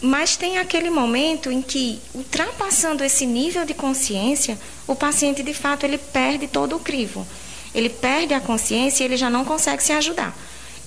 Mas 0.04 0.36
tem 0.36 0.58
aquele 0.58 0.90
momento 0.90 1.50
em 1.50 1.62
que, 1.62 2.00
ultrapassando 2.14 3.04
esse 3.04 3.26
nível 3.26 3.66
de 3.66 3.74
consciência, 3.74 4.60
o 4.86 4.96
paciente 4.96 5.42
de 5.42 5.54
fato 5.54 5.86
ele 5.86 5.98
perde 5.98 6.46
todo 6.48 6.76
o 6.76 6.80
crivo 6.80 7.26
ele 7.74 7.90
perde 7.90 8.34
a 8.34 8.40
consciência 8.40 9.04
e 9.04 9.06
ele 9.06 9.18
já 9.18 9.30
não 9.30 9.44
consegue 9.44 9.82
se 9.82 9.92
ajudar. 9.92 10.36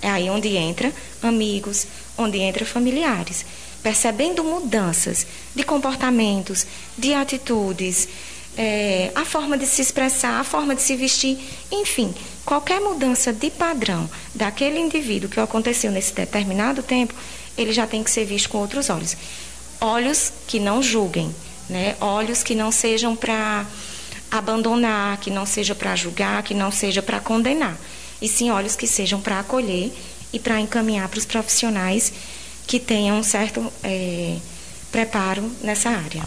É 0.01 0.09
aí 0.09 0.31
onde 0.31 0.57
entra 0.57 0.93
amigos, 1.23 1.87
onde 2.17 2.39
entra 2.39 2.65
familiares, 2.65 3.45
percebendo 3.83 4.45
mudanças 4.45 5.27
de 5.55 5.63
comportamentos, 5.63 6.67
de 6.97 7.13
atitudes, 7.15 8.09
é, 8.57 9.11
a 9.15 9.25
forma 9.25 9.59
de 9.59 9.67
se 9.67 9.83
expressar, 9.83 10.41
a 10.41 10.45
forma 10.45 10.75
de 10.75 10.83
se 10.83 10.97
vestir, 10.97 11.39
enfim, 11.71 12.15
qualquer 12.45 12.81
mudança 12.81 13.33
de 13.33 13.51
padrão 13.51 14.09
daquele 14.35 14.79
indivíduo 14.79 15.29
que 15.29 15.41
aconteceu 15.41 15.91
nesse 15.91 16.15
determinado 16.15 16.83
tempo, 16.83 17.15
ele 17.57 17.73
já 17.73 17.87
tem 17.87 18.03
que 18.03 18.11
ser 18.11 18.25
visto 18.25 18.49
com 18.49 18.59
outros 18.59 18.91
olhos. 18.91 19.17
Olhos 19.81 20.33
que 20.47 20.59
não 20.59 20.83
julguem, 20.83 21.35
né? 21.69 21.97
olhos 22.01 22.43
que 22.43 22.55
não 22.55 22.71
sejam 22.71 23.15
para 23.15 23.67
abandonar, 24.31 25.19
que 25.19 25.31
não 25.31 25.47
seja 25.47 25.75
para 25.75 25.95
julgar, 25.95 26.43
que 26.43 26.55
não 26.55 26.71
seja 26.71 27.03
para 27.03 27.21
condenar, 27.21 27.77
e 28.21 28.29
sim 28.29 28.51
olhos 28.51 28.75
que 28.77 28.87
sejam 28.87 29.21
para 29.21 29.41
acolher 29.41 29.93
e 30.33 30.39
para 30.39 30.61
encaminhar 30.61 31.09
para 31.09 31.19
os 31.19 31.25
profissionais 31.25 32.13
que 32.67 32.81
tenham 32.81 33.19
um 33.19 33.23
certo 33.23 33.73
é, 33.83 34.37
preparo 34.91 35.51
nessa 35.63 35.91
área. 35.91 36.25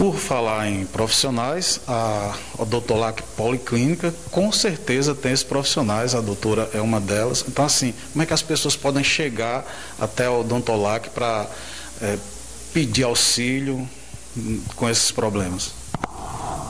Por 0.00 0.16
falar 0.16 0.66
em 0.66 0.86
profissionais, 0.86 1.78
a 1.86 2.34
Odontolac 2.56 3.22
Policlínica 3.36 4.14
com 4.30 4.50
certeza 4.50 5.14
tem 5.14 5.30
esses 5.30 5.44
profissionais, 5.44 6.14
a 6.14 6.22
doutora 6.22 6.70
é 6.72 6.80
uma 6.80 6.98
delas. 6.98 7.44
Então, 7.46 7.66
assim, 7.66 7.92
como 8.10 8.22
é 8.22 8.26
que 8.26 8.32
as 8.32 8.40
pessoas 8.40 8.74
podem 8.74 9.04
chegar 9.04 9.62
até 10.00 10.26
o 10.26 10.40
Odontolac 10.40 11.10
para 11.10 11.46
é, 12.00 12.16
pedir 12.72 13.02
auxílio 13.02 13.86
com 14.74 14.88
esses 14.88 15.10
problemas? 15.10 15.72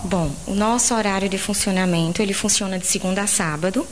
Bom, 0.03 0.29
o 0.49 0.55
nosso 0.57 0.93
horário 0.93 1.29
de 1.29 1.39
funcionamento, 1.39 2.21
ele 2.21 2.35
funciona 2.35 2.81
de 2.81 2.87
segunda 2.89 3.23
a 3.23 3.27
sábado. 3.29 3.87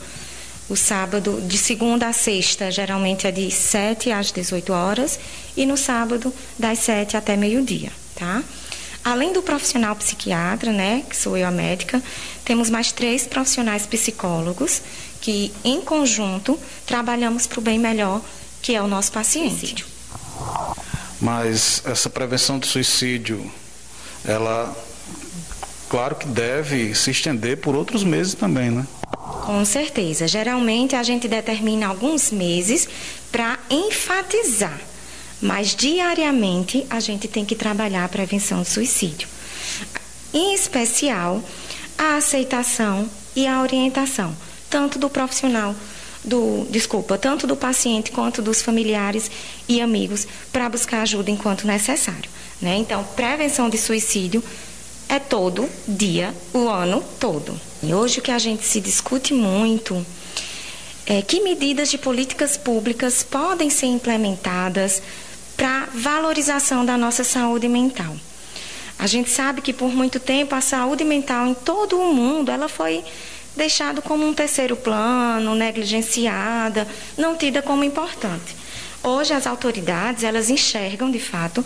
O 0.67 0.75
sábado, 0.75 1.41
de 1.47 1.57
segunda 1.57 2.09
a 2.09 2.13
sexta, 2.13 2.69
geralmente 2.69 3.25
é 3.25 3.31
de 3.31 3.49
7 3.49 4.11
às 4.11 4.33
18 4.33 4.73
horas. 4.73 5.17
E 5.55 5.65
no 5.65 5.77
sábado, 5.77 6.33
das 6.57 6.79
7 6.79 7.15
até 7.15 7.37
meio-dia, 7.37 7.93
tá? 8.15 8.43
Além 9.09 9.33
do 9.33 9.41
profissional 9.41 9.95
psiquiatra, 9.95 10.71
né, 10.71 11.03
que 11.09 11.17
sou 11.17 11.35
eu 11.35 11.47
a 11.47 11.51
médica, 11.51 12.01
temos 12.45 12.69
mais 12.69 12.91
três 12.91 13.25
profissionais 13.25 13.87
psicólogos 13.87 14.83
que, 15.19 15.51
em 15.63 15.81
conjunto, 15.81 16.59
trabalhamos 16.85 17.47
para 17.47 17.59
o 17.59 17.61
bem 17.61 17.79
melhor, 17.79 18.21
que 18.61 18.75
é 18.75 18.81
o 18.81 18.87
nosso 18.87 19.11
paciente. 19.11 19.83
Mas 21.19 21.81
essa 21.85 22.07
prevenção 22.07 22.59
do 22.59 22.67
suicídio, 22.67 23.51
ela 24.23 24.75
claro 25.89 26.15
que 26.15 26.27
deve 26.27 26.93
se 26.93 27.09
estender 27.09 27.57
por 27.57 27.75
outros 27.75 28.03
meses 28.03 28.35
também, 28.35 28.69
né? 28.69 28.85
Com 29.43 29.65
certeza. 29.65 30.27
Geralmente 30.27 30.95
a 30.95 31.01
gente 31.01 31.27
determina 31.27 31.87
alguns 31.87 32.29
meses 32.29 32.87
para 33.31 33.57
enfatizar, 33.71 34.79
mas 35.41 35.75
diariamente 35.75 36.85
a 36.89 36.99
gente 36.99 37.27
tem 37.27 37.45
que 37.45 37.55
trabalhar 37.55 38.05
a 38.05 38.09
prevenção 38.09 38.61
do 38.61 38.67
suicídio. 38.67 39.27
Em 40.33 40.53
especial, 40.53 41.43
a 41.97 42.17
aceitação 42.17 43.09
e 43.35 43.47
a 43.47 43.61
orientação, 43.61 44.35
tanto 44.69 44.99
do 44.99 45.09
profissional, 45.09 45.75
do, 46.23 46.67
desculpa, 46.69 47.17
tanto 47.17 47.47
do 47.47 47.55
paciente 47.55 48.11
quanto 48.11 48.41
dos 48.41 48.61
familiares 48.61 49.31
e 49.67 49.81
amigos, 49.81 50.27
para 50.51 50.69
buscar 50.69 51.01
ajuda 51.01 51.31
enquanto 51.31 51.65
necessário. 51.65 52.29
Né? 52.61 52.77
Então, 52.77 53.03
prevenção 53.15 53.69
de 53.69 53.77
suicídio 53.77 54.43
é 55.07 55.17
todo 55.17 55.67
dia, 55.87 56.35
o 56.53 56.67
ano 56.67 57.03
todo. 57.19 57.59
E 57.81 57.93
hoje 57.93 58.19
o 58.19 58.21
que 58.21 58.31
a 58.31 58.39
gente 58.39 58.65
se 58.65 58.79
discute 58.79 59.33
muito 59.33 60.05
é 61.05 61.21
que 61.23 61.41
medidas 61.41 61.89
de 61.89 61.97
políticas 61.97 62.55
públicas 62.55 63.23
podem 63.23 63.69
ser 63.69 63.87
implementadas 63.87 65.01
para 65.59 65.89
valorização 65.93 66.85
da 66.85 66.97
nossa 66.97 67.21
saúde 67.25 67.67
mental. 67.67 68.15
A 68.97 69.05
gente 69.05 69.29
sabe 69.29 69.61
que 69.61 69.73
por 69.73 69.89
muito 69.89 70.17
tempo 70.17 70.55
a 70.55 70.61
saúde 70.61 71.03
mental 71.03 71.45
em 71.47 71.53
todo 71.53 71.99
o 71.99 72.13
mundo 72.13 72.49
ela 72.49 72.69
foi 72.69 73.03
deixada 73.57 74.01
como 74.01 74.25
um 74.25 74.33
terceiro 74.33 74.77
plano, 74.77 75.55
negligenciada, 75.55 76.87
não 77.17 77.35
tida 77.35 77.61
como 77.61 77.83
importante. 77.83 78.55
Hoje 79.03 79.33
as 79.33 79.45
autoridades 79.45 80.23
elas 80.23 80.49
enxergam 80.49 81.11
de 81.11 81.19
fato 81.19 81.63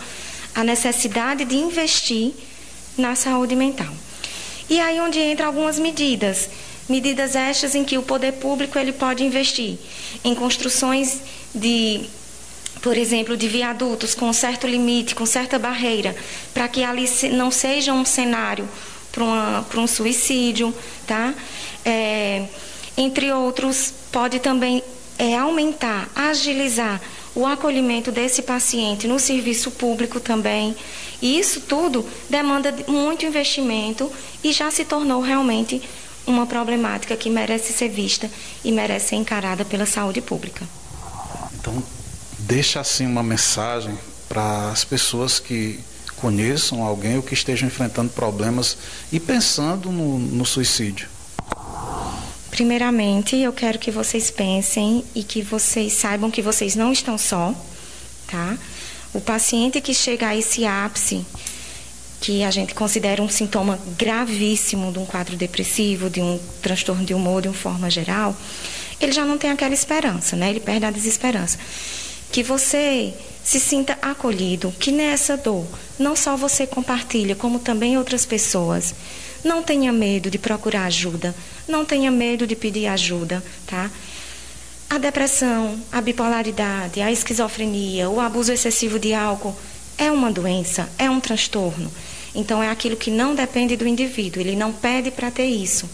a 0.55 0.63
necessidade 0.63 1.45
de 1.45 1.55
investir 1.55 2.33
na 2.97 3.13
saúde 3.13 3.55
mental. 3.55 3.93
E 4.67 4.79
aí 4.79 4.99
onde 4.99 5.19
entra 5.19 5.45
algumas 5.45 5.77
medidas 5.77 6.49
Medidas 6.87 7.33
estas 7.33 7.75
em 7.75 7.83
que 7.85 7.97
o 7.97 8.03
poder 8.03 8.33
público 8.33 8.77
ele 8.77 8.91
pode 8.91 9.23
investir 9.23 9.77
em 10.21 10.35
construções 10.35 11.21
de 11.55 12.01
por 12.83 12.97
exemplo, 12.97 13.37
de 13.37 13.47
viadutos 13.47 14.13
com 14.13 14.31
certo 14.33 14.67
limite, 14.67 15.15
com 15.15 15.25
certa 15.25 15.57
barreira, 15.57 16.13
para 16.53 16.67
que 16.67 16.83
ali 16.83 17.05
não 17.31 17.49
seja 17.49 17.93
um 17.93 18.03
cenário 18.03 18.67
para 19.09 19.79
um 19.79 19.87
suicídio, 19.87 20.75
tá? 21.07 21.33
É, 21.85 22.45
entre 22.97 23.31
outros, 23.31 23.93
pode 24.11 24.37
também 24.39 24.83
é, 25.17 25.37
aumentar, 25.37 26.09
agilizar 26.13 27.01
o 27.33 27.45
acolhimento 27.45 28.11
desse 28.11 28.41
paciente 28.41 29.07
no 29.07 29.17
serviço 29.17 29.71
público 29.71 30.19
também. 30.19 30.75
E 31.21 31.39
isso 31.39 31.61
tudo 31.61 32.05
demanda 32.29 32.75
muito 32.85 33.25
investimento 33.25 34.11
e 34.43 34.51
já 34.51 34.69
se 34.69 34.83
tornou 34.83 35.21
realmente 35.21 35.81
uma 36.27 36.45
problemática 36.45 37.15
que 37.15 37.29
merece 37.29 37.71
ser 37.71 37.87
vista 37.87 38.29
e 38.61 38.73
merece 38.73 39.09
ser 39.09 39.15
encarada 39.15 39.63
pela 39.63 39.85
saúde 39.85 40.19
pública. 40.19 40.67
Então, 41.53 41.81
deixa 42.47 42.79
assim 42.79 43.05
uma 43.05 43.23
mensagem 43.23 43.97
para 44.27 44.69
as 44.69 44.83
pessoas 44.83 45.39
que 45.39 45.79
conheçam 46.17 46.83
alguém 46.83 47.17
ou 47.17 47.23
que 47.23 47.33
estejam 47.33 47.67
enfrentando 47.67 48.09
problemas 48.11 48.77
e 49.11 49.19
pensando 49.19 49.91
no, 49.91 50.19
no 50.19 50.45
suicídio. 50.45 51.07
Primeiramente, 52.49 53.35
eu 53.35 53.51
quero 53.51 53.79
que 53.79 53.89
vocês 53.89 54.29
pensem 54.29 55.03
e 55.15 55.23
que 55.23 55.41
vocês 55.41 55.93
saibam 55.93 56.29
que 56.29 56.41
vocês 56.41 56.75
não 56.75 56.91
estão 56.91 57.17
só, 57.17 57.53
tá? 58.27 58.57
O 59.13 59.19
paciente 59.19 59.81
que 59.81 59.93
chega 59.93 60.27
a 60.27 60.35
esse 60.35 60.65
ápice, 60.65 61.25
que 62.21 62.43
a 62.43 62.51
gente 62.51 62.73
considera 62.73 63.21
um 63.21 63.29
sintoma 63.29 63.79
gravíssimo 63.97 64.91
de 64.91 64.99
um 64.99 65.05
quadro 65.05 65.35
depressivo, 65.35 66.09
de 66.09 66.21
um 66.21 66.39
transtorno 66.61 67.03
de 67.03 67.13
humor 67.13 67.41
de 67.41 67.47
uma 67.47 67.53
forma 67.53 67.89
geral, 67.89 68.35
ele 68.99 69.11
já 69.11 69.25
não 69.25 69.37
tem 69.37 69.49
aquela 69.49 69.73
esperança, 69.73 70.35
né? 70.35 70.49
Ele 70.49 70.59
perde 70.59 70.85
a 70.85 70.91
desesperança 70.91 71.57
que 72.33 72.41
você 72.41 73.13
se 73.43 73.59
sinta 73.59 73.95
acolhido, 74.01 74.73
que 74.79 74.91
nessa 74.91 75.37
dor 75.37 75.67
não 75.99 76.15
só 76.15 76.35
você 76.35 76.65
compartilha, 76.65 77.35
como 77.35 77.59
também 77.59 77.95
outras 77.95 78.25
pessoas. 78.25 78.95
Não 79.43 79.61
tenha 79.61 79.93
medo 79.93 80.31
de 80.31 80.39
procurar 80.39 80.85
ajuda, 80.85 81.35
não 81.67 81.85
tenha 81.85 82.09
medo 82.09 82.47
de 82.47 82.55
pedir 82.55 82.87
ajuda, 82.87 83.43
tá? 83.67 83.91
A 84.89 84.97
depressão, 84.97 85.79
a 85.91 86.01
bipolaridade, 86.01 87.01
a 87.01 87.11
esquizofrenia, 87.11 88.09
o 88.09 88.19
abuso 88.19 88.51
excessivo 88.51 88.97
de 88.97 89.13
álcool 89.13 89.55
é 89.95 90.09
uma 90.09 90.31
doença, 90.31 90.89
é 90.97 91.07
um 91.07 91.19
transtorno. 91.19 91.91
Então 92.33 92.63
é 92.63 92.69
aquilo 92.71 92.97
que 92.97 93.11
não 93.11 93.35
depende 93.35 93.77
do 93.77 93.87
indivíduo, 93.87 94.41
ele 94.41 94.55
não 94.55 94.73
pede 94.73 95.11
para 95.11 95.29
ter 95.29 95.45
isso. 95.45 95.87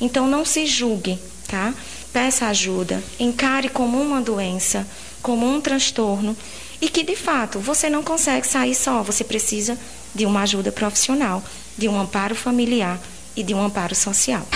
Então 0.00 0.26
não 0.26 0.42
se 0.42 0.64
julgue, 0.64 1.18
tá? 1.46 1.74
Peça 2.14 2.46
ajuda, 2.46 3.02
encare 3.20 3.68
como 3.68 4.00
uma 4.00 4.22
doença 4.22 4.86
como 5.22 5.46
um 5.46 5.60
transtorno 5.60 6.36
e 6.80 6.88
que 6.88 7.04
de 7.04 7.14
fato 7.14 7.60
você 7.60 7.88
não 7.88 8.02
consegue 8.02 8.46
sair 8.46 8.74
só, 8.74 9.02
você 9.02 9.22
precisa 9.22 9.78
de 10.14 10.26
uma 10.26 10.42
ajuda 10.42 10.72
profissional, 10.72 11.42
de 11.78 11.88
um 11.88 11.98
amparo 11.98 12.34
familiar 12.34 13.00
e 13.36 13.42
de 13.42 13.54
um 13.54 13.64
amparo 13.64 13.94
social. 13.94 14.46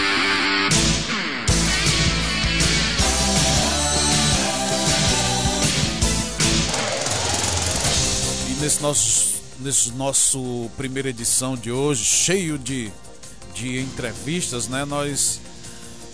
E 8.50 8.60
nesse 8.60 8.82
nosso, 8.82 9.42
nesse 9.60 9.92
nosso 9.92 10.70
primeira 10.76 11.08
edição 11.08 11.56
de 11.56 11.70
hoje, 11.70 12.04
cheio 12.04 12.58
de, 12.58 12.92
de 13.54 13.78
entrevistas, 13.78 14.68
né? 14.68 14.84
Nós 14.84 15.40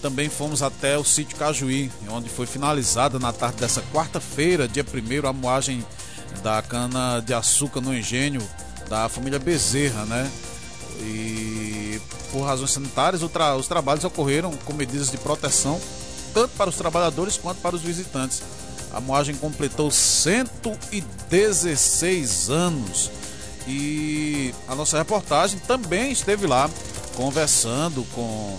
também 0.02 0.28
fomos 0.28 0.62
até 0.62 0.98
o 0.98 1.04
sítio 1.04 1.38
Cajuí, 1.38 1.90
onde 2.10 2.28
foi 2.28 2.44
finalizada 2.44 3.20
na 3.20 3.32
tarde 3.32 3.58
dessa 3.58 3.80
quarta-feira, 3.92 4.66
dia 4.66 4.84
1 4.84 5.26
a 5.26 5.32
moagem 5.32 5.86
da 6.42 6.60
cana 6.60 7.20
de 7.20 7.32
açúcar 7.32 7.80
no 7.80 7.96
engenho 7.96 8.42
da 8.88 9.08
família 9.08 9.38
Bezerra, 9.38 10.04
né? 10.04 10.28
E 11.00 12.00
por 12.32 12.42
razões 12.42 12.72
sanitárias, 12.72 13.22
tra 13.30 13.54
os 13.56 13.68
trabalhos 13.68 14.04
ocorreram 14.04 14.50
com 14.64 14.72
medidas 14.72 15.08
de 15.10 15.18
proteção 15.18 15.80
tanto 16.34 16.56
para 16.56 16.70
os 16.70 16.76
trabalhadores 16.76 17.36
quanto 17.36 17.60
para 17.60 17.76
os 17.76 17.82
visitantes. 17.82 18.42
A 18.92 19.00
moagem 19.00 19.34
completou 19.34 19.90
116 19.90 22.50
anos 22.50 23.10
e 23.66 24.54
a 24.66 24.74
nossa 24.74 24.96
reportagem 24.98 25.58
também 25.60 26.12
esteve 26.12 26.46
lá 26.46 26.68
conversando 27.14 28.04
com 28.14 28.58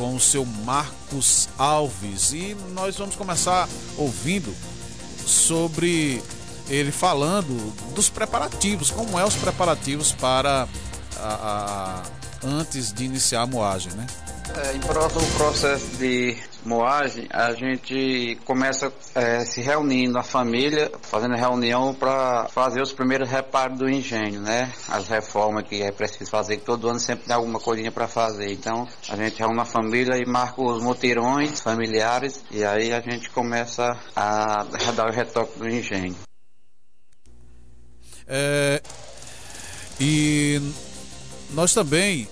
com 0.00 0.14
o 0.14 0.20
seu 0.20 0.46
Marcos 0.46 1.46
Alves. 1.58 2.32
E 2.32 2.56
nós 2.72 2.96
vamos 2.96 3.14
começar 3.16 3.68
ouvindo 3.98 4.50
sobre 5.26 6.22
ele 6.70 6.90
falando 6.90 7.54
dos 7.94 8.08
preparativos, 8.08 8.90
como 8.90 9.18
é 9.18 9.24
os 9.26 9.36
preparativos 9.36 10.12
para 10.12 10.66
a, 11.18 12.02
a 12.42 12.46
antes 12.46 12.94
de 12.94 13.04
iniciar 13.04 13.42
a 13.42 13.46
moagem, 13.46 13.92
né? 13.92 14.06
É, 14.56 14.74
em 14.74 14.80
próximo 14.80 15.26
processo 15.36 15.96
de 15.96 16.36
moagem, 16.64 17.26
a 17.30 17.52
gente 17.54 18.36
começa 18.44 18.92
é, 19.14 19.44
se 19.44 19.60
reunindo, 19.60 20.18
a 20.18 20.22
família, 20.22 20.90
fazendo 21.02 21.36
reunião 21.36 21.94
para 21.94 22.48
fazer 22.48 22.82
os 22.82 22.92
primeiros 22.92 23.30
reparos 23.30 23.78
do 23.78 23.88
engenho, 23.88 24.40
né? 24.40 24.72
As 24.88 25.08
reformas 25.08 25.66
que 25.68 25.82
é 25.82 25.92
preciso 25.92 26.30
fazer, 26.30 26.56
que 26.56 26.64
todo 26.64 26.88
ano 26.88 26.98
sempre 26.98 27.26
tem 27.26 27.34
alguma 27.34 27.60
coisinha 27.60 27.92
para 27.92 28.08
fazer. 28.08 28.52
Então, 28.52 28.88
a 29.08 29.16
gente 29.16 29.38
reúne 29.38 29.60
a 29.60 29.64
família 29.64 30.16
e 30.16 30.26
marca 30.26 30.60
os 30.60 30.82
mutirões 30.82 31.60
familiares 31.60 32.42
e 32.50 32.64
aí 32.64 32.92
a 32.92 33.00
gente 33.00 33.30
começa 33.30 33.96
a 34.16 34.64
dar 34.94 35.08
o 35.08 35.12
retoque 35.12 35.58
do 35.58 35.68
engenho. 35.68 36.16
É, 38.26 38.82
e 40.00 40.60
nós 41.50 41.72
também 41.74 42.28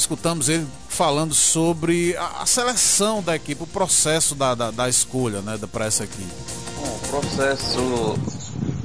escutamos 0.00 0.48
ele 0.48 0.66
falando 0.88 1.34
sobre 1.34 2.16
a, 2.16 2.42
a 2.42 2.46
seleção 2.46 3.22
da 3.22 3.36
equipe, 3.36 3.62
o 3.62 3.66
processo 3.66 4.34
da, 4.34 4.54
da, 4.54 4.70
da 4.70 4.88
escolha 4.88 5.40
né, 5.40 5.58
para 5.70 5.86
essa 5.86 6.04
equipe. 6.04 6.32
Bom, 6.76 6.96
o 6.96 7.20
processo 7.20 8.14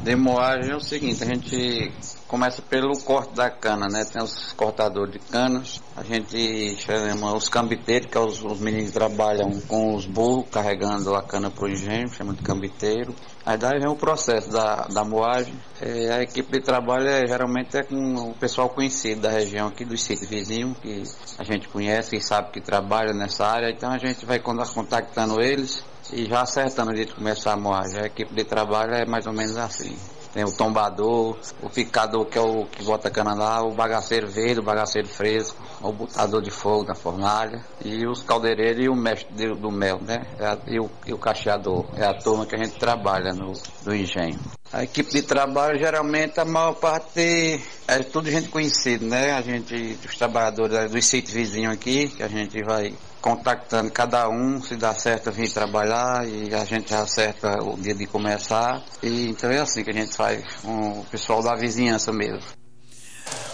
de 0.03 0.15
moagem 0.15 0.71
é 0.71 0.75
o 0.75 0.79
seguinte, 0.81 1.23
a 1.23 1.25
gente 1.25 1.91
começa 2.27 2.61
pelo 2.61 2.97
corte 2.99 3.33
da 3.33 3.49
cana, 3.49 3.87
né? 3.87 4.03
Tem 4.05 4.21
os 4.21 4.53
cortadores 4.53 5.13
de 5.13 5.19
canas, 5.19 5.81
a 5.95 6.03
gente 6.03 6.75
chama 6.77 7.33
os 7.35 7.49
cambiteiros, 7.49 8.11
que 8.11 8.17
é 8.17 8.21
os, 8.21 8.43
os 8.43 8.59
meninos 8.59 8.87
que 8.87 8.93
trabalham 8.93 9.59
com 9.67 9.95
os 9.95 10.05
burros, 10.05 10.45
carregando 10.51 11.15
a 11.15 11.23
cana 11.23 11.49
para 11.49 11.65
o 11.65 11.69
engenho, 11.69 12.07
chama 12.09 12.33
de 12.33 12.43
cambiteiro. 12.43 13.15
Aí 13.45 13.57
daí 13.57 13.79
vem 13.79 13.87
o 13.87 13.95
processo 13.95 14.49
da, 14.49 14.87
da 14.87 15.03
moagem. 15.03 15.53
É, 15.79 16.13
a 16.13 16.23
equipe 16.23 16.51
de 16.51 16.61
trabalho 16.61 17.07
é, 17.07 17.27
geralmente 17.27 17.77
é 17.77 17.83
com 17.83 18.31
o 18.31 18.33
pessoal 18.33 18.69
conhecido 18.69 19.21
da 19.21 19.29
região 19.29 19.67
aqui, 19.67 19.85
dos 19.85 20.01
sítios 20.01 20.27
vizinhos, 20.27 20.75
que 20.79 21.03
a 21.37 21.43
gente 21.43 21.67
conhece 21.67 22.15
e 22.15 22.21
sabe 22.21 22.51
que 22.51 22.59
trabalha 22.59 23.13
nessa 23.13 23.45
área, 23.45 23.69
então 23.69 23.91
a 23.91 23.99
gente 23.99 24.25
vai 24.25 24.39
contactando 24.39 25.39
eles 25.39 25.83
e 26.11 26.25
já 26.25 26.41
acertando 26.41 26.93
de 26.93 27.05
começar 27.05 27.53
a 27.53 27.57
moagem. 27.57 28.01
A 28.01 28.05
equipe 28.07 28.33
de 28.33 28.43
trabalho 28.43 28.95
é 28.95 29.05
mais 29.05 29.27
ou 29.27 29.33
menos 29.33 29.57
assim. 29.57 29.95
Tem 30.35 30.43
o 30.43 30.51
tombador, 30.51 31.37
o 31.63 31.69
picador 31.69 32.25
que 32.25 32.37
é 32.37 32.41
o 32.41 32.65
que 32.65 32.83
bota 32.83 33.09
cana 33.09 33.33
lá, 33.33 33.63
o 33.63 33.73
bagaceiro 33.73 34.27
verde, 34.27 34.59
o 34.59 34.63
bagaceiro 34.63 35.07
fresco, 35.07 35.57
o 35.81 35.93
botador 35.93 36.41
de 36.41 36.51
fogo 36.51 36.83
da 36.83 36.93
fornalha 36.93 37.63
e 37.85 38.05
os 38.05 38.21
caldeireiros 38.21 38.83
e 38.83 38.89
o 38.89 38.95
mestre 38.97 39.55
do 39.55 39.71
mel, 39.71 39.97
né? 40.01 40.25
É 40.37 40.73
e 40.73 40.77
o, 40.77 40.91
e 41.07 41.13
o 41.13 41.17
cacheador. 41.17 41.85
É 41.95 42.03
a 42.03 42.13
turma 42.13 42.45
que 42.45 42.53
a 42.53 42.57
gente 42.57 42.77
trabalha 42.77 43.31
no, 43.33 43.53
no 43.85 43.95
engenho. 43.95 44.37
A 44.73 44.83
equipe 44.83 45.09
de 45.09 45.21
trabalho, 45.21 45.79
geralmente, 45.79 46.37
a 46.37 46.43
maior 46.43 46.73
parte 46.73 47.61
é 47.87 47.99
tudo 47.99 48.29
gente 48.29 48.49
conhecida, 48.49 49.05
né? 49.05 49.31
A 49.31 49.41
gente, 49.41 49.97
os 50.05 50.17
trabalhadores 50.17 50.91
dos 50.91 51.05
sítios 51.05 51.33
vizinhos 51.33 51.71
aqui, 51.71 52.09
que 52.09 52.21
a 52.21 52.27
gente 52.27 52.61
vai 52.61 52.93
contactando 53.25 53.89
cada 53.89 54.29
um, 54.29 54.61
se 54.61 54.75
dá 54.75 54.93
certo 54.93 55.31
vir 55.31 55.51
trabalhar 55.51 56.27
e 56.27 56.53
a 56.53 56.63
gente 56.63 56.93
acerta 56.93 57.57
o 57.63 57.75
dia 57.75 57.95
de 57.95 58.05
começar. 58.05 58.85
E 59.01 59.29
então 59.29 59.49
é 59.49 59.57
assim 59.57 59.83
que 59.83 59.89
a 59.89 59.93
gente 59.93 60.15
faz 60.15 60.45
com 60.61 60.99
o 60.99 61.05
pessoal 61.05 61.41
da 61.41 61.55
vizinhança 61.55 62.13
mesmo. 62.13 62.43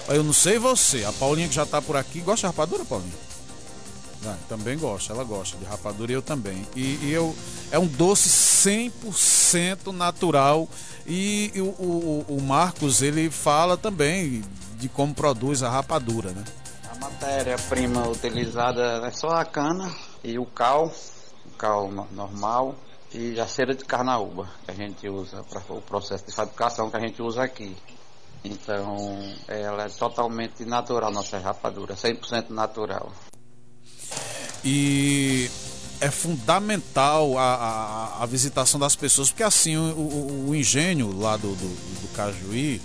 Eu 0.09 0.25
não 0.25 0.33
sei 0.33 0.59
você, 0.59 1.05
a 1.05 1.13
Paulinha 1.13 1.47
que 1.47 1.55
já 1.55 1.63
está 1.63 1.81
por 1.81 1.95
aqui, 1.95 2.19
gosta 2.19 2.41
de 2.41 2.53
rapadura, 2.53 2.83
Paulinha? 2.83 3.13
Ah, 4.25 4.35
também 4.49 4.77
gosta, 4.77 5.13
ela 5.13 5.23
gosta 5.23 5.57
de 5.57 5.63
rapadura 5.63 6.11
e 6.11 6.15
eu 6.15 6.21
também. 6.21 6.67
E, 6.75 6.99
e 7.03 7.13
eu 7.13 7.33
é 7.71 7.79
um 7.79 7.87
doce 7.87 8.27
100% 8.27 9.93
natural 9.93 10.67
e, 11.07 11.49
e 11.55 11.61
o, 11.61 11.67
o, 11.67 12.25
o 12.27 12.41
Marcos 12.41 13.01
ele 13.01 13.31
fala 13.31 13.77
também 13.77 14.43
de 14.77 14.89
como 14.89 15.13
produz 15.13 15.63
a 15.63 15.69
rapadura, 15.69 16.31
né? 16.31 16.43
Matéria-prima 17.01 18.07
utilizada 18.07 19.07
é 19.07 19.11
só 19.11 19.29
a 19.29 19.43
cana 19.43 19.91
e 20.23 20.37
o 20.37 20.45
cal, 20.45 20.93
o 21.45 21.57
cal 21.57 21.91
normal 22.11 22.75
e 23.11 23.39
a 23.39 23.47
cera 23.47 23.73
de 23.73 23.83
carnaúba 23.83 24.47
que 24.63 24.71
a 24.71 24.73
gente 24.75 25.09
usa 25.09 25.43
para 25.43 25.61
o 25.69 25.81
processo 25.81 26.25
de 26.27 26.31
fabricação 26.31 26.91
que 26.91 26.97
a 26.97 26.99
gente 26.99 27.19
usa 27.19 27.43
aqui. 27.43 27.75
Então, 28.43 29.19
ela 29.47 29.85
é 29.85 29.89
totalmente 29.89 30.63
natural, 30.63 31.11
nossa 31.11 31.39
rapadura, 31.39 31.95
100% 31.95 32.49
natural. 32.49 33.11
E 34.63 35.49
é 35.99 36.09
fundamental 36.09 37.37
a, 37.37 37.55
a, 37.55 38.23
a, 38.23 38.25
visitação 38.25 38.79
das 38.79 38.95
pessoas, 38.95 39.29
porque 39.29 39.43
assim, 39.43 39.75
o, 39.75 39.81
o, 39.81 40.49
o 40.49 40.55
engenho 40.55 41.15
lá 41.19 41.35
do, 41.37 41.49
do, 41.49 42.01
do, 42.01 42.07
Cajuí, 42.15 42.81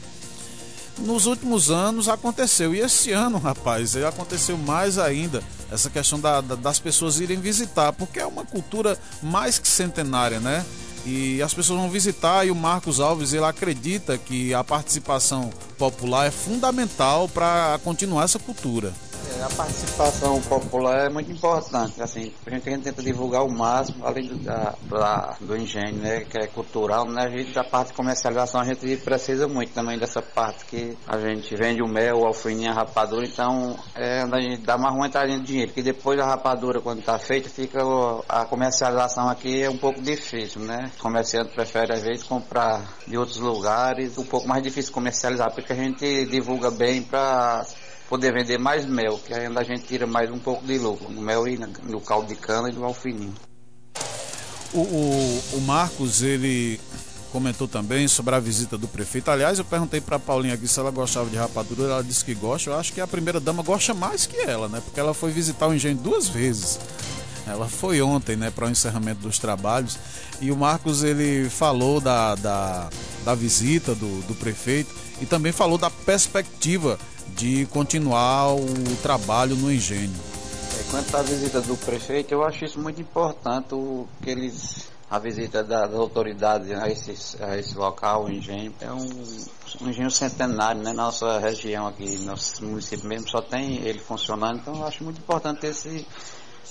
nos 0.98 1.26
últimos 1.26 1.70
anos 1.70 2.08
aconteceu, 2.08 2.74
e 2.74 2.80
esse 2.80 3.12
ano, 3.12 3.38
rapaz, 3.38 3.96
aconteceu 3.96 4.56
mais 4.56 4.98
ainda, 4.98 5.42
essa 5.70 5.90
questão 5.90 6.18
da, 6.18 6.40
da, 6.40 6.54
das 6.54 6.78
pessoas 6.78 7.20
irem 7.20 7.40
visitar, 7.40 7.92
porque 7.92 8.18
é 8.18 8.26
uma 8.26 8.44
cultura 8.44 8.98
mais 9.22 9.58
que 9.58 9.68
centenária, 9.68 10.40
né? 10.40 10.64
E 11.04 11.40
as 11.40 11.54
pessoas 11.54 11.78
vão 11.78 11.88
visitar 11.88 12.44
e 12.44 12.50
o 12.50 12.54
Marcos 12.54 12.98
Alves 12.98 13.32
ele 13.32 13.44
acredita 13.44 14.18
que 14.18 14.52
a 14.52 14.64
participação 14.64 15.50
popular 15.78 16.26
é 16.26 16.32
fundamental 16.32 17.28
para 17.28 17.78
continuar 17.84 18.24
essa 18.24 18.40
cultura. 18.40 18.92
É, 19.36 19.42
a 19.42 19.50
participação 19.50 20.40
popular 20.42 21.06
é 21.06 21.08
muito 21.10 21.30
importante. 21.30 22.00
Assim, 22.00 22.32
a 22.46 22.50
gente, 22.50 22.68
a 22.68 22.78
tenta 22.78 23.02
divulgar 23.02 23.44
o 23.44 23.52
máximo, 23.52 24.06
além 24.06 24.28
do, 24.28 24.36
da, 24.36 24.74
da, 24.88 25.36
do 25.40 25.56
engenho, 25.56 25.96
né, 25.96 26.20
que 26.20 26.38
é 26.38 26.46
cultural, 26.46 27.06
né, 27.06 27.24
a 27.24 27.28
gente, 27.28 27.52
da 27.52 27.62
parte 27.62 27.88
de 27.88 27.94
comercialização, 27.94 28.60
a 28.60 28.64
gente 28.64 28.96
precisa 28.98 29.46
muito 29.46 29.72
também 29.72 29.98
dessa 29.98 30.22
parte 30.22 30.64
que 30.64 30.96
a 31.06 31.18
gente 31.18 31.54
vende 31.54 31.82
o 31.82 31.88
mel, 31.88 32.20
o 32.20 32.26
alfininho, 32.26 32.70
a 32.70 32.74
rapadura, 32.74 33.26
então 33.26 33.76
é 33.94 34.22
a 34.22 34.40
gente 34.40 34.62
dá 34.62 34.78
mais 34.78 34.94
entrada 35.06 35.28
de 35.28 35.40
dinheiro, 35.40 35.68
porque 35.68 35.82
depois 35.82 36.18
da 36.18 36.24
rapadura, 36.24 36.80
quando 36.80 37.00
está 37.00 37.18
feita, 37.18 37.48
fica 37.50 37.80
a 38.28 38.44
comercialização 38.44 39.28
aqui 39.28 39.62
é 39.62 39.70
um 39.70 39.76
pouco 39.76 40.00
difícil, 40.00 40.62
né? 40.62 40.90
O 40.98 41.02
comerciante 41.02 41.54
prefere 41.54 41.92
às 41.92 42.02
vezes 42.02 42.22
comprar 42.22 42.82
de 43.06 43.16
outros 43.16 43.38
lugares, 43.38 44.16
um 44.18 44.24
pouco 44.24 44.48
mais 44.48 44.62
difícil 44.62 44.92
comercializar, 44.92 45.52
porque 45.52 45.72
a 45.72 45.76
gente 45.76 46.26
divulga 46.26 46.70
bem 46.70 47.02
para 47.02 47.64
poder 48.08 48.32
vender 48.32 48.58
mais 48.58 48.86
mel, 48.86 49.18
que 49.18 49.34
ainda 49.34 49.60
a 49.60 49.64
gente 49.64 49.84
tira 49.84 50.06
mais 50.06 50.30
um 50.30 50.38
pouco 50.38 50.64
de 50.66 50.78
lucro, 50.78 51.10
no 51.10 51.20
mel 51.20 51.46
e 51.46 51.58
no 51.58 52.00
caldo 52.00 52.28
de 52.28 52.36
cana 52.36 52.70
e 52.70 52.72
no 52.72 52.84
alfininho. 52.84 53.34
O, 54.72 54.80
o, 54.80 55.42
o 55.54 55.60
Marcos, 55.62 56.22
ele 56.22 56.80
comentou 57.32 57.68
também 57.68 58.08
sobre 58.08 58.34
a 58.34 58.40
visita 58.40 58.78
do 58.78 58.88
prefeito. 58.88 59.30
Aliás, 59.30 59.58
eu 59.58 59.64
perguntei 59.64 60.00
para 60.00 60.18
Paulinha 60.18 60.54
aqui 60.54 60.66
se 60.66 60.78
ela 60.78 60.90
gostava 60.90 61.28
de 61.28 61.36
rapadura, 61.36 61.92
ela 61.92 62.04
disse 62.04 62.24
que 62.24 62.34
gosta. 62.34 62.70
Eu 62.70 62.76
acho 62.76 62.92
que 62.92 63.00
a 63.00 63.06
primeira 63.06 63.38
dama 63.38 63.62
gosta 63.62 63.92
mais 63.92 64.26
que 64.26 64.38
ela, 64.38 64.68
né? 64.68 64.80
Porque 64.84 64.98
ela 64.98 65.12
foi 65.12 65.30
visitar 65.30 65.66
o 65.66 65.74
engenho 65.74 65.96
duas 65.96 66.28
vezes. 66.28 66.78
Ela 67.46 67.68
foi 67.68 68.02
ontem, 68.02 68.36
né, 68.36 68.50
para 68.50 68.66
o 68.66 68.70
encerramento 68.70 69.20
dos 69.20 69.38
trabalhos. 69.38 69.96
E 70.40 70.50
o 70.50 70.56
Marcos 70.56 71.04
ele 71.04 71.48
falou 71.48 72.00
da, 72.00 72.34
da, 72.34 72.88
da 73.24 73.34
visita 73.34 73.94
do, 73.94 74.22
do 74.26 74.34
prefeito 74.34 74.92
e 75.20 75.26
também 75.26 75.52
falou 75.52 75.78
da 75.78 75.90
perspectiva 75.90 76.98
de 77.36 77.66
continuar 77.66 78.54
o 78.54 78.96
trabalho 79.02 79.54
no 79.56 79.70
engenho. 79.72 80.12
É, 80.78 80.90
quanto 80.90 81.16
à 81.16 81.22
visita 81.22 81.60
do 81.60 81.76
prefeito, 81.76 82.32
eu 82.32 82.44
acho 82.44 82.64
isso 82.64 82.80
muito 82.80 83.00
importante, 83.00 83.74
o, 83.74 84.06
que 84.22 84.30
eles, 84.30 84.88
a 85.10 85.18
visita 85.18 85.62
das 85.62 85.94
autoridades 85.94 86.70
a 86.72 86.88
esse, 86.88 87.42
a 87.42 87.56
esse 87.56 87.76
local, 87.76 88.24
o 88.24 88.30
engenho. 88.30 88.74
É 88.80 88.92
um, 88.92 89.06
um 89.82 89.88
engenho 89.88 90.10
centenário, 90.10 90.82
né? 90.82 90.92
Nossa 90.92 91.38
região 91.38 91.86
aqui, 91.86 92.18
nosso 92.24 92.64
município 92.64 93.08
mesmo, 93.08 93.28
só 93.28 93.40
tem 93.40 93.76
ele 93.86 93.98
funcionando, 93.98 94.60
então 94.60 94.74
eu 94.76 94.86
acho 94.86 95.04
muito 95.04 95.18
importante 95.18 95.66
esse, 95.66 96.06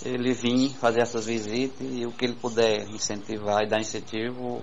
ele 0.04 0.34
vir 0.34 0.70
fazer 0.74 1.02
essas 1.02 1.26
visitas 1.26 1.88
e 1.89 2.06
o 2.06 2.12
que 2.12 2.26
ele 2.26 2.36
puder 2.36 2.88
incentivar 2.89 3.64
e 3.64 3.68
dar 3.68 3.80
incentivo 3.80 4.62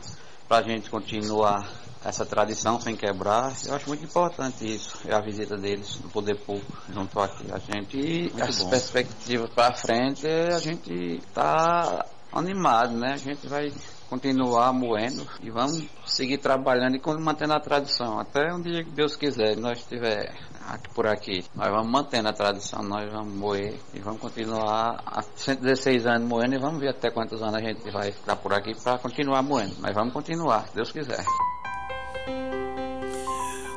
para 0.48 0.58
a 0.58 0.62
gente 0.62 0.90
continuar 0.90 1.66
essa 2.04 2.26
tradição 2.26 2.80
sem 2.80 2.96
quebrar. 2.96 3.52
Eu 3.66 3.74
acho 3.74 3.88
muito 3.88 4.04
importante 4.04 4.64
isso, 4.64 4.98
é 5.06 5.14
a 5.14 5.20
visita 5.20 5.56
deles 5.56 5.98
no 6.00 6.10
poder 6.10 6.36
público 6.40 6.72
junto 6.92 7.18
aqui 7.20 7.46
a 7.50 7.58
gente. 7.58 7.96
E 7.96 8.42
as 8.42 8.62
bom. 8.62 8.70
perspectivas 8.70 9.50
para 9.50 9.74
frente, 9.74 10.26
a 10.26 10.58
gente 10.58 10.92
está 10.92 12.04
animado, 12.32 12.94
né? 12.96 13.12
A 13.12 13.16
gente 13.16 13.46
vai 13.46 13.72
continuar 14.12 14.74
moendo 14.74 15.26
e 15.42 15.50
vamos 15.50 15.88
seguir 16.04 16.36
trabalhando 16.36 16.96
e 16.96 17.00
mantendo 17.18 17.54
a 17.54 17.60
tradição. 17.60 18.20
Até 18.20 18.52
um 18.52 18.60
dia 18.60 18.84
que 18.84 18.90
Deus 18.90 19.16
quiser, 19.16 19.56
nós 19.56 19.78
estiver 19.78 20.34
aqui 20.68 20.94
por 20.94 21.06
aqui, 21.06 21.42
nós 21.54 21.70
vamos 21.70 21.90
mantendo 21.90 22.28
a 22.28 22.32
tradição, 22.34 22.82
nós 22.82 23.10
vamos 23.10 23.32
moer 23.32 23.74
e 23.94 24.00
vamos 24.00 24.20
continuar 24.20 25.02
há 25.06 25.22
116 25.22 26.06
anos 26.06 26.28
moendo 26.28 26.54
e 26.54 26.58
vamos 26.58 26.78
ver 26.78 26.90
até 26.90 27.10
quantos 27.10 27.40
anos 27.40 27.54
a 27.54 27.60
gente 27.60 27.90
vai 27.90 28.12
ficar 28.12 28.36
por 28.36 28.52
aqui 28.52 28.74
para 28.82 28.98
continuar 28.98 29.42
moendo. 29.42 29.76
Mas 29.80 29.94
vamos 29.94 30.12
continuar, 30.12 30.68
se 30.68 30.74
Deus 30.74 30.92
quiser. 30.92 31.24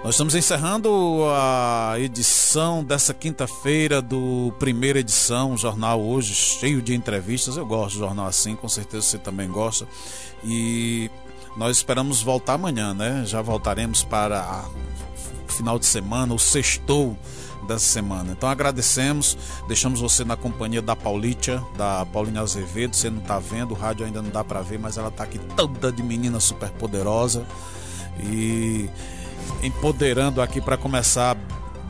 Nós 0.06 0.14
estamos 0.14 0.36
encerrando 0.36 1.24
a 1.34 1.95
edição 1.97 2.84
dessa 2.84 3.12
quinta-feira 3.12 4.03
do 4.03 4.53
primeira 4.60 4.99
edição, 4.99 5.58
jornal 5.58 5.99
hoje 5.99 6.36
cheio 6.36 6.80
de 6.80 6.93
entrevistas. 6.93 7.58
Eu 7.58 7.66
gosto 7.66 7.93
de 7.93 8.01
jornal 8.01 8.28
assim, 8.28 8.56
com 8.56 8.70
certeza 8.70 9.01
você 9.01 9.18
também 9.18 9.49
gosta. 9.49 9.88
E 10.43 11.10
nós 11.58 11.78
esperamos 11.78 12.22
voltar 12.22 12.53
amanhã, 12.53 12.93
né? 12.93 13.24
Já 13.26 13.41
voltaremos 13.41 14.03
para 14.03 14.66
o 15.49 15.51
final 15.51 15.80
de 15.80 15.88
semana, 15.88 16.36
o 16.36 16.38
sextou 16.38 17.18
dessa 17.68 17.88
semana. 17.88 18.32
Então 18.32 18.47
agradecemos, 18.47 19.36
deixamos 19.68 20.01
você 20.01 20.24
na 20.24 20.36
companhia 20.36 20.84
da 20.84 20.95
Paulitia, 20.95 21.64
da 21.76 22.06
Paulinha 22.06 22.41
Azevedo. 22.41 22.95
Você 22.95 23.10
não 23.10 23.24
está 23.24 23.39
vendo, 23.39 23.72
o 23.72 23.76
rádio 23.76 24.06
ainda 24.06 24.22
não 24.22 24.30
dá 24.30 24.43
para 24.43 24.62
ver, 24.62 24.78
mas 24.78 24.99
ela 24.99 25.08
está 25.08 25.24
aqui 25.24 25.39
toda 25.58 25.91
de 25.91 26.03
menina 26.03 26.39
super 26.39 26.70
poderosa 26.70 27.43
e 28.20 28.88
empoderando 29.63 30.41
aqui 30.41 30.61
para 30.61 30.77
começar 30.77 31.35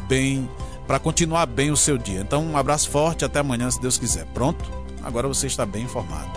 bem, 0.07 0.49
para 0.87 0.99
continuar 0.99 1.45
bem 1.45 1.71
o 1.71 1.77
seu 1.77 1.97
dia. 1.97 2.21
Então, 2.21 2.43
um 2.43 2.57
abraço 2.57 2.89
forte, 2.89 3.25
até 3.25 3.39
amanhã, 3.39 3.69
se 3.69 3.81
Deus 3.81 3.97
quiser. 3.97 4.25
Pronto? 4.27 4.63
Agora 5.03 5.27
você 5.27 5.47
está 5.47 5.65
bem 5.65 5.83
informado. 5.83 6.31